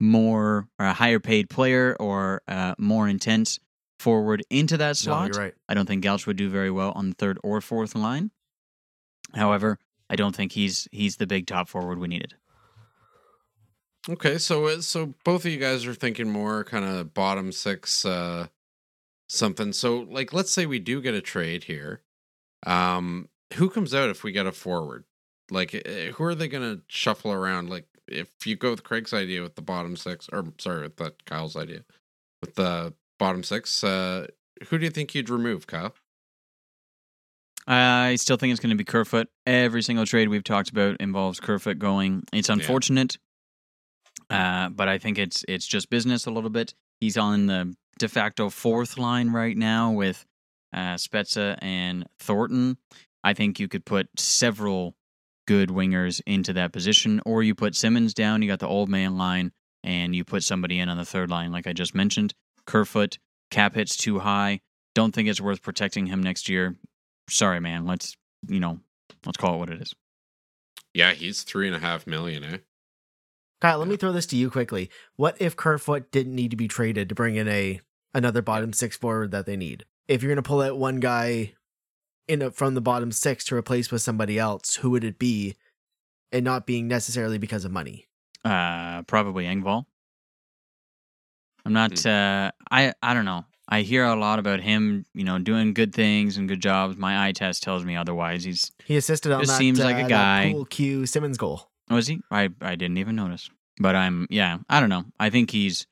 more 0.00 0.66
or 0.78 0.86
a 0.86 0.92
higher 0.94 1.20
paid 1.20 1.48
player 1.50 1.96
or 2.00 2.42
uh, 2.48 2.74
more 2.78 3.06
intense 3.08 3.58
forward 3.98 4.42
into 4.50 4.76
that 4.78 4.88
No, 4.88 4.92
slot. 4.94 5.28
you're 5.34 5.44
right. 5.44 5.54
I 5.68 5.74
don't 5.74 5.86
think 5.86 6.02
Gauch 6.02 6.26
would 6.26 6.36
do 6.38 6.48
very 6.48 6.70
well 6.70 6.92
on 6.92 7.10
the 7.10 7.14
third 7.14 7.38
or 7.44 7.60
fourth 7.60 7.94
line. 7.94 8.30
However, 9.34 9.78
I 10.08 10.16
don't 10.16 10.34
think 10.34 10.52
he's 10.52 10.88
he's 10.90 11.16
the 11.16 11.26
big 11.26 11.46
top 11.46 11.68
forward 11.68 11.98
we 11.98 12.08
needed. 12.08 12.34
Okay, 14.08 14.38
so 14.38 14.66
uh, 14.66 14.80
so 14.80 15.14
both 15.24 15.44
of 15.44 15.50
you 15.52 15.58
guys 15.58 15.86
are 15.86 15.94
thinking 15.94 16.30
more 16.30 16.64
kind 16.64 16.84
of 16.84 17.12
bottom 17.12 17.52
six 17.52 18.04
uh 18.04 18.46
something. 19.28 19.72
So 19.72 19.98
like 20.10 20.32
let's 20.32 20.50
say 20.50 20.64
we 20.66 20.78
do 20.78 21.00
get 21.02 21.14
a 21.14 21.20
trade 21.20 21.64
here. 21.64 22.00
Um 22.66 23.28
who 23.54 23.68
comes 23.68 23.94
out 23.94 24.08
if 24.08 24.24
we 24.24 24.32
get 24.32 24.46
a 24.46 24.52
forward? 24.52 25.04
Like 25.50 25.74
uh, 25.74 26.12
who 26.12 26.24
are 26.24 26.34
they 26.34 26.48
going 26.48 26.62
to 26.76 26.82
shuffle 26.88 27.32
around 27.32 27.68
like 27.68 27.86
if 28.10 28.46
you 28.46 28.56
go 28.56 28.70
with 28.70 28.84
Craig's 28.84 29.12
idea 29.12 29.42
with 29.42 29.54
the 29.54 29.62
bottom 29.62 29.96
six 29.96 30.28
or 30.32 30.44
sorry 30.58 30.82
with 30.82 30.96
that 30.96 31.24
Kyle's 31.24 31.56
idea 31.56 31.84
with 32.40 32.54
the 32.54 32.94
bottom 33.18 33.42
six 33.42 33.84
uh 33.84 34.26
who 34.68 34.78
do 34.78 34.84
you 34.84 34.90
think 34.90 35.14
you'd 35.14 35.30
remove, 35.30 35.66
Kyle? 35.66 35.94
I 37.66 38.16
still 38.16 38.36
think 38.36 38.50
it's 38.50 38.60
going 38.60 38.70
to 38.70 38.76
be 38.76 38.84
Kerfoot. 38.84 39.28
Every 39.46 39.82
single 39.82 40.06
trade 40.06 40.28
we've 40.28 40.44
talked 40.44 40.70
about 40.70 41.00
involves 41.00 41.40
Kerfoot 41.40 41.78
going. 41.78 42.24
It's 42.32 42.48
unfortunate, 42.48 43.18
uh, 44.28 44.70
but 44.70 44.88
I 44.88 44.98
think 44.98 45.18
it's 45.18 45.44
it's 45.46 45.66
just 45.66 45.90
business 45.90 46.26
a 46.26 46.30
little 46.30 46.50
bit. 46.50 46.74
He's 47.00 47.16
on 47.16 47.46
the 47.46 47.74
de 47.98 48.08
facto 48.08 48.50
fourth 48.50 48.98
line 48.98 49.30
right 49.30 49.56
now 49.56 49.92
with 49.92 50.24
uh, 50.72 50.94
Spezza 50.94 51.58
and 51.62 52.06
Thornton. 52.18 52.76
I 53.22 53.34
think 53.34 53.60
you 53.60 53.68
could 53.68 53.84
put 53.84 54.08
several 54.18 54.96
good 55.46 55.68
wingers 55.68 56.20
into 56.26 56.52
that 56.54 56.72
position, 56.72 57.20
or 57.24 57.42
you 57.42 57.54
put 57.54 57.74
Simmonds 57.74 58.14
down. 58.14 58.42
You 58.42 58.48
got 58.48 58.60
the 58.60 58.68
old 58.68 58.88
man 58.88 59.16
line, 59.16 59.52
and 59.82 60.14
you 60.14 60.24
put 60.24 60.44
somebody 60.44 60.78
in 60.78 60.88
on 60.88 60.96
the 60.96 61.04
third 61.04 61.30
line, 61.30 61.52
like 61.52 61.66
I 61.66 61.72
just 61.72 61.94
mentioned. 61.94 62.34
Kerfoot 62.66 63.18
cap 63.50 63.74
hits 63.74 63.96
too 63.96 64.20
high. 64.20 64.60
Don't 64.94 65.14
think 65.14 65.28
it's 65.28 65.40
worth 65.40 65.62
protecting 65.62 66.06
him 66.06 66.22
next 66.22 66.48
year 66.48 66.76
sorry, 67.30 67.60
man. 67.60 67.86
Let's 67.86 68.16
you 68.46 68.60
know, 68.60 68.80
let's 69.24 69.38
call 69.38 69.54
it 69.54 69.58
what 69.58 69.70
it 69.70 69.80
is. 69.80 69.94
Yeah, 70.92 71.12
he's 71.12 71.42
three 71.42 71.66
and 71.66 71.76
a 71.76 71.80
half 71.80 72.06
million, 72.06 72.44
eh? 72.44 72.58
Kyle, 73.60 73.78
let 73.78 73.88
me 73.88 73.96
throw 73.96 74.12
this 74.12 74.26
to 74.26 74.36
you 74.36 74.50
quickly. 74.50 74.90
What 75.16 75.36
if 75.38 75.56
Kerfoot 75.56 76.10
didn't 76.10 76.34
need 76.34 76.50
to 76.50 76.56
be 76.56 76.68
traded 76.68 77.08
to 77.08 77.14
bring 77.14 77.36
in 77.36 77.46
a 77.48 77.80
another 78.14 78.42
bottom 78.42 78.72
six 78.72 78.96
forward 78.96 79.30
that 79.30 79.46
they 79.46 79.56
need? 79.56 79.84
If 80.08 80.22
you're 80.22 80.30
going 80.30 80.42
to 80.42 80.48
pull 80.48 80.62
out 80.62 80.78
one 80.78 80.98
guy 80.98 81.54
in 82.30 82.42
a, 82.42 82.50
from 82.50 82.74
the 82.74 82.80
bottom 82.80 83.10
six 83.12 83.44
to 83.46 83.56
replace 83.56 83.90
with 83.90 84.02
somebody 84.02 84.38
else, 84.38 84.76
who 84.76 84.90
would 84.90 85.04
it 85.04 85.18
be? 85.18 85.56
And 86.32 86.44
not 86.44 86.64
being 86.64 86.86
necessarily 86.86 87.38
because 87.38 87.64
of 87.64 87.72
money. 87.72 88.06
Uh, 88.44 89.02
probably 89.02 89.44
Engvall. 89.46 89.84
I'm 91.64 91.72
not. 91.72 92.06
Uh, 92.06 92.52
I 92.70 92.94
I 93.02 93.14
don't 93.14 93.24
know. 93.24 93.44
I 93.68 93.82
hear 93.82 94.04
a 94.04 94.14
lot 94.14 94.38
about 94.38 94.60
him, 94.60 95.04
you 95.12 95.24
know, 95.24 95.38
doing 95.38 95.74
good 95.74 95.92
things 95.92 96.36
and 96.36 96.48
good 96.48 96.60
jobs. 96.60 96.96
My 96.96 97.26
eye 97.26 97.32
test 97.32 97.62
tells 97.62 97.84
me 97.84 97.96
otherwise. 97.96 98.44
He's 98.44 98.70
He 98.84 98.96
assisted 98.96 99.32
on 99.32 99.40
Just 99.40 99.52
that. 99.52 99.58
seems 99.58 99.80
like 99.80 99.96
a 99.96 100.04
uh, 100.04 100.08
guy. 100.08 100.50
Cool 100.52 100.64
Q 100.66 101.06
Simmonds 101.06 101.36
goal. 101.36 101.68
was 101.88 102.06
he? 102.06 102.20
I 102.30 102.50
I 102.60 102.76
didn't 102.76 102.98
even 102.98 103.16
notice. 103.16 103.50
But 103.80 103.96
I'm 103.96 104.26
yeah. 104.30 104.58
I 104.68 104.78
don't 104.80 104.88
know. 104.88 105.04
I 105.18 105.30
think 105.30 105.50
he's 105.50 105.86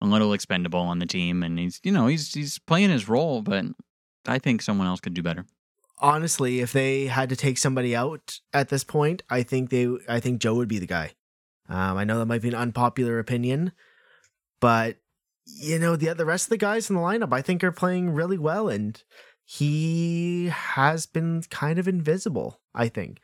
a 0.00 0.06
little 0.06 0.32
expendable 0.32 0.80
on 0.80 0.98
the 0.98 1.06
team, 1.06 1.42
and 1.42 1.58
he's 1.58 1.80
you 1.82 1.92
know 1.92 2.06
he's 2.06 2.34
he's 2.34 2.58
playing 2.58 2.90
his 2.90 3.08
role, 3.08 3.40
but 3.42 3.64
I 4.28 4.38
think 4.38 4.62
someone 4.62 4.86
else 4.86 5.00
could 5.00 5.14
do 5.14 5.22
better. 5.22 5.46
Honestly, 6.00 6.60
if 6.60 6.72
they 6.72 7.06
had 7.06 7.28
to 7.28 7.36
take 7.36 7.58
somebody 7.58 7.96
out 7.96 8.38
at 8.52 8.68
this 8.68 8.84
point, 8.84 9.22
I 9.28 9.42
think 9.42 9.70
they, 9.70 9.88
I 10.08 10.20
think 10.20 10.40
Joe 10.40 10.54
would 10.54 10.68
be 10.68 10.78
the 10.78 10.86
guy. 10.86 11.14
Um, 11.68 11.98
I 11.98 12.04
know 12.04 12.18
that 12.18 12.26
might 12.26 12.42
be 12.42 12.48
an 12.48 12.54
unpopular 12.54 13.18
opinion, 13.18 13.72
but 14.60 14.96
you 15.44 15.78
know 15.78 15.96
the 15.96 16.14
the 16.14 16.24
rest 16.24 16.46
of 16.46 16.50
the 16.50 16.56
guys 16.56 16.88
in 16.88 16.96
the 16.96 17.02
lineup, 17.02 17.32
I 17.32 17.42
think, 17.42 17.62
are 17.64 17.72
playing 17.72 18.10
really 18.10 18.38
well, 18.38 18.68
and 18.68 19.02
he 19.44 20.46
has 20.48 21.06
been 21.06 21.42
kind 21.50 21.78
of 21.78 21.88
invisible. 21.88 22.60
I 22.74 22.88
think. 22.88 23.20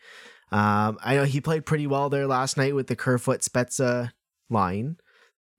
Um, 0.53 0.99
I 1.03 1.17
know 1.17 1.25
he 1.25 1.41
played 1.41 1.67
pretty 1.67 1.87
well 1.87 2.11
there 2.11 2.27
last 2.27 2.57
night 2.57 2.75
with 2.75 2.87
the 2.87 2.97
Kerfoot 2.97 3.41
Spezza 3.41 4.13
line, 4.51 4.97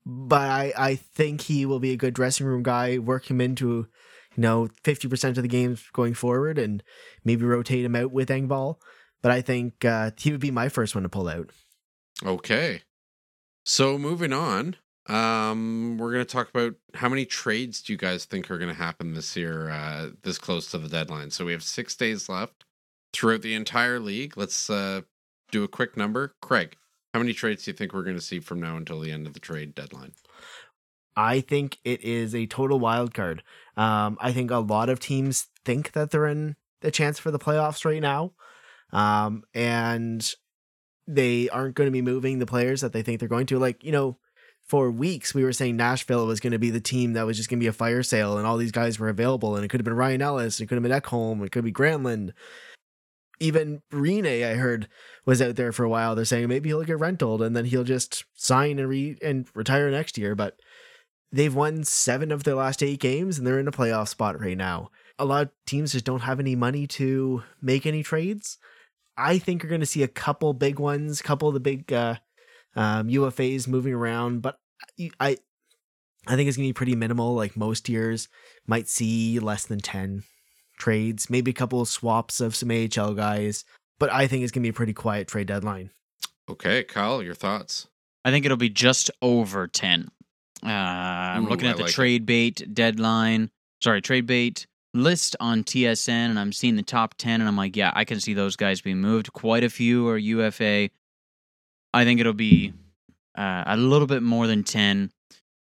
but 0.04 0.48
I 0.48 0.72
I 0.76 0.94
think 0.94 1.42
he 1.42 1.66
will 1.66 1.80
be 1.80 1.92
a 1.92 1.96
good 1.96 2.14
dressing 2.14 2.46
room 2.46 2.62
guy. 2.62 2.98
Work 2.98 3.30
him 3.30 3.40
into 3.40 3.88
you 4.36 4.42
know 4.42 4.68
fifty 4.82 5.08
percent 5.08 5.36
of 5.36 5.42
the 5.42 5.48
games 5.48 5.84
going 5.92 6.14
forward, 6.14 6.58
and 6.58 6.82
maybe 7.24 7.44
rotate 7.44 7.84
him 7.84 7.96
out 7.96 8.12
with 8.12 8.28
Engvall. 8.28 8.76
But 9.22 9.32
I 9.32 9.40
think 9.40 9.84
uh, 9.84 10.10
he 10.18 10.30
would 10.30 10.40
be 10.40 10.50
my 10.50 10.68
first 10.68 10.94
one 10.94 11.02
to 11.02 11.08
pull 11.08 11.28
out. 11.28 11.50
Okay. 12.24 12.82
So 13.64 13.98
moving 13.98 14.32
on, 14.32 14.76
um, 15.08 15.98
we're 15.98 16.12
going 16.12 16.24
to 16.24 16.32
talk 16.32 16.48
about 16.48 16.74
how 16.94 17.08
many 17.08 17.24
trades 17.24 17.82
do 17.82 17.92
you 17.92 17.96
guys 17.96 18.24
think 18.24 18.50
are 18.50 18.58
going 18.58 18.70
to 18.70 18.74
happen 18.74 19.14
this 19.14 19.36
year, 19.36 19.70
uh, 19.70 20.10
this 20.22 20.38
close 20.38 20.70
to 20.70 20.78
the 20.78 20.88
deadline? 20.88 21.30
So 21.30 21.44
we 21.44 21.52
have 21.52 21.62
six 21.62 21.96
days 21.96 22.28
left 22.28 22.64
throughout 23.12 23.42
the 23.42 23.54
entire 23.54 23.98
league. 23.98 24.36
Let's 24.36 24.70
uh, 24.70 25.02
do 25.50 25.64
a 25.64 25.68
quick 25.68 25.96
number. 25.96 26.34
Craig, 26.40 26.76
how 27.12 27.20
many 27.20 27.32
trades 27.32 27.64
do 27.64 27.70
you 27.70 27.76
think 27.76 27.92
we're 27.92 28.02
going 28.02 28.16
to 28.16 28.22
see 28.22 28.40
from 28.40 28.60
now 28.60 28.76
until 28.76 29.00
the 29.00 29.12
end 29.12 29.26
of 29.26 29.32
the 29.32 29.40
trade 29.40 29.74
deadline? 29.74 30.12
I 31.16 31.40
think 31.40 31.78
it 31.82 32.04
is 32.04 32.34
a 32.34 32.46
total 32.46 32.78
wild 32.78 33.14
card. 33.14 33.42
Um, 33.76 34.16
I 34.20 34.32
think 34.32 34.50
a 34.50 34.58
lot 34.58 34.88
of 34.88 35.00
teams 35.00 35.48
think 35.64 35.92
that 35.92 36.10
they're 36.10 36.26
in 36.26 36.56
the 36.80 36.90
chance 36.90 37.18
for 37.18 37.30
the 37.30 37.38
playoffs 37.38 37.84
right 37.84 38.00
now, 38.00 38.32
um, 38.92 39.42
and 39.54 40.28
they 41.06 41.48
aren't 41.48 41.74
going 41.74 41.86
to 41.86 41.92
be 41.92 42.02
moving 42.02 42.38
the 42.38 42.46
players 42.46 42.80
that 42.80 42.92
they 42.92 43.02
think 43.02 43.20
they're 43.20 43.28
going 43.28 43.46
to. 43.46 43.58
Like 43.58 43.84
you 43.84 43.92
know, 43.92 44.18
for 44.66 44.90
weeks 44.90 45.34
we 45.34 45.44
were 45.44 45.52
saying 45.52 45.76
Nashville 45.76 46.26
was 46.26 46.40
going 46.40 46.52
to 46.52 46.58
be 46.58 46.70
the 46.70 46.80
team 46.80 47.12
that 47.12 47.26
was 47.26 47.36
just 47.36 47.48
going 47.48 47.58
to 47.58 47.64
be 47.64 47.68
a 47.68 47.72
fire 47.72 48.02
sale, 48.02 48.38
and 48.38 48.46
all 48.46 48.56
these 48.56 48.72
guys 48.72 48.98
were 48.98 49.08
available, 49.08 49.56
and 49.56 49.64
it 49.64 49.68
could 49.68 49.80
have 49.80 49.84
been 49.84 49.94
Ryan 49.94 50.22
Ellis, 50.22 50.60
it 50.60 50.66
could 50.66 50.76
have 50.76 50.82
been 50.82 50.92
Ekholm, 50.92 51.44
it 51.44 51.52
could 51.52 51.64
be 51.64 51.72
Granlund. 51.72 52.32
Even 53.38 53.82
Rinne, 53.92 54.50
I 54.50 54.54
heard, 54.54 54.88
was 55.26 55.42
out 55.42 55.56
there 55.56 55.70
for 55.70 55.84
a 55.84 55.90
while. 55.90 56.14
They're 56.14 56.24
saying 56.24 56.48
maybe 56.48 56.70
he'll 56.70 56.82
get 56.84 56.98
rented 56.98 57.42
and 57.42 57.54
then 57.54 57.66
he'll 57.66 57.84
just 57.84 58.24
sign 58.32 58.78
and 58.78 58.88
re 58.88 59.18
and 59.20 59.46
retire 59.54 59.90
next 59.90 60.16
year. 60.16 60.34
But 60.34 60.58
they've 61.36 61.54
won 61.54 61.84
seven 61.84 62.32
of 62.32 62.44
their 62.44 62.54
last 62.54 62.82
eight 62.82 63.00
games 63.00 63.38
and 63.38 63.46
they're 63.46 63.60
in 63.60 63.68
a 63.68 63.72
playoff 63.72 64.08
spot 64.08 64.40
right 64.40 64.56
now. 64.56 64.90
a 65.18 65.24
lot 65.24 65.42
of 65.42 65.50
teams 65.66 65.92
just 65.92 66.04
don't 66.04 66.20
have 66.20 66.40
any 66.40 66.54
money 66.54 66.86
to 66.86 67.42
make 67.62 67.86
any 67.86 68.02
trades. 68.02 68.58
I 69.16 69.38
think 69.38 69.62
you're 69.62 69.70
going 69.70 69.80
to 69.80 69.86
see 69.86 70.02
a 70.02 70.08
couple 70.08 70.52
big 70.52 70.78
ones, 70.78 71.22
couple 71.22 71.48
of 71.48 71.54
the 71.54 71.60
big 71.60 71.90
uh, 71.92 72.16
um, 72.74 73.08
UFAs 73.08 73.66
moving 73.66 73.94
around, 73.94 74.42
but 74.42 74.58
I 75.18 75.38
I 76.26 76.34
think 76.34 76.48
it's 76.48 76.56
going 76.56 76.68
to 76.68 76.70
be 76.70 76.74
pretty 76.74 76.96
minimal. 76.96 77.34
Like 77.34 77.56
most 77.56 77.88
years, 77.88 78.28
might 78.66 78.88
see 78.88 79.38
less 79.38 79.64
than 79.64 79.78
ten 79.78 80.24
trades, 80.78 81.30
maybe 81.30 81.50
a 81.50 81.54
couple 81.54 81.80
of 81.80 81.88
swaps 81.88 82.40
of 82.40 82.54
some 82.54 82.70
AHL 82.70 83.14
guys, 83.14 83.64
but 83.98 84.12
I 84.12 84.26
think 84.26 84.42
it's 84.42 84.52
going 84.52 84.62
to 84.62 84.66
be 84.66 84.70
a 84.70 84.74
pretty 84.74 84.92
quiet 84.92 85.28
trade 85.28 85.46
deadline. 85.46 85.90
Okay, 86.48 86.84
Kyle, 86.84 87.22
your 87.22 87.34
thoughts? 87.34 87.88
I 88.24 88.30
think 88.30 88.44
it'll 88.44 88.56
be 88.56 88.68
just 88.68 89.10
over 89.22 89.66
10. 89.66 90.10
Uh, 90.64 90.68
I'm 90.68 91.46
Ooh, 91.46 91.48
looking 91.48 91.68
I 91.68 91.70
at 91.72 91.76
the 91.76 91.82
like 91.84 91.90
it. 91.90 91.94
trade 91.94 92.26
bait 92.26 92.66
deadline. 92.72 93.50
Sorry, 93.82 94.00
trade 94.00 94.26
bait 94.26 94.66
list 94.94 95.36
on 95.40 95.62
TSN, 95.62 96.08
and 96.08 96.38
I'm 96.38 96.52
seeing 96.52 96.76
the 96.76 96.82
top 96.82 97.14
10, 97.18 97.40
and 97.40 97.48
I'm 97.48 97.56
like, 97.56 97.76
yeah, 97.76 97.92
I 97.94 98.04
can 98.04 98.20
see 98.20 98.34
those 98.34 98.56
guys 98.56 98.80
being 98.80 98.98
moved. 99.00 99.32
Quite 99.32 99.64
a 99.64 99.70
few 99.70 100.08
are 100.08 100.16
UFA. 100.16 100.88
I 101.94 102.04
think 102.04 102.20
it'll 102.20 102.32
be 102.32 102.72
uh, 103.36 103.64
a 103.66 103.76
little 103.76 104.06
bit 104.06 104.22
more 104.22 104.46
than 104.46 104.64
10. 104.64 105.10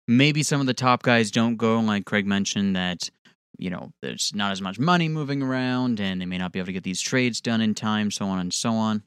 Maybe 0.06 0.42
some 0.42 0.60
of 0.60 0.66
the 0.66 0.74
top 0.74 1.02
guys 1.02 1.30
don't 1.30 1.56
go, 1.56 1.78
like 1.80 2.06
Craig 2.06 2.26
mentioned, 2.26 2.76
that, 2.76 3.10
you 3.58 3.68
know, 3.70 3.92
there's 4.00 4.34
not 4.34 4.52
as 4.52 4.62
much 4.62 4.78
money 4.78 5.08
moving 5.08 5.42
around, 5.42 6.00
and 6.00 6.20
they 6.20 6.26
may 6.26 6.38
not 6.38 6.52
be 6.52 6.58
able 6.58 6.66
to 6.66 6.72
get 6.72 6.84
these 6.84 7.00
trades 7.00 7.40
done 7.40 7.60
in 7.60 7.74
time, 7.74 8.10
so 8.10 8.26
on 8.26 8.38
and 8.38 8.52
so 8.52 8.72
on. 8.72 9.02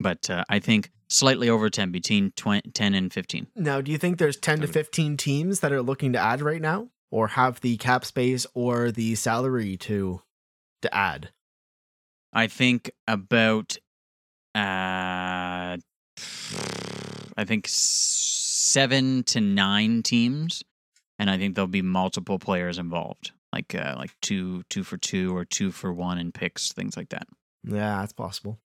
But 0.00 0.30
uh, 0.30 0.44
I 0.48 0.58
think 0.58 0.90
slightly 1.12 1.48
over 1.48 1.68
10, 1.68 1.90
between 1.92 2.32
20, 2.32 2.70
10 2.70 2.94
and 2.94 3.12
15. 3.12 3.48
Now, 3.54 3.80
do 3.80 3.92
you 3.92 3.98
think 3.98 4.18
there's 4.18 4.36
10 4.36 4.62
to 4.62 4.66
15 4.66 5.16
teams 5.16 5.60
that 5.60 5.72
are 5.72 5.82
looking 5.82 6.12
to 6.14 6.18
add 6.18 6.40
right 6.40 6.60
now 6.60 6.88
or 7.10 7.28
have 7.28 7.60
the 7.60 7.76
cap 7.76 8.04
space 8.04 8.46
or 8.54 8.90
the 8.90 9.14
salary 9.14 9.76
to 9.76 10.22
to 10.80 10.94
add? 10.94 11.30
I 12.32 12.46
think 12.46 12.90
about 13.06 13.76
uh 14.54 15.76
I 17.36 17.44
think 17.46 17.66
7 17.68 19.22
to 19.24 19.40
9 19.40 20.02
teams 20.02 20.62
and 21.18 21.30
I 21.30 21.38
think 21.38 21.54
there'll 21.54 21.68
be 21.68 21.82
multiple 21.82 22.38
players 22.38 22.78
involved. 22.78 23.32
Like 23.52 23.74
uh 23.74 23.94
like 23.98 24.12
2 24.22 24.64
2 24.70 24.82
for 24.82 24.96
2 24.96 25.36
or 25.36 25.44
2 25.44 25.70
for 25.70 25.92
1 25.92 26.18
in 26.18 26.32
picks, 26.32 26.72
things 26.72 26.96
like 26.96 27.10
that. 27.10 27.28
Yeah, 27.64 28.00
that's 28.00 28.12
possible. 28.14 28.58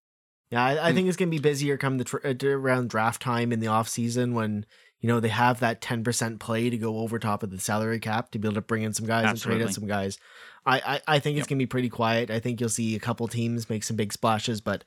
Yeah, 0.52 0.64
I, 0.64 0.88
I 0.88 0.89
Hmm. 0.91 0.95
think 0.95 1.08
it's 1.10 1.18
going 1.18 1.30
to 1.30 1.36
be 1.36 1.41
busier 1.41 1.78
come 1.78 1.98
the 1.98 2.04
tr- 2.06 2.26
uh, 2.26 2.34
around 2.48 2.89
draft 2.89 3.22
time 3.22 3.52
in 3.52 3.60
the 3.60 3.68
off 3.68 3.89
season 3.89 4.34
when 4.34 4.66
you 5.00 5.08
know 5.08 5.20
they 5.20 5.30
have 5.30 5.60
that 5.60 5.82
ten 5.82 6.04
percent 6.04 6.39
play 6.39 6.70
to 6.70 6.78
go 6.78 7.00
over 7.00 7.20
top 7.20 7.43
of 7.43 7.50
the 7.52 7.60
salary 7.60 8.00
cap 8.00 8.32
to 8.32 8.39
be 8.39 8.48
able 8.48 8.56
to 8.56 8.62
bring 8.62 8.84
in 8.84 8.93
some 8.93 9.06
guys 9.06 9.30
and 9.30 9.39
trade 9.41 9.62
out 9.62 9.74
some 9.74 9.88
guys. 9.88 10.18
I 10.66 10.80
I, 10.80 11.16
I 11.16 11.20
think 11.20 11.38
it's 11.38 11.48
going 11.48 11.58
to 11.60 11.62
be 11.64 11.68
pretty 11.68 11.89
quiet. 11.89 12.32
I 12.32 12.39
think 12.39 12.60
you'll 12.60 12.70
see 12.70 12.95
a 12.95 13.00
couple 13.00 13.28
teams 13.28 13.70
make 13.70 13.84
some 13.84 13.98
big 13.98 14.14
splashes, 14.14 14.62
but 14.62 14.84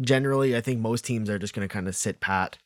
generally, 0.00 0.56
I 0.56 0.60
think 0.60 0.80
most 0.80 1.04
teams 1.04 1.28
are 1.30 1.38
just 1.38 1.54
going 1.54 1.66
to 1.66 1.72
kind 1.72 1.88
of 1.88 1.96
sit 1.96 2.20
pat. 2.20 2.58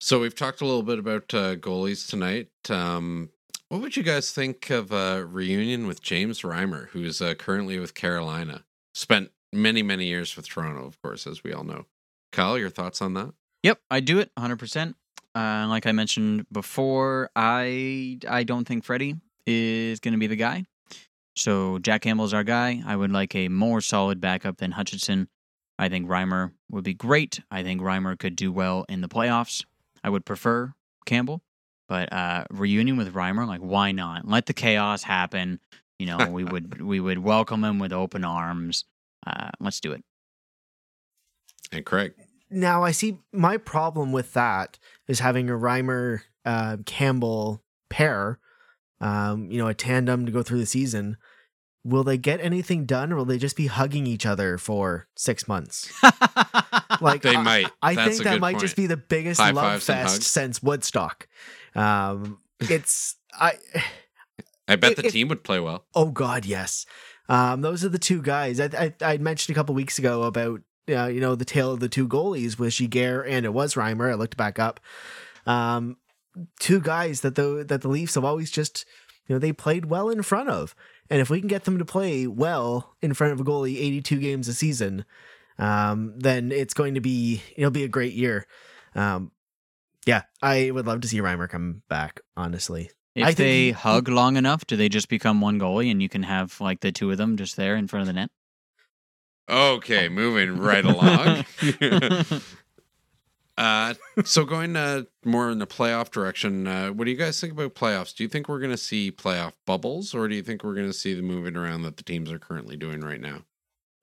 So 0.00 0.20
we've 0.20 0.34
talked 0.34 0.60
a 0.60 0.64
little 0.64 0.82
bit 0.84 0.98
about 0.98 1.32
uh, 1.34 1.56
goalies 1.56 2.08
tonight. 2.08 2.48
Um, 2.70 3.30
what 3.68 3.80
would 3.80 3.96
you 3.96 4.02
guys 4.02 4.30
think 4.30 4.70
of 4.70 4.92
a 4.92 5.24
reunion 5.24 5.86
with 5.86 6.02
James 6.02 6.42
Reimer, 6.42 6.88
who's 6.90 7.20
uh, 7.20 7.34
currently 7.34 7.78
with 7.78 7.94
Carolina? 7.94 8.64
Spent 8.94 9.30
many, 9.52 9.82
many 9.82 10.06
years 10.06 10.36
with 10.36 10.48
Toronto, 10.48 10.86
of 10.86 11.00
course, 11.02 11.26
as 11.26 11.42
we 11.42 11.52
all 11.52 11.64
know. 11.64 11.86
Kyle, 12.32 12.58
your 12.58 12.70
thoughts 12.70 13.00
on 13.00 13.14
that? 13.14 13.32
Yep, 13.62 13.80
I 13.90 14.00
do 14.00 14.18
it 14.18 14.30
100%. 14.38 14.94
Uh, 15.34 15.66
like 15.68 15.86
I 15.86 15.92
mentioned 15.92 16.46
before, 16.50 17.30
I 17.36 18.18
I 18.28 18.44
don't 18.44 18.66
think 18.66 18.84
Freddie 18.84 19.16
is 19.46 20.00
going 20.00 20.12
to 20.12 20.18
be 20.18 20.26
the 20.26 20.36
guy. 20.36 20.64
So 21.36 21.78
Jack 21.78 22.02
Campbell's 22.02 22.34
our 22.34 22.42
guy. 22.42 22.82
I 22.84 22.96
would 22.96 23.12
like 23.12 23.34
a 23.34 23.48
more 23.48 23.80
solid 23.80 24.20
backup 24.20 24.56
than 24.56 24.72
Hutchinson. 24.72 25.28
I 25.78 25.88
think 25.88 26.08
Reimer 26.08 26.52
would 26.70 26.82
be 26.82 26.94
great. 26.94 27.40
I 27.50 27.62
think 27.62 27.80
Reimer 27.80 28.18
could 28.18 28.34
do 28.34 28.50
well 28.50 28.84
in 28.88 29.00
the 29.00 29.08
playoffs. 29.08 29.64
I 30.02 30.10
would 30.10 30.24
prefer 30.24 30.72
Campbell, 31.06 31.42
but 31.88 32.12
uh, 32.12 32.44
reunion 32.50 32.96
with 32.96 33.14
Reimer, 33.14 33.46
like 33.46 33.60
why 33.60 33.92
not? 33.92 34.26
Let 34.26 34.46
the 34.46 34.54
chaos 34.54 35.04
happen. 35.04 35.60
You 36.00 36.06
know, 36.06 36.26
we 36.28 36.44
would 36.44 36.82
we 36.82 36.98
would 36.98 37.18
welcome 37.18 37.62
him 37.62 37.78
with 37.78 37.92
open 37.92 38.24
arms. 38.24 38.84
Uh, 39.28 39.50
let's 39.60 39.80
do 39.80 39.92
it. 39.92 40.02
And 41.72 41.84
Craig. 41.84 42.14
Now, 42.50 42.82
I 42.82 42.92
see 42.92 43.18
my 43.32 43.58
problem 43.58 44.10
with 44.12 44.32
that 44.32 44.78
is 45.06 45.20
having 45.20 45.50
a 45.50 45.54
Reimer 45.54 46.20
uh, 46.46 46.78
Campbell 46.86 47.62
pair, 47.90 48.38
um, 49.02 49.50
you 49.50 49.58
know, 49.58 49.66
a 49.66 49.74
tandem 49.74 50.24
to 50.24 50.32
go 50.32 50.42
through 50.42 50.58
the 50.60 50.66
season. 50.66 51.18
Will 51.84 52.04
they 52.04 52.16
get 52.18 52.40
anything 52.40 52.86
done, 52.86 53.12
or 53.12 53.16
will 53.16 53.24
they 53.26 53.38
just 53.38 53.56
be 53.56 53.66
hugging 53.66 54.06
each 54.06 54.24
other 54.26 54.56
for 54.58 55.08
six 55.16 55.46
months? 55.48 55.92
Like 57.00 57.22
They 57.22 57.36
I- 57.36 57.42
might. 57.42 57.70
I 57.80 57.94
That's 57.94 58.08
think 58.16 58.20
a 58.22 58.24
that 58.24 58.30
good 58.32 58.40
might 58.40 58.52
point. 58.54 58.62
just 58.62 58.74
be 58.76 58.86
the 58.86 58.96
biggest 58.96 59.40
High 59.40 59.50
love 59.52 59.82
fest 59.84 60.22
since 60.22 60.60
Woodstock. 60.62 61.28
Um, 61.76 62.38
it's 62.58 63.14
I. 63.38 63.52
I 64.66 64.74
bet 64.76 64.92
If- 64.92 64.96
the 64.96 65.06
if- 65.06 65.12
team 65.12 65.28
would 65.28 65.44
play 65.44 65.60
well. 65.60 65.84
Oh 65.94 66.10
God, 66.10 66.44
yes. 66.44 66.86
Um, 67.28 67.60
those 67.60 67.84
are 67.84 67.88
the 67.88 67.98
two 67.98 68.22
guys. 68.22 68.60
I 68.60 68.70
I, 68.78 68.94
I 69.00 69.18
mentioned 69.18 69.54
a 69.54 69.58
couple 69.58 69.74
weeks 69.74 69.98
ago 69.98 70.22
about 70.22 70.62
uh, 70.88 71.06
you 71.06 71.20
know 71.20 71.34
the 71.34 71.44
tale 71.44 71.72
of 71.72 71.80
the 71.80 71.88
two 71.88 72.08
goalies 72.08 72.58
with 72.58 72.74
Giguère 72.74 73.24
and 73.28 73.44
it 73.44 73.52
was 73.52 73.74
Reimer. 73.74 74.10
I 74.10 74.14
looked 74.14 74.36
back 74.36 74.58
up. 74.58 74.80
Um, 75.46 75.96
two 76.60 76.80
guys 76.80 77.20
that 77.22 77.34
the 77.34 77.64
that 77.66 77.82
the 77.82 77.88
Leafs 77.88 78.14
have 78.14 78.24
always 78.24 78.50
just 78.50 78.84
you 79.26 79.34
know 79.34 79.38
they 79.38 79.52
played 79.52 79.86
well 79.86 80.08
in 80.08 80.22
front 80.22 80.48
of, 80.48 80.74
and 81.10 81.20
if 81.20 81.30
we 81.30 81.40
can 81.40 81.48
get 81.48 81.64
them 81.64 81.78
to 81.78 81.84
play 81.84 82.26
well 82.26 82.94
in 83.02 83.14
front 83.14 83.32
of 83.32 83.40
a 83.40 83.44
goalie, 83.44 83.78
eighty 83.78 84.00
two 84.00 84.18
games 84.18 84.48
a 84.48 84.54
season, 84.54 85.04
um, 85.58 86.14
then 86.16 86.52
it's 86.52 86.74
going 86.74 86.94
to 86.94 87.00
be 87.00 87.42
it'll 87.56 87.70
be 87.70 87.84
a 87.84 87.88
great 87.88 88.14
year. 88.14 88.46
Um, 88.94 89.32
yeah, 90.06 90.22
I 90.42 90.70
would 90.70 90.86
love 90.86 91.02
to 91.02 91.08
see 91.08 91.20
Reimer 91.20 91.48
come 91.48 91.82
back. 91.88 92.20
Honestly, 92.36 92.90
If 93.18 93.26
I 93.26 93.32
they 93.32 93.64
he- 93.66 93.70
hug 93.72 94.08
long 94.08 94.36
enough, 94.36 94.66
do 94.66 94.76
they 94.76 94.88
just 94.88 95.08
become 95.08 95.40
one 95.40 95.58
goalie 95.58 95.90
and 95.90 96.02
you 96.02 96.08
can 96.08 96.22
have 96.22 96.60
like 96.60 96.80
the 96.80 96.92
two 96.92 97.10
of 97.10 97.18
them 97.18 97.36
just 97.36 97.56
there 97.56 97.76
in 97.76 97.88
front 97.88 98.02
of 98.02 98.06
the 98.06 98.12
net? 98.12 98.30
Okay, 99.48 100.08
moving 100.10 100.58
right 100.58 100.84
along. 100.84 101.44
uh, 103.58 103.94
so 104.24 104.44
going 104.44 104.76
uh, 104.76 105.02
more 105.24 105.50
in 105.50 105.58
the 105.58 105.66
playoff 105.66 106.10
direction, 106.10 106.66
uh, 106.66 106.88
what 106.90 107.04
do 107.04 107.10
you 107.10 107.16
guys 107.16 107.40
think 107.40 107.52
about 107.52 107.74
playoffs? 107.74 108.14
Do 108.14 108.22
you 108.22 108.28
think 108.28 108.48
we're 108.48 108.60
going 108.60 108.70
to 108.70 108.76
see 108.76 109.10
playoff 109.10 109.52
bubbles, 109.66 110.14
or 110.14 110.28
do 110.28 110.34
you 110.34 110.42
think 110.42 110.62
we're 110.62 110.74
going 110.74 110.86
to 110.86 110.92
see 110.92 111.14
the 111.14 111.22
moving 111.22 111.56
around 111.56 111.82
that 111.82 111.96
the 111.96 112.04
teams 112.04 112.30
are 112.30 112.38
currently 112.38 112.76
doing 112.76 113.00
right 113.00 113.20
now? 113.20 113.42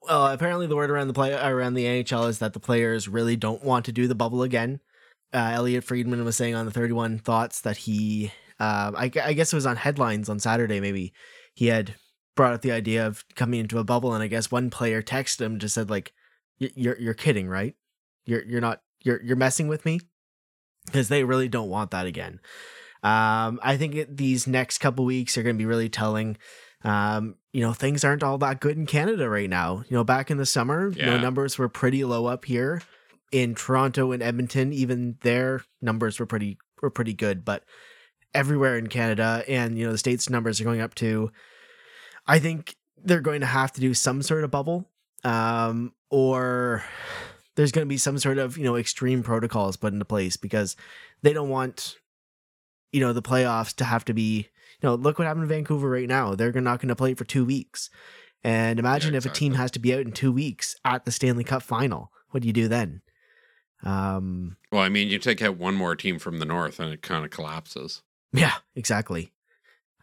Well, 0.08 0.28
apparently 0.28 0.68
the 0.68 0.76
word 0.76 0.92
around 0.92 1.08
the 1.08 1.14
play 1.14 1.34
around 1.34 1.74
the 1.74 1.86
NHL 1.86 2.30
is 2.30 2.40
that 2.40 2.54
the 2.54 2.60
players 2.60 3.08
really 3.08 3.36
don't 3.36 3.64
want 3.64 3.86
to 3.86 3.92
do 3.92 4.08
the 4.08 4.16
bubble 4.16 4.44
again. 4.44 4.80
Uh, 5.34 5.52
Elliotte 5.54 5.84
Friedman 5.84 6.24
was 6.24 6.36
saying 6.36 6.54
on 6.54 6.66
the 6.66 6.72
Thirty 6.72 6.94
One 6.94 7.18
Thoughts 7.18 7.62
that 7.62 7.78
he, 7.78 8.32
uh, 8.60 8.92
I, 8.96 9.12
I 9.24 9.34
guess 9.34 9.52
it 9.52 9.56
was 9.56 9.66
on 9.66 9.76
headlines 9.76 10.30
on 10.30 10.40
Saturday. 10.40 10.80
Maybe 10.80 11.14
he 11.54 11.68
had 11.68 11.96
brought 12.36 12.54
up 12.54 12.62
the 12.62 12.72
idea 12.72 13.06
of 13.06 13.24
coming 13.36 13.60
into 13.60 13.80
a 13.80 13.84
bubble, 13.84 14.14
and 14.14 14.24
I 14.24 14.28
guess 14.28 14.52
one 14.52 14.70
player 14.70 15.02
texted 15.02 15.42
him 15.42 15.60
just 15.60 15.76
said 15.76 15.90
like, 15.90 16.14
"You're 16.58 16.98
you're 17.00 17.14
kidding, 17.14 17.48
right? 17.48 17.76
You're 18.26 18.44
you're 18.44 18.62
not 18.62 18.82
you're 19.04 19.22
you're 19.22 19.36
messing 19.36 19.68
with 19.68 19.86
me," 19.86 20.00
because 20.86 21.10
they 21.10 21.24
really 21.24 21.50
don't 21.50 21.70
want 21.70 21.92
that 21.92 22.06
again. 22.06 22.40
Um, 23.04 23.60
I 23.62 23.78
think 23.78 23.96
it, 23.96 24.18
these 24.18 24.48
next 24.48 24.80
couple 24.80 25.06
weeks 25.06 25.38
are 25.38 25.44
going 25.44 25.56
to 25.56 25.60
be 25.60 25.68
really 25.68 25.90
telling 25.90 26.38
um, 26.86 27.36
you 27.52 27.62
know, 27.62 27.74
things 27.74 28.04
aren't 28.04 28.22
all 28.22 28.38
that 28.38 28.60
good 28.60 28.78
in 28.78 28.86
Canada 28.86 29.28
right 29.28 29.50
now. 29.50 29.84
You 29.90 29.98
know, 29.98 30.04
back 30.04 30.30
in 30.30 30.38
the 30.38 30.46
summer, 30.46 30.90
you 30.90 31.02
know, 31.04 31.18
numbers 31.20 31.58
were 31.58 31.68
pretty 31.68 32.04
low 32.06 32.28
up 32.28 32.46
here. 32.46 32.82
In 33.32 33.56
Toronto 33.56 34.12
and 34.12 34.22
Edmonton, 34.22 34.72
even 34.72 35.18
their 35.22 35.64
numbers 35.82 36.20
were 36.20 36.28
pretty 36.28 36.60
were 36.82 36.92
pretty 36.92 37.14
good, 37.14 37.44
but 37.44 37.64
everywhere 38.36 38.78
in 38.78 38.88
Canada 38.88 39.44
and 39.48 39.78
you 39.78 39.86
know 39.86 39.92
the 39.92 39.98
states 39.98 40.30
numbers 40.30 40.62
are 40.62 40.66
going 40.66 40.82
up 40.82 40.94
too. 40.94 41.32
I 42.28 42.40
think 42.40 42.76
they're 43.04 43.22
going 43.22 43.42
to 43.42 43.48
have 43.48 43.72
to 43.74 43.82
do 43.82 43.94
some 43.94 44.22
sort 44.22 44.44
of 44.44 44.52
bubble, 44.52 44.90
um, 45.24 45.94
or 46.10 46.84
there's 47.56 47.72
going 47.72 47.86
to 47.86 47.90
be 47.90 47.98
some 47.98 48.18
sort 48.18 48.38
of 48.38 48.58
you 48.58 48.64
know 48.64 48.76
extreme 48.76 49.24
protocols 49.24 49.78
put 49.78 49.94
into 49.94 50.06
place 50.06 50.38
because 50.38 50.76
they 51.24 51.34
don't 51.34 51.50
want 51.50 51.96
you 52.92 53.00
know 53.00 53.14
the 53.14 53.22
playoffs 53.22 53.74
to 53.78 53.86
have 53.86 54.06
to 54.06 54.14
be 54.14 54.50
you 54.82 54.90
know, 54.90 54.96
look 54.96 55.18
what 55.18 55.28
happened 55.28 55.44
in 55.44 55.50
Vancouver 55.50 55.90
right 55.90 56.08
now. 56.08 56.36
They're 56.36 56.52
not 56.54 56.80
going 56.80 56.90
to 56.90 56.96
play 56.96 57.14
for 57.14 57.26
two 57.26 57.46
weeks. 57.46 57.90
And 58.44 58.78
imagine 58.80 59.14
Yeah, 59.14 59.20
if 59.20 59.26
a 59.26 59.30
team 59.30 59.54
has 59.54 59.72
to 59.72 59.80
be 59.80 59.94
out 59.94 60.02
in 60.02 60.12
two 60.12 60.32
weeks 60.32 60.76
at 60.86 61.06
the 61.06 61.12
Stanley 61.12 61.44
Cup 61.44 61.64
final. 61.64 62.12
What 62.30 62.42
do 62.42 62.48
you 62.48 62.54
do 62.54 62.68
then? 62.68 63.02
Um, 63.84 64.58
Well, 64.72 64.82
I 64.82 64.90
mean, 64.90 65.08
you 65.08 65.18
take 65.18 65.42
out 65.42 65.58
one 65.58 65.76
more 65.76 65.96
team 65.96 66.20
from 66.20 66.40
the 66.40 66.46
north, 66.46 66.80
and 66.80 66.94
it 66.94 67.02
kind 67.02 67.26
of 67.26 67.32
collapses. 67.32 68.02
Yeah, 68.36 68.54
exactly. 68.76 69.32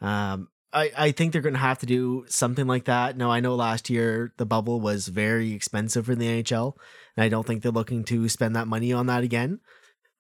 Um, 0.01 0.49
I, 0.73 0.91
I 0.97 1.13
think 1.13 1.33
they're 1.33 1.43
going 1.43 1.55
to 1.55 1.61
have 1.61 1.81
to 1.81 1.87
do 1.87 2.25
something 2.29 2.67
like 2.67 2.85
that. 2.85 3.17
Now, 3.17 3.31
I 3.31 3.41
know 3.41 3.55
last 3.55 3.91
year 3.91 4.33
the 4.39 4.47
bubble 4.47 4.81
was 4.81 5.09
very 5.09 5.53
expensive 5.53 6.07
for 6.07 6.15
the 6.15 6.27
NHL, 6.27 6.75
and 7.17 7.25
I 7.25 7.29
don't 7.29 7.47
think 7.47 7.63
they're 7.63 7.71
looking 7.73 8.05
to 8.05 8.29
spend 8.29 8.57
that 8.57 8.69
money 8.69 8.93
on 8.93 9.07
that 9.07 9.23
again. 9.23 9.61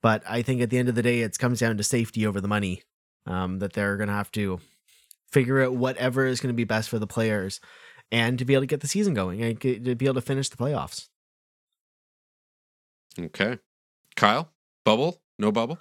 But 0.03 0.23
I 0.29 0.43
think 0.43 0.61
at 0.61 0.71
the 0.71 0.79
end 0.79 0.89
of 0.89 0.95
the 0.95 1.03
day, 1.03 1.21
it 1.21 1.39
comes 1.39 1.61
down 1.61 1.77
to 1.77 1.83
safety 1.83 2.27
over 2.27 2.41
the 2.41 2.49
money. 2.49 2.83
Um, 3.25 3.61
that 3.61 3.73
they're 3.73 3.97
going 3.97 4.09
to 4.09 4.15
have 4.15 4.33
to 4.33 4.59
figure 5.31 5.63
out 5.63 5.75
whatever 5.75 6.27
is 6.27 6.41
going 6.41 6.53
to 6.53 6.57
be 6.57 6.65
best 6.65 6.89
for 6.89 6.99
the 6.99 7.07
players, 7.07 7.61
and 8.11 8.39
to 8.39 8.45
be 8.45 8.55
able 8.55 8.63
to 8.63 8.67
get 8.67 8.81
the 8.81 8.89
season 8.89 9.15
going 9.15 9.43
and 9.43 9.61
to 9.61 9.95
be 9.95 10.07
able 10.07 10.15
to 10.15 10.21
finish 10.21 10.49
the 10.49 10.57
playoffs. 10.57 11.09
Okay. 13.19 13.59
Kyle, 14.17 14.51
bubble? 14.85 15.21
No 15.39 15.53
bubble? 15.53 15.79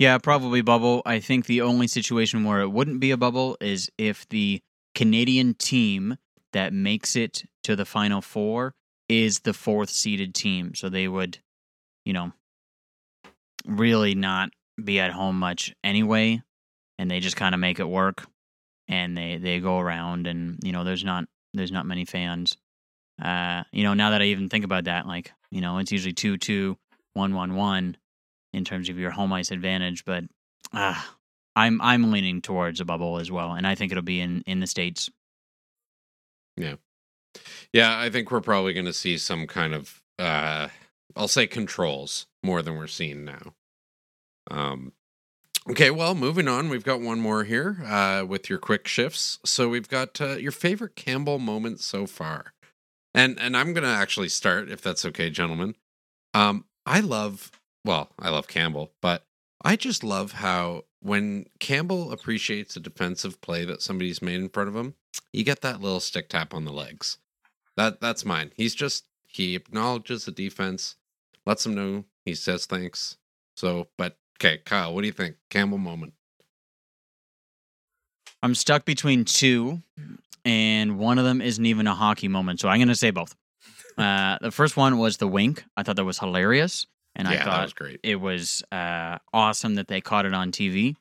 Yeah, 0.00 0.16
probably 0.16 0.62
bubble. 0.62 1.02
I 1.04 1.20
think 1.20 1.44
the 1.44 1.60
only 1.60 1.86
situation 1.86 2.42
where 2.44 2.62
it 2.62 2.70
wouldn't 2.70 3.00
be 3.00 3.10
a 3.10 3.18
bubble 3.18 3.58
is 3.60 3.90
if 3.98 4.26
the 4.30 4.62
Canadian 4.94 5.52
team 5.52 6.16
that 6.54 6.72
makes 6.72 7.16
it 7.16 7.44
to 7.64 7.76
the 7.76 7.84
final 7.84 8.22
four 8.22 8.72
is 9.10 9.40
the 9.40 9.52
fourth 9.52 9.90
seeded 9.90 10.34
team. 10.34 10.74
So 10.74 10.88
they 10.88 11.06
would, 11.06 11.40
you 12.06 12.14
know, 12.14 12.32
really 13.66 14.14
not 14.14 14.48
be 14.82 14.98
at 15.00 15.12
home 15.12 15.38
much 15.38 15.74
anyway. 15.84 16.42
And 16.98 17.10
they 17.10 17.20
just 17.20 17.36
kind 17.36 17.54
of 17.54 17.60
make 17.60 17.78
it 17.78 17.84
work. 17.84 18.26
And 18.88 19.14
they, 19.14 19.36
they 19.36 19.60
go 19.60 19.78
around 19.78 20.26
and, 20.26 20.58
you 20.62 20.72
know, 20.72 20.82
there's 20.82 21.04
not 21.04 21.26
there's 21.52 21.72
not 21.72 21.84
many 21.84 22.06
fans. 22.06 22.56
Uh, 23.22 23.64
you 23.70 23.82
know, 23.82 23.92
now 23.92 24.10
that 24.10 24.22
I 24.22 24.26
even 24.26 24.48
think 24.48 24.64
about 24.64 24.84
that, 24.84 25.06
like, 25.06 25.30
you 25.50 25.60
know, 25.60 25.76
it's 25.76 25.92
usually 25.92 26.14
two 26.14 26.38
two, 26.38 26.78
one 27.12 27.34
one 27.34 27.54
one 27.54 27.98
in 28.52 28.64
terms 28.64 28.88
of 28.88 28.98
your 28.98 29.10
home 29.10 29.32
ice 29.32 29.50
advantage, 29.50 30.04
but 30.04 30.24
uh, 30.72 31.00
I'm 31.56 31.80
I'm 31.80 32.10
leaning 32.10 32.40
towards 32.40 32.80
a 32.80 32.84
bubble 32.84 33.18
as 33.18 33.30
well, 33.30 33.52
and 33.52 33.66
I 33.66 33.74
think 33.74 33.92
it'll 33.92 34.02
be 34.02 34.20
in 34.20 34.42
in 34.46 34.60
the 34.60 34.66
states. 34.66 35.10
Yeah, 36.56 36.76
yeah, 37.72 37.98
I 37.98 38.10
think 38.10 38.30
we're 38.30 38.40
probably 38.40 38.72
going 38.72 38.86
to 38.86 38.92
see 38.92 39.16
some 39.18 39.46
kind 39.46 39.74
of, 39.74 40.02
uh, 40.18 40.68
I'll 41.16 41.28
say 41.28 41.46
controls 41.46 42.26
more 42.42 42.62
than 42.62 42.76
we're 42.76 42.86
seeing 42.86 43.24
now. 43.24 43.54
Um, 44.50 44.92
okay, 45.68 45.90
well, 45.90 46.14
moving 46.14 46.48
on, 46.48 46.68
we've 46.68 46.84
got 46.84 47.00
one 47.00 47.20
more 47.20 47.44
here 47.44 47.78
uh, 47.86 48.24
with 48.26 48.50
your 48.50 48.58
quick 48.58 48.88
shifts. 48.88 49.38
So 49.44 49.68
we've 49.68 49.88
got 49.88 50.20
uh, 50.20 50.36
your 50.36 50.52
favorite 50.52 50.96
Campbell 50.96 51.38
moment 51.38 51.80
so 51.80 52.06
far, 52.06 52.52
and 53.14 53.38
and 53.38 53.56
I'm 53.56 53.72
going 53.72 53.84
to 53.84 53.88
actually 53.88 54.28
start 54.28 54.70
if 54.70 54.82
that's 54.82 55.04
okay, 55.04 55.30
gentlemen. 55.30 55.76
Um, 56.34 56.64
I 56.86 57.00
love, 57.00 57.50
well, 57.84 58.10
I 58.18 58.30
love 58.30 58.48
Campbell, 58.48 58.92
but 59.00 59.24
I 59.62 59.76
just 59.76 60.04
love 60.04 60.32
how 60.32 60.84
when 61.00 61.46
Campbell 61.58 62.12
appreciates 62.12 62.76
a 62.76 62.80
defensive 62.80 63.40
play 63.40 63.64
that 63.64 63.82
somebody's 63.82 64.22
made 64.22 64.40
in 64.40 64.48
front 64.48 64.68
of 64.68 64.76
him, 64.76 64.94
you 65.32 65.44
get 65.44 65.62
that 65.62 65.80
little 65.80 66.00
stick 66.00 66.28
tap 66.28 66.54
on 66.54 66.64
the 66.64 66.72
legs. 66.72 67.18
That 67.76 68.00
that's 68.00 68.24
mine. 68.24 68.52
He's 68.56 68.74
just 68.74 69.04
he 69.26 69.54
acknowledges 69.56 70.24
the 70.24 70.32
defense, 70.32 70.96
lets 71.46 71.64
them 71.64 71.74
know 71.74 72.04
he 72.24 72.34
says 72.34 72.66
thanks. 72.66 73.16
So, 73.56 73.88
but 73.96 74.18
okay, 74.38 74.58
Kyle, 74.64 74.94
what 74.94 75.02
do 75.02 75.06
you 75.06 75.12
think? 75.12 75.36
Campbell 75.50 75.78
moment. 75.78 76.14
I'm 78.42 78.54
stuck 78.54 78.84
between 78.84 79.24
two, 79.24 79.82
and 80.44 80.98
one 80.98 81.18
of 81.18 81.24
them 81.24 81.40
isn't 81.42 81.64
even 81.64 81.86
a 81.86 81.94
hockey 81.94 82.28
moment, 82.28 82.60
so 82.60 82.68
I'm 82.68 82.78
going 82.78 82.88
to 82.88 82.94
say 82.94 83.10
both. 83.10 83.34
Uh, 83.98 84.38
the 84.40 84.50
first 84.50 84.78
one 84.78 84.96
was 84.96 85.18
the 85.18 85.28
wink. 85.28 85.62
I 85.76 85.82
thought 85.82 85.96
that 85.96 86.04
was 86.04 86.18
hilarious, 86.18 86.86
and 87.16 87.26
yeah, 87.26 87.34
I 87.34 87.36
that 87.38 87.44
thought 87.44 87.62
was 87.62 87.72
great. 87.72 88.00
it 88.02 88.16
was 88.16 88.62
uh, 88.72 89.18
awesome 89.32 89.74
that 89.76 89.88
they 89.88 90.00
caught 90.00 90.26
it 90.26 90.34
on 90.34 90.52
TV. 90.52 90.96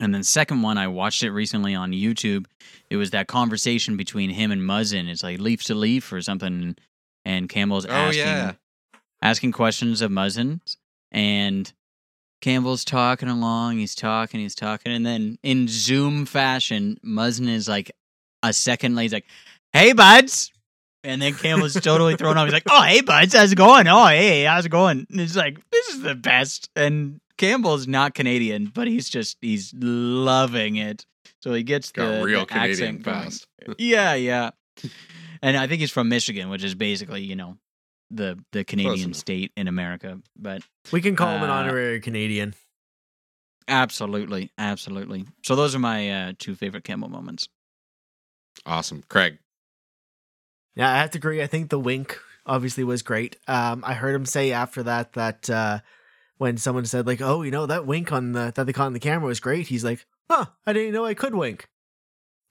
And 0.00 0.14
then 0.14 0.22
second 0.22 0.62
one, 0.62 0.78
I 0.78 0.86
watched 0.86 1.22
it 1.24 1.30
recently 1.32 1.74
on 1.74 1.90
YouTube. 1.90 2.46
It 2.88 2.96
was 2.96 3.10
that 3.10 3.26
conversation 3.26 3.96
between 3.96 4.30
him 4.30 4.52
and 4.52 4.62
Muzzin. 4.62 5.08
It's 5.08 5.24
like 5.24 5.40
leaf 5.40 5.64
to 5.64 5.74
leaf 5.74 6.12
or 6.12 6.22
something, 6.22 6.76
and 7.24 7.48
Campbell's 7.48 7.84
Oh, 7.86 7.90
asking 7.90 8.22
yeah. 8.24 8.52
asking 9.22 9.52
questions 9.52 10.00
of 10.00 10.10
Muzzin, 10.12 10.60
and 11.10 11.72
Campbell's 12.40 12.84
talking 12.84 13.28
along. 13.28 13.78
He's 13.78 13.96
talking, 13.96 14.38
he's 14.38 14.54
talking, 14.54 14.92
and 14.92 15.04
then 15.04 15.38
in 15.42 15.66
Zoom 15.68 16.26
fashion, 16.26 17.00
Muzzin 17.04 17.48
is 17.48 17.68
like 17.68 17.90
a 18.44 18.52
second 18.52 18.94
late. 18.94 19.04
He's 19.04 19.12
like, 19.14 19.26
"Hey, 19.72 19.92
buds." 19.94 20.52
And 21.04 21.22
then 21.22 21.34
Campbell's 21.34 21.74
totally 21.74 22.16
thrown 22.16 22.36
off. 22.36 22.46
He's 22.46 22.52
like, 22.52 22.64
"Oh, 22.68 22.82
hey, 22.82 23.00
buds, 23.02 23.34
how's 23.34 23.52
it 23.52 23.56
going? 23.56 23.86
Oh, 23.86 24.06
hey, 24.06 24.44
how's 24.44 24.66
it 24.66 24.70
going?" 24.70 25.06
And 25.10 25.20
it's 25.20 25.36
like, 25.36 25.58
"This 25.70 25.88
is 25.88 26.02
the 26.02 26.14
best." 26.14 26.68
And 26.74 27.20
Campbell's 27.36 27.86
not 27.86 28.14
Canadian, 28.14 28.66
but 28.74 28.88
he's 28.88 29.08
just 29.08 29.38
he's 29.40 29.72
loving 29.78 30.76
it. 30.76 31.06
So 31.40 31.54
he 31.54 31.62
gets 31.62 31.92
Got 31.92 32.18
the, 32.18 32.24
real 32.24 32.40
the 32.40 32.46
Canadian 32.46 32.72
accent 32.96 33.04
fast. 33.04 33.46
Yeah, 33.78 34.14
yeah. 34.14 34.50
And 35.42 35.56
I 35.56 35.66
think 35.68 35.80
he's 35.80 35.90
from 35.92 36.08
Michigan, 36.08 36.48
which 36.48 36.64
is 36.64 36.74
basically 36.74 37.22
you 37.22 37.36
know 37.36 37.56
the 38.10 38.38
the 38.52 38.64
Canadian 38.64 39.10
enough. 39.10 39.16
state 39.16 39.52
in 39.56 39.68
America. 39.68 40.18
But 40.36 40.62
We 40.90 41.00
can 41.00 41.14
call 41.14 41.36
him 41.36 41.42
an 41.44 41.50
Uh, 41.50 41.54
honorary 41.54 42.00
Canadian. 42.00 42.54
absolutely, 43.68 44.50
absolutely. 44.58 45.26
So 45.44 45.54
those 45.54 45.74
are 45.74 45.78
my 45.78 46.10
uh, 46.10 46.32
two 46.38 46.54
favorite 46.54 46.84
Campbell 46.84 47.08
moments. 47.08 47.48
Awesome, 48.66 49.04
Craig. 49.08 49.38
Yeah, 50.78 50.90
I 50.90 50.98
have 50.98 51.10
to 51.10 51.18
agree. 51.18 51.42
I 51.42 51.46
think 51.48 51.68
the 51.70 51.78
wink 51.80 52.18
obviously 52.46 52.84
was 52.84 53.02
great. 53.02 53.36
Um, 53.48 53.82
I 53.84 53.94
heard 53.94 54.14
him 54.14 54.24
say 54.24 54.52
after 54.52 54.82
that 54.84 55.12
that 55.14 55.50
uh, 55.50 55.80
when 56.38 56.56
someone 56.56 56.86
said 56.86 57.04
like, 57.06 57.20
"Oh, 57.20 57.42
you 57.42 57.50
know 57.50 57.66
that 57.66 57.84
wink 57.84 58.12
on 58.12 58.32
the 58.32 58.52
that 58.54 58.64
they 58.64 58.72
caught 58.72 58.86
on 58.86 58.92
the 58.92 59.00
camera 59.00 59.26
was 59.26 59.40
great," 59.40 59.66
he's 59.66 59.84
like, 59.84 60.06
"Huh, 60.30 60.46
I 60.66 60.72
didn't 60.72 60.92
know 60.94 61.04
I 61.04 61.14
could 61.14 61.34
wink. 61.34 61.68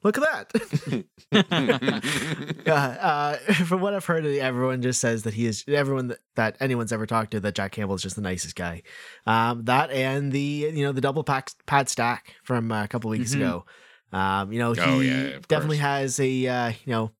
Look 0.03 0.17
at 0.17 0.23
that." 0.51 1.05
yeah, 2.65 2.73
uh, 2.99 3.35
from 3.65 3.81
what 3.81 3.93
I've 3.93 4.05
heard, 4.05 4.25
everyone 4.25 4.81
just 4.81 4.99
says 4.99 5.23
that 5.23 5.33
he 5.33 5.45
is 5.45 5.63
everyone 5.67 6.07
that, 6.09 6.19
that 6.35 6.57
anyone's 6.59 6.91
ever 6.91 7.05
talked 7.05 7.31
to 7.31 7.39
that 7.39 7.55
Jack 7.55 7.71
Campbell 7.71 7.95
is 7.95 8.01
just 8.01 8.15
the 8.15 8.21
nicest 8.21 8.55
guy. 8.55 8.83
Um, 9.25 9.63
that 9.65 9.89
and 9.91 10.31
the 10.31 10.39
you 10.73 10.83
know 10.83 10.91
the 10.91 11.01
double 11.01 11.23
pack 11.23 11.51
pad 11.65 11.89
stack 11.89 12.35
from 12.43 12.71
uh, 12.71 12.83
a 12.83 12.87
couple 12.87 13.09
weeks 13.09 13.33
Mhm. 13.33 13.37
ago. 13.37 13.65
Um, 14.11 14.51
you 14.51 14.59
know 14.59 14.73
he 14.73 14.81
Oh, 14.81 14.99
yeah, 14.99 15.39
definitely 15.47 15.77
course. 15.77 15.87
has 15.87 16.19
a 16.19 16.47
uh, 16.47 16.69
you 16.85 16.91
know 16.93 17.11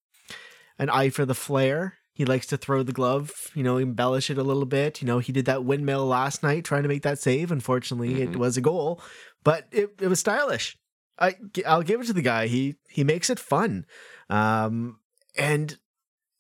an 0.80 0.90
eye 0.90 1.10
for 1.10 1.26
the 1.26 1.36
flair. 1.36 1.96
He 2.14 2.26
likes 2.26 2.48
to 2.48 2.58
throw 2.58 2.82
the 2.82 2.92
glove, 2.92 3.52
you 3.54 3.62
know, 3.64 3.78
embellish 3.78 4.30
it 4.32 4.38
a 4.40 4.44
little 4.44 4.66
bit. 4.66 5.02
You 5.02 5.08
know, 5.08 5.20
he 5.20 5.32
did 5.32 5.46
that 5.46 5.64
windmill 5.64 6.06
last 6.08 6.42
night 6.42 6.66
trying 6.66 6.82
to 6.84 6.90
make 6.90 7.04
that 7.04 7.20
save. 7.20 7.52
Unfortunately, 7.52 8.22
it 8.24 8.32
Mhm. 8.32 8.38
was 8.38 8.58
a 8.58 8.62
goal, 8.62 9.00
but 9.44 9.68
it, 9.72 9.92
it 10.02 10.08
was 10.08 10.20
stylish. 10.20 10.78
I 11.20 11.36
I'll 11.66 11.84
give 11.84 12.02
it 12.02 12.08
to 12.08 12.14
the 12.14 12.22
guy. 12.24 12.48
He 12.48 12.76
he 12.90 13.04
makes 13.04 13.30
it 13.30 13.40
fun. 13.40 13.86
Um 14.30 15.00
and 15.38 15.78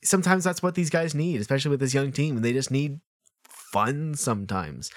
sometimes 0.03 0.43
that's 0.43 0.61
what 0.63 0.75
these 0.75 0.89
guys 0.89 1.13
need, 1.15 1.41
especially 1.41 1.69
with 1.71 1.79
this 1.79 1.93
young 1.93 2.11
team. 2.11 2.41
They 2.41 2.53
just 2.53 2.71
need 2.71 2.99
fun 3.47 4.15
sometimes. 4.15 4.91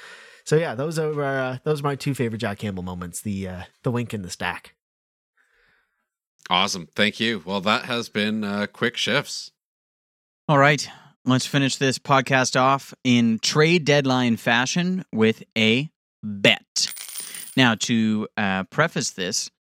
So 0.45 0.57
yeah, 0.57 0.75
those 0.75 0.99
are 0.99 1.23
uh, 1.23 1.59
those 1.65 1.81
are 1.81 1.85
my 1.85 1.95
two 1.97 2.15
favorite 2.15 2.39
Jack 2.39 2.59
Campbell 2.59 2.83
moments: 2.83 3.21
the 3.21 3.47
uh, 3.49 3.63
the 3.83 3.91
wink 3.91 4.13
and 4.13 4.25
the 4.25 4.31
stack. 4.31 4.75
Awesome, 6.49 6.89
thank 6.95 7.21
you. 7.21 7.43
Well, 7.45 7.61
that 7.63 7.85
has 7.85 8.09
been 8.09 8.45
uh, 8.45 8.67
quick 8.73 8.97
shifts. 8.97 9.51
All 10.49 10.59
right, 10.59 10.89
let's 11.25 11.47
finish 11.47 11.77
this 11.77 11.99
podcast 11.99 12.59
off 12.59 12.95
in 13.05 13.39
trade 13.39 13.85
deadline 13.85 14.37
fashion 14.37 15.05
with 15.13 15.43
a 15.57 15.91
bet. 16.23 16.93
Now, 17.57 17.75
to 17.81 18.29
uh, 18.37 18.65
preface 18.65 19.11
this, 19.11 19.51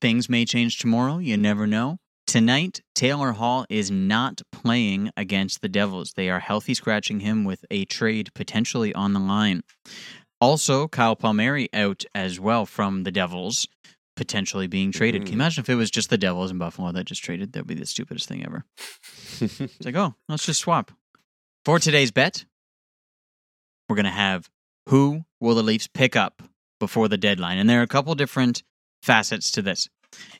things 0.00 0.28
may 0.28 0.44
change 0.44 0.78
tomorrow. 0.78 1.18
You 1.18 1.36
never 1.36 1.66
know. 1.66 1.98
Tonight, 2.26 2.80
Taylor 2.94 3.32
Hall 3.32 3.66
is 3.68 3.90
not 3.90 4.40
playing 4.50 5.10
against 5.16 5.60
the 5.60 5.68
Devils. 5.68 6.14
They 6.16 6.30
are 6.30 6.40
healthy 6.40 6.74
scratching 6.74 7.20
him 7.20 7.44
with 7.44 7.64
a 7.70 7.84
trade 7.84 8.30
potentially 8.34 8.94
on 8.94 9.12
the 9.12 9.20
line. 9.20 9.62
Also, 10.40 10.88
Kyle 10.88 11.16
Palmieri 11.16 11.68
out 11.72 12.04
as 12.14 12.40
well 12.40 12.66
from 12.66 13.04
the 13.04 13.12
Devils, 13.12 13.68
potentially 14.16 14.66
being 14.66 14.92
traded. 14.92 15.22
Can 15.22 15.28
you 15.28 15.32
Mhm. 15.32 15.40
imagine 15.40 15.62
if 15.62 15.68
it 15.68 15.74
was 15.74 15.90
just 15.90 16.10
the 16.10 16.18
Devils 16.18 16.50
in 16.50 16.58
Buffalo 16.58 16.92
that 16.92 17.04
just 17.04 17.22
traded? 17.24 17.52
That 17.52 17.60
would 17.60 17.66
be 17.68 17.74
the 17.74 17.86
stupidest 17.86 18.28
thing 18.28 18.44
ever. 18.44 18.64
It's 19.40 19.84
like, 19.84 19.96
oh, 19.96 20.14
let's 20.28 20.46
just 20.46 20.60
swap. 20.60 20.92
For 21.64 21.78
today's 21.78 22.10
bet, 22.12 22.44
we're 23.88 23.96
going 23.96 24.04
to 24.04 24.10
have 24.10 24.48
who 24.88 25.24
will 25.40 25.54
the 25.54 25.62
Leafs 25.62 25.86
pick 25.86 26.14
up 26.16 26.42
before 26.80 27.08
the 27.08 27.16
deadline? 27.18 27.58
And 27.58 27.68
there 27.68 27.80
are 27.80 27.84
a 27.84 27.88
couple 27.88 28.14
different 28.14 28.62
facets 29.02 29.50
to 29.52 29.62
this. 29.62 29.88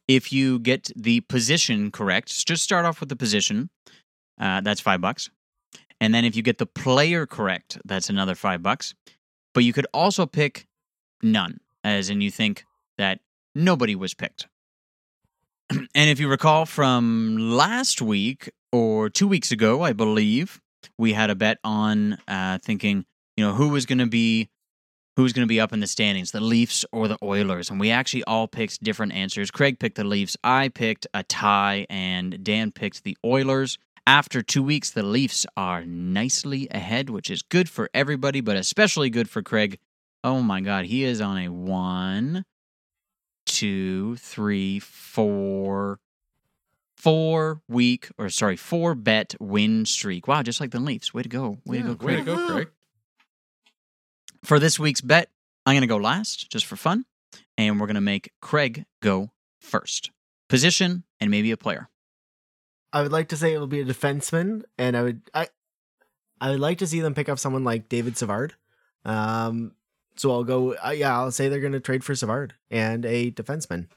If 0.06 0.32
you 0.32 0.58
get 0.58 0.90
the 0.94 1.20
position 1.22 1.90
correct, 1.90 2.46
just 2.46 2.62
start 2.62 2.84
off 2.86 3.00
with 3.00 3.08
the 3.08 3.16
position. 3.16 3.70
Uh, 4.40 4.60
that's 4.60 4.80
five 4.80 5.00
bucks. 5.00 5.30
And 6.00 6.14
then 6.14 6.24
if 6.24 6.36
you 6.36 6.42
get 6.42 6.58
the 6.58 6.66
player 6.66 7.26
correct, 7.26 7.78
that's 7.84 8.08
another 8.10 8.34
five 8.34 8.62
bucks. 8.62 8.94
But 9.54 9.64
you 9.64 9.72
could 9.72 9.86
also 9.94 10.26
pick 10.26 10.66
none, 11.22 11.60
as 11.82 12.10
in 12.10 12.20
you 12.20 12.30
think 12.30 12.64
that 12.98 13.20
nobody 13.54 13.94
was 13.94 14.14
picked. 14.14 14.46
and 15.70 15.88
if 15.94 16.20
you 16.20 16.28
recall 16.28 16.66
from 16.66 17.36
last 17.38 18.02
week 18.02 18.50
or 18.72 19.08
two 19.08 19.28
weeks 19.28 19.52
ago, 19.52 19.82
I 19.82 19.92
believe, 19.92 20.60
we 20.98 21.12
had 21.12 21.30
a 21.30 21.34
bet 21.34 21.58
on 21.64 22.18
uh, 22.28 22.58
thinking, 22.62 23.04
you 23.36 23.44
know, 23.44 23.52
who 23.52 23.68
was 23.68 23.86
going 23.86 23.98
to 23.98 24.06
be 24.06 24.48
who's 25.16 25.32
going 25.32 25.46
to 25.46 25.48
be 25.48 25.60
up 25.60 25.72
in 25.72 25.80
the 25.80 25.86
standings, 25.86 26.32
the 26.32 26.40
Leafs 26.40 26.84
or 26.90 27.06
the 27.06 27.18
Oilers, 27.22 27.70
and 27.70 27.78
we 27.78 27.90
actually 27.90 28.24
all 28.24 28.48
picked 28.48 28.82
different 28.82 29.12
answers. 29.12 29.50
Craig 29.50 29.78
picked 29.78 29.96
the 29.96 30.04
Leafs, 30.04 30.36
I 30.42 30.68
picked 30.68 31.06
a 31.14 31.22
tie, 31.22 31.86
and 31.88 32.42
Dan 32.42 32.72
picked 32.72 33.04
the 33.04 33.16
Oilers. 33.24 33.78
After 34.06 34.42
two 34.42 34.62
weeks, 34.62 34.90
the 34.90 35.02
Leafs 35.02 35.46
are 35.56 35.84
nicely 35.84 36.68
ahead, 36.70 37.10
which 37.10 37.30
is 37.30 37.42
good 37.42 37.68
for 37.68 37.88
everybody, 37.94 38.40
but 38.40 38.56
especially 38.56 39.08
good 39.08 39.30
for 39.30 39.42
Craig. 39.42 39.78
Oh 40.22 40.42
my 40.42 40.60
God, 40.60 40.86
he 40.86 41.04
is 41.04 41.20
on 41.20 41.38
a 41.38 41.48
one, 41.48 42.44
two, 43.54 44.16
three, 44.16 44.80
four, 44.80 46.00
four 46.96 47.60
week 47.68 48.08
or 48.18 48.28
sorry, 48.28 48.56
four 48.56 48.94
bet 48.94 49.34
win 49.40 49.86
streak. 49.86 50.26
Wow, 50.26 50.42
just 50.42 50.60
like 50.60 50.70
the 50.70 50.80
Leafs. 50.80 51.14
Way 51.14 51.22
to 51.22 51.28
go. 51.28 51.58
Way 51.64 51.78
Yeah, 51.78 51.82
to 51.88 51.94
go, 51.94 52.06
Way 52.06 52.16
to 52.16 52.22
go, 52.22 52.46
Craig. 52.48 52.68
For 54.44 54.58
this 54.58 54.78
week's 54.78 55.00
bet, 55.00 55.30
I'm 55.64 55.74
going 55.74 55.82
to 55.82 55.86
go 55.86 55.96
last 55.96 56.50
just 56.50 56.66
for 56.66 56.76
fun. 56.76 57.04
And 57.56 57.80
we're 57.80 57.86
going 57.86 57.94
to 57.94 58.00
make 58.00 58.32
Craig 58.40 58.84
go 59.00 59.30
first. 59.60 60.10
Position 60.48 61.04
and 61.20 61.30
maybe 61.30 61.50
a 61.50 61.56
player. 61.56 61.88
I 62.92 63.02
would 63.02 63.12
like 63.12 63.28
to 63.28 63.36
say 63.36 63.52
it 63.52 63.58
will 63.58 63.66
be 63.66 63.80
a 63.80 63.84
defenseman, 63.84 64.62
and 64.78 64.96
I 64.96 65.02
would 65.02 65.22
I 65.32 65.48
I 66.40 66.50
would 66.50 66.60
like 66.60 66.78
to 66.78 66.86
see 66.86 67.00
them 67.00 67.14
pick 67.14 67.28
up 67.28 67.38
someone 67.38 67.64
like 67.64 67.88
David 67.88 68.16
Savard. 68.16 68.54
Um, 69.04 69.72
so 70.16 70.30
I'll 70.30 70.44
go. 70.44 70.74
Uh, 70.74 70.90
yeah, 70.90 71.16
I'll 71.16 71.32
say 71.32 71.48
they're 71.48 71.60
going 71.60 71.72
to 71.72 71.80
trade 71.80 72.04
for 72.04 72.14
Savard 72.14 72.54
and 72.70 73.04
a 73.04 73.30
defenseman. 73.30 73.88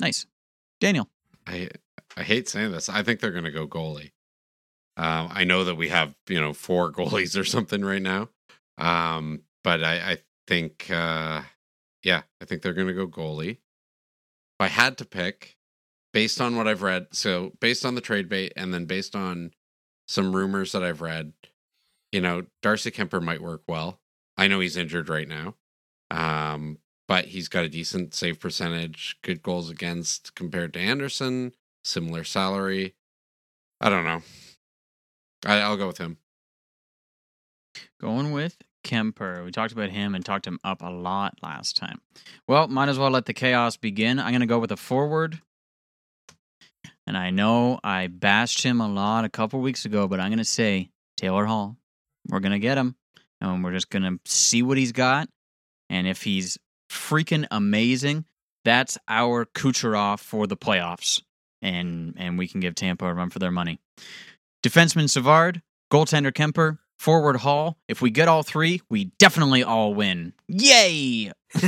Nice. 0.00 0.26
Daniel. 0.80 1.08
I 1.46 1.68
I 2.16 2.22
hate 2.22 2.48
saying 2.48 2.72
this. 2.72 2.88
I 2.88 3.02
think 3.02 3.20
they're 3.20 3.30
going 3.32 3.44
to 3.44 3.50
go 3.50 3.66
goalie. 3.66 4.12
Um, 4.96 5.28
I 5.30 5.44
know 5.44 5.64
that 5.64 5.76
we 5.76 5.88
have 5.88 6.14
you 6.28 6.40
know 6.40 6.52
four 6.52 6.92
goalies 6.92 7.38
or 7.38 7.44
something 7.44 7.84
right 7.84 8.02
now, 8.02 8.28
um, 8.78 9.42
but 9.64 9.82
I, 9.82 10.12
I 10.12 10.18
think 10.46 10.90
uh, 10.90 11.42
yeah, 12.02 12.22
I 12.40 12.44
think 12.44 12.62
they're 12.62 12.72
going 12.72 12.88
to 12.88 12.94
go 12.94 13.06
goalie. 13.06 13.50
If 13.50 14.60
I 14.60 14.68
had 14.68 14.98
to 14.98 15.04
pick, 15.04 15.56
based 16.12 16.40
on 16.40 16.56
what 16.56 16.66
I've 16.66 16.82
read, 16.82 17.08
so 17.12 17.52
based 17.60 17.84
on 17.84 17.94
the 17.94 18.00
trade 18.00 18.28
bait, 18.28 18.52
and 18.56 18.74
then 18.74 18.86
based 18.86 19.14
on 19.14 19.52
some 20.06 20.34
rumors 20.34 20.72
that 20.72 20.82
I've 20.82 21.00
read, 21.00 21.32
you 22.10 22.20
know, 22.20 22.46
Darcy 22.62 22.90
Kuemper 22.90 23.22
might 23.22 23.42
work 23.42 23.62
well. 23.68 24.00
I 24.38 24.46
know 24.46 24.60
he's 24.60 24.76
injured 24.76 25.08
right 25.08 25.28
now, 25.28 25.56
um, 26.12 26.78
but 27.08 27.26
he's 27.26 27.48
got 27.48 27.64
a 27.64 27.68
decent 27.68 28.14
save 28.14 28.38
percentage, 28.38 29.18
good 29.22 29.42
goals 29.42 29.68
against 29.68 30.36
compared 30.36 30.72
to 30.74 30.78
Anderson, 30.78 31.52
similar 31.84 32.22
salary. 32.22 32.94
I 33.80 33.88
don't 33.90 34.04
know. 34.04 34.22
I, 35.44 35.60
I'll 35.60 35.76
go 35.76 35.88
with 35.88 35.98
him. 35.98 36.18
Going 38.00 38.30
with 38.30 38.56
Kuemper. 38.84 39.44
We 39.44 39.50
talked 39.50 39.72
about 39.72 39.90
him 39.90 40.14
and 40.14 40.24
talked 40.24 40.46
him 40.46 40.60
up 40.62 40.82
a 40.82 40.90
lot 40.90 41.34
last 41.42 41.76
time. 41.76 42.00
Well, 42.46 42.68
might 42.68 42.88
as 42.88 42.98
well 42.98 43.10
let 43.10 43.26
the 43.26 43.34
chaos 43.34 43.76
begin. 43.76 44.20
I'm 44.20 44.30
going 44.30 44.40
to 44.40 44.46
go 44.46 44.58
with 44.58 44.72
a 44.72 44.76
forward. 44.76 45.40
And 47.06 47.16
I 47.16 47.30
know 47.30 47.80
I 47.82 48.06
bashed 48.06 48.62
him 48.62 48.80
a 48.80 48.88
lot 48.88 49.24
a 49.24 49.28
couple 49.28 49.60
weeks 49.60 49.84
ago, 49.84 50.06
but 50.06 50.20
I'm 50.20 50.28
going 50.28 50.38
to 50.38 50.44
say 50.44 50.90
Taylor 51.16 51.46
Hall. 51.46 51.76
We're 52.28 52.40
going 52.40 52.52
to 52.52 52.58
get 52.58 52.78
him. 52.78 52.96
And 53.40 53.62
we're 53.62 53.72
just 53.72 53.90
going 53.90 54.02
to 54.02 54.18
see 54.24 54.62
what 54.62 54.78
he's 54.78 54.92
got. 54.92 55.28
And 55.90 56.06
if 56.06 56.22
he's 56.22 56.58
freaking 56.90 57.46
amazing, 57.50 58.24
that's 58.64 58.98
our 59.08 59.46
Kucherov 59.46 60.20
for 60.20 60.46
the 60.46 60.56
playoffs. 60.56 61.22
And 61.60 62.14
and 62.16 62.38
we 62.38 62.46
can 62.46 62.60
give 62.60 62.74
Tampa 62.76 63.06
a 63.06 63.14
run 63.14 63.30
for 63.30 63.40
their 63.40 63.50
money. 63.50 63.80
Defenseman 64.62 65.10
Savard, 65.10 65.62
goaltender 65.92 66.32
Kuemper, 66.32 66.78
forward 66.98 67.36
Hall. 67.36 67.78
If 67.88 68.00
we 68.02 68.10
get 68.10 68.28
all 68.28 68.42
three, 68.42 68.82
we 68.88 69.06
definitely 69.18 69.64
all 69.64 69.94
win. 69.94 70.34
Yay! 70.46 71.32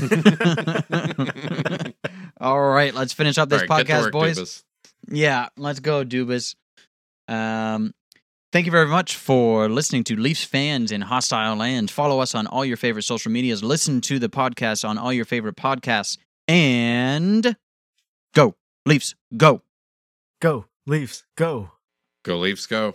all 2.41 2.61
right, 2.61 2.95
let's 2.95 3.13
finish 3.13 3.39
up 3.39 3.49
this 3.49 3.63
right, 3.63 3.87
podcast, 3.87 4.03
work, 4.03 4.13
boys. 4.13 4.39
Dubas. 4.39 4.63
Yeah, 5.09 5.49
let's 5.57 5.81
go, 5.81 6.05
Dubas. 6.05 6.55
Um, 7.27 7.95
thank 8.53 8.67
you 8.67 8.73
very 8.73 8.87
much 8.87 9.17
for 9.17 9.69
listening 9.69 10.05
to 10.05 10.17
Leafs 10.17 10.45
fans 10.45 10.93
in 10.93 11.03
hostile 11.03 11.57
land. 11.57 11.91
Follow 11.91 12.21
us 12.21 12.35
on 12.35 12.47
all 12.47 12.65
your 12.65 12.77
favorite 12.77 13.03
social 13.03 13.31
medias. 13.31 13.63
Listen 13.63 14.01
to 14.03 14.19
the 14.19 14.29
podcast 14.29 14.89
on 14.89 14.99
all 14.99 15.13
your 15.13 15.25
favorite 15.25 15.57
podcasts. 15.57 16.19
And 16.49 17.57
go, 18.35 18.57
Leafs, 18.87 19.15
go. 19.37 19.63
Go 20.41 20.67
Leafs, 20.87 21.25
go. 21.37 21.71
Go 22.25 22.39
Leafs, 22.39 22.67
go. 22.67 22.95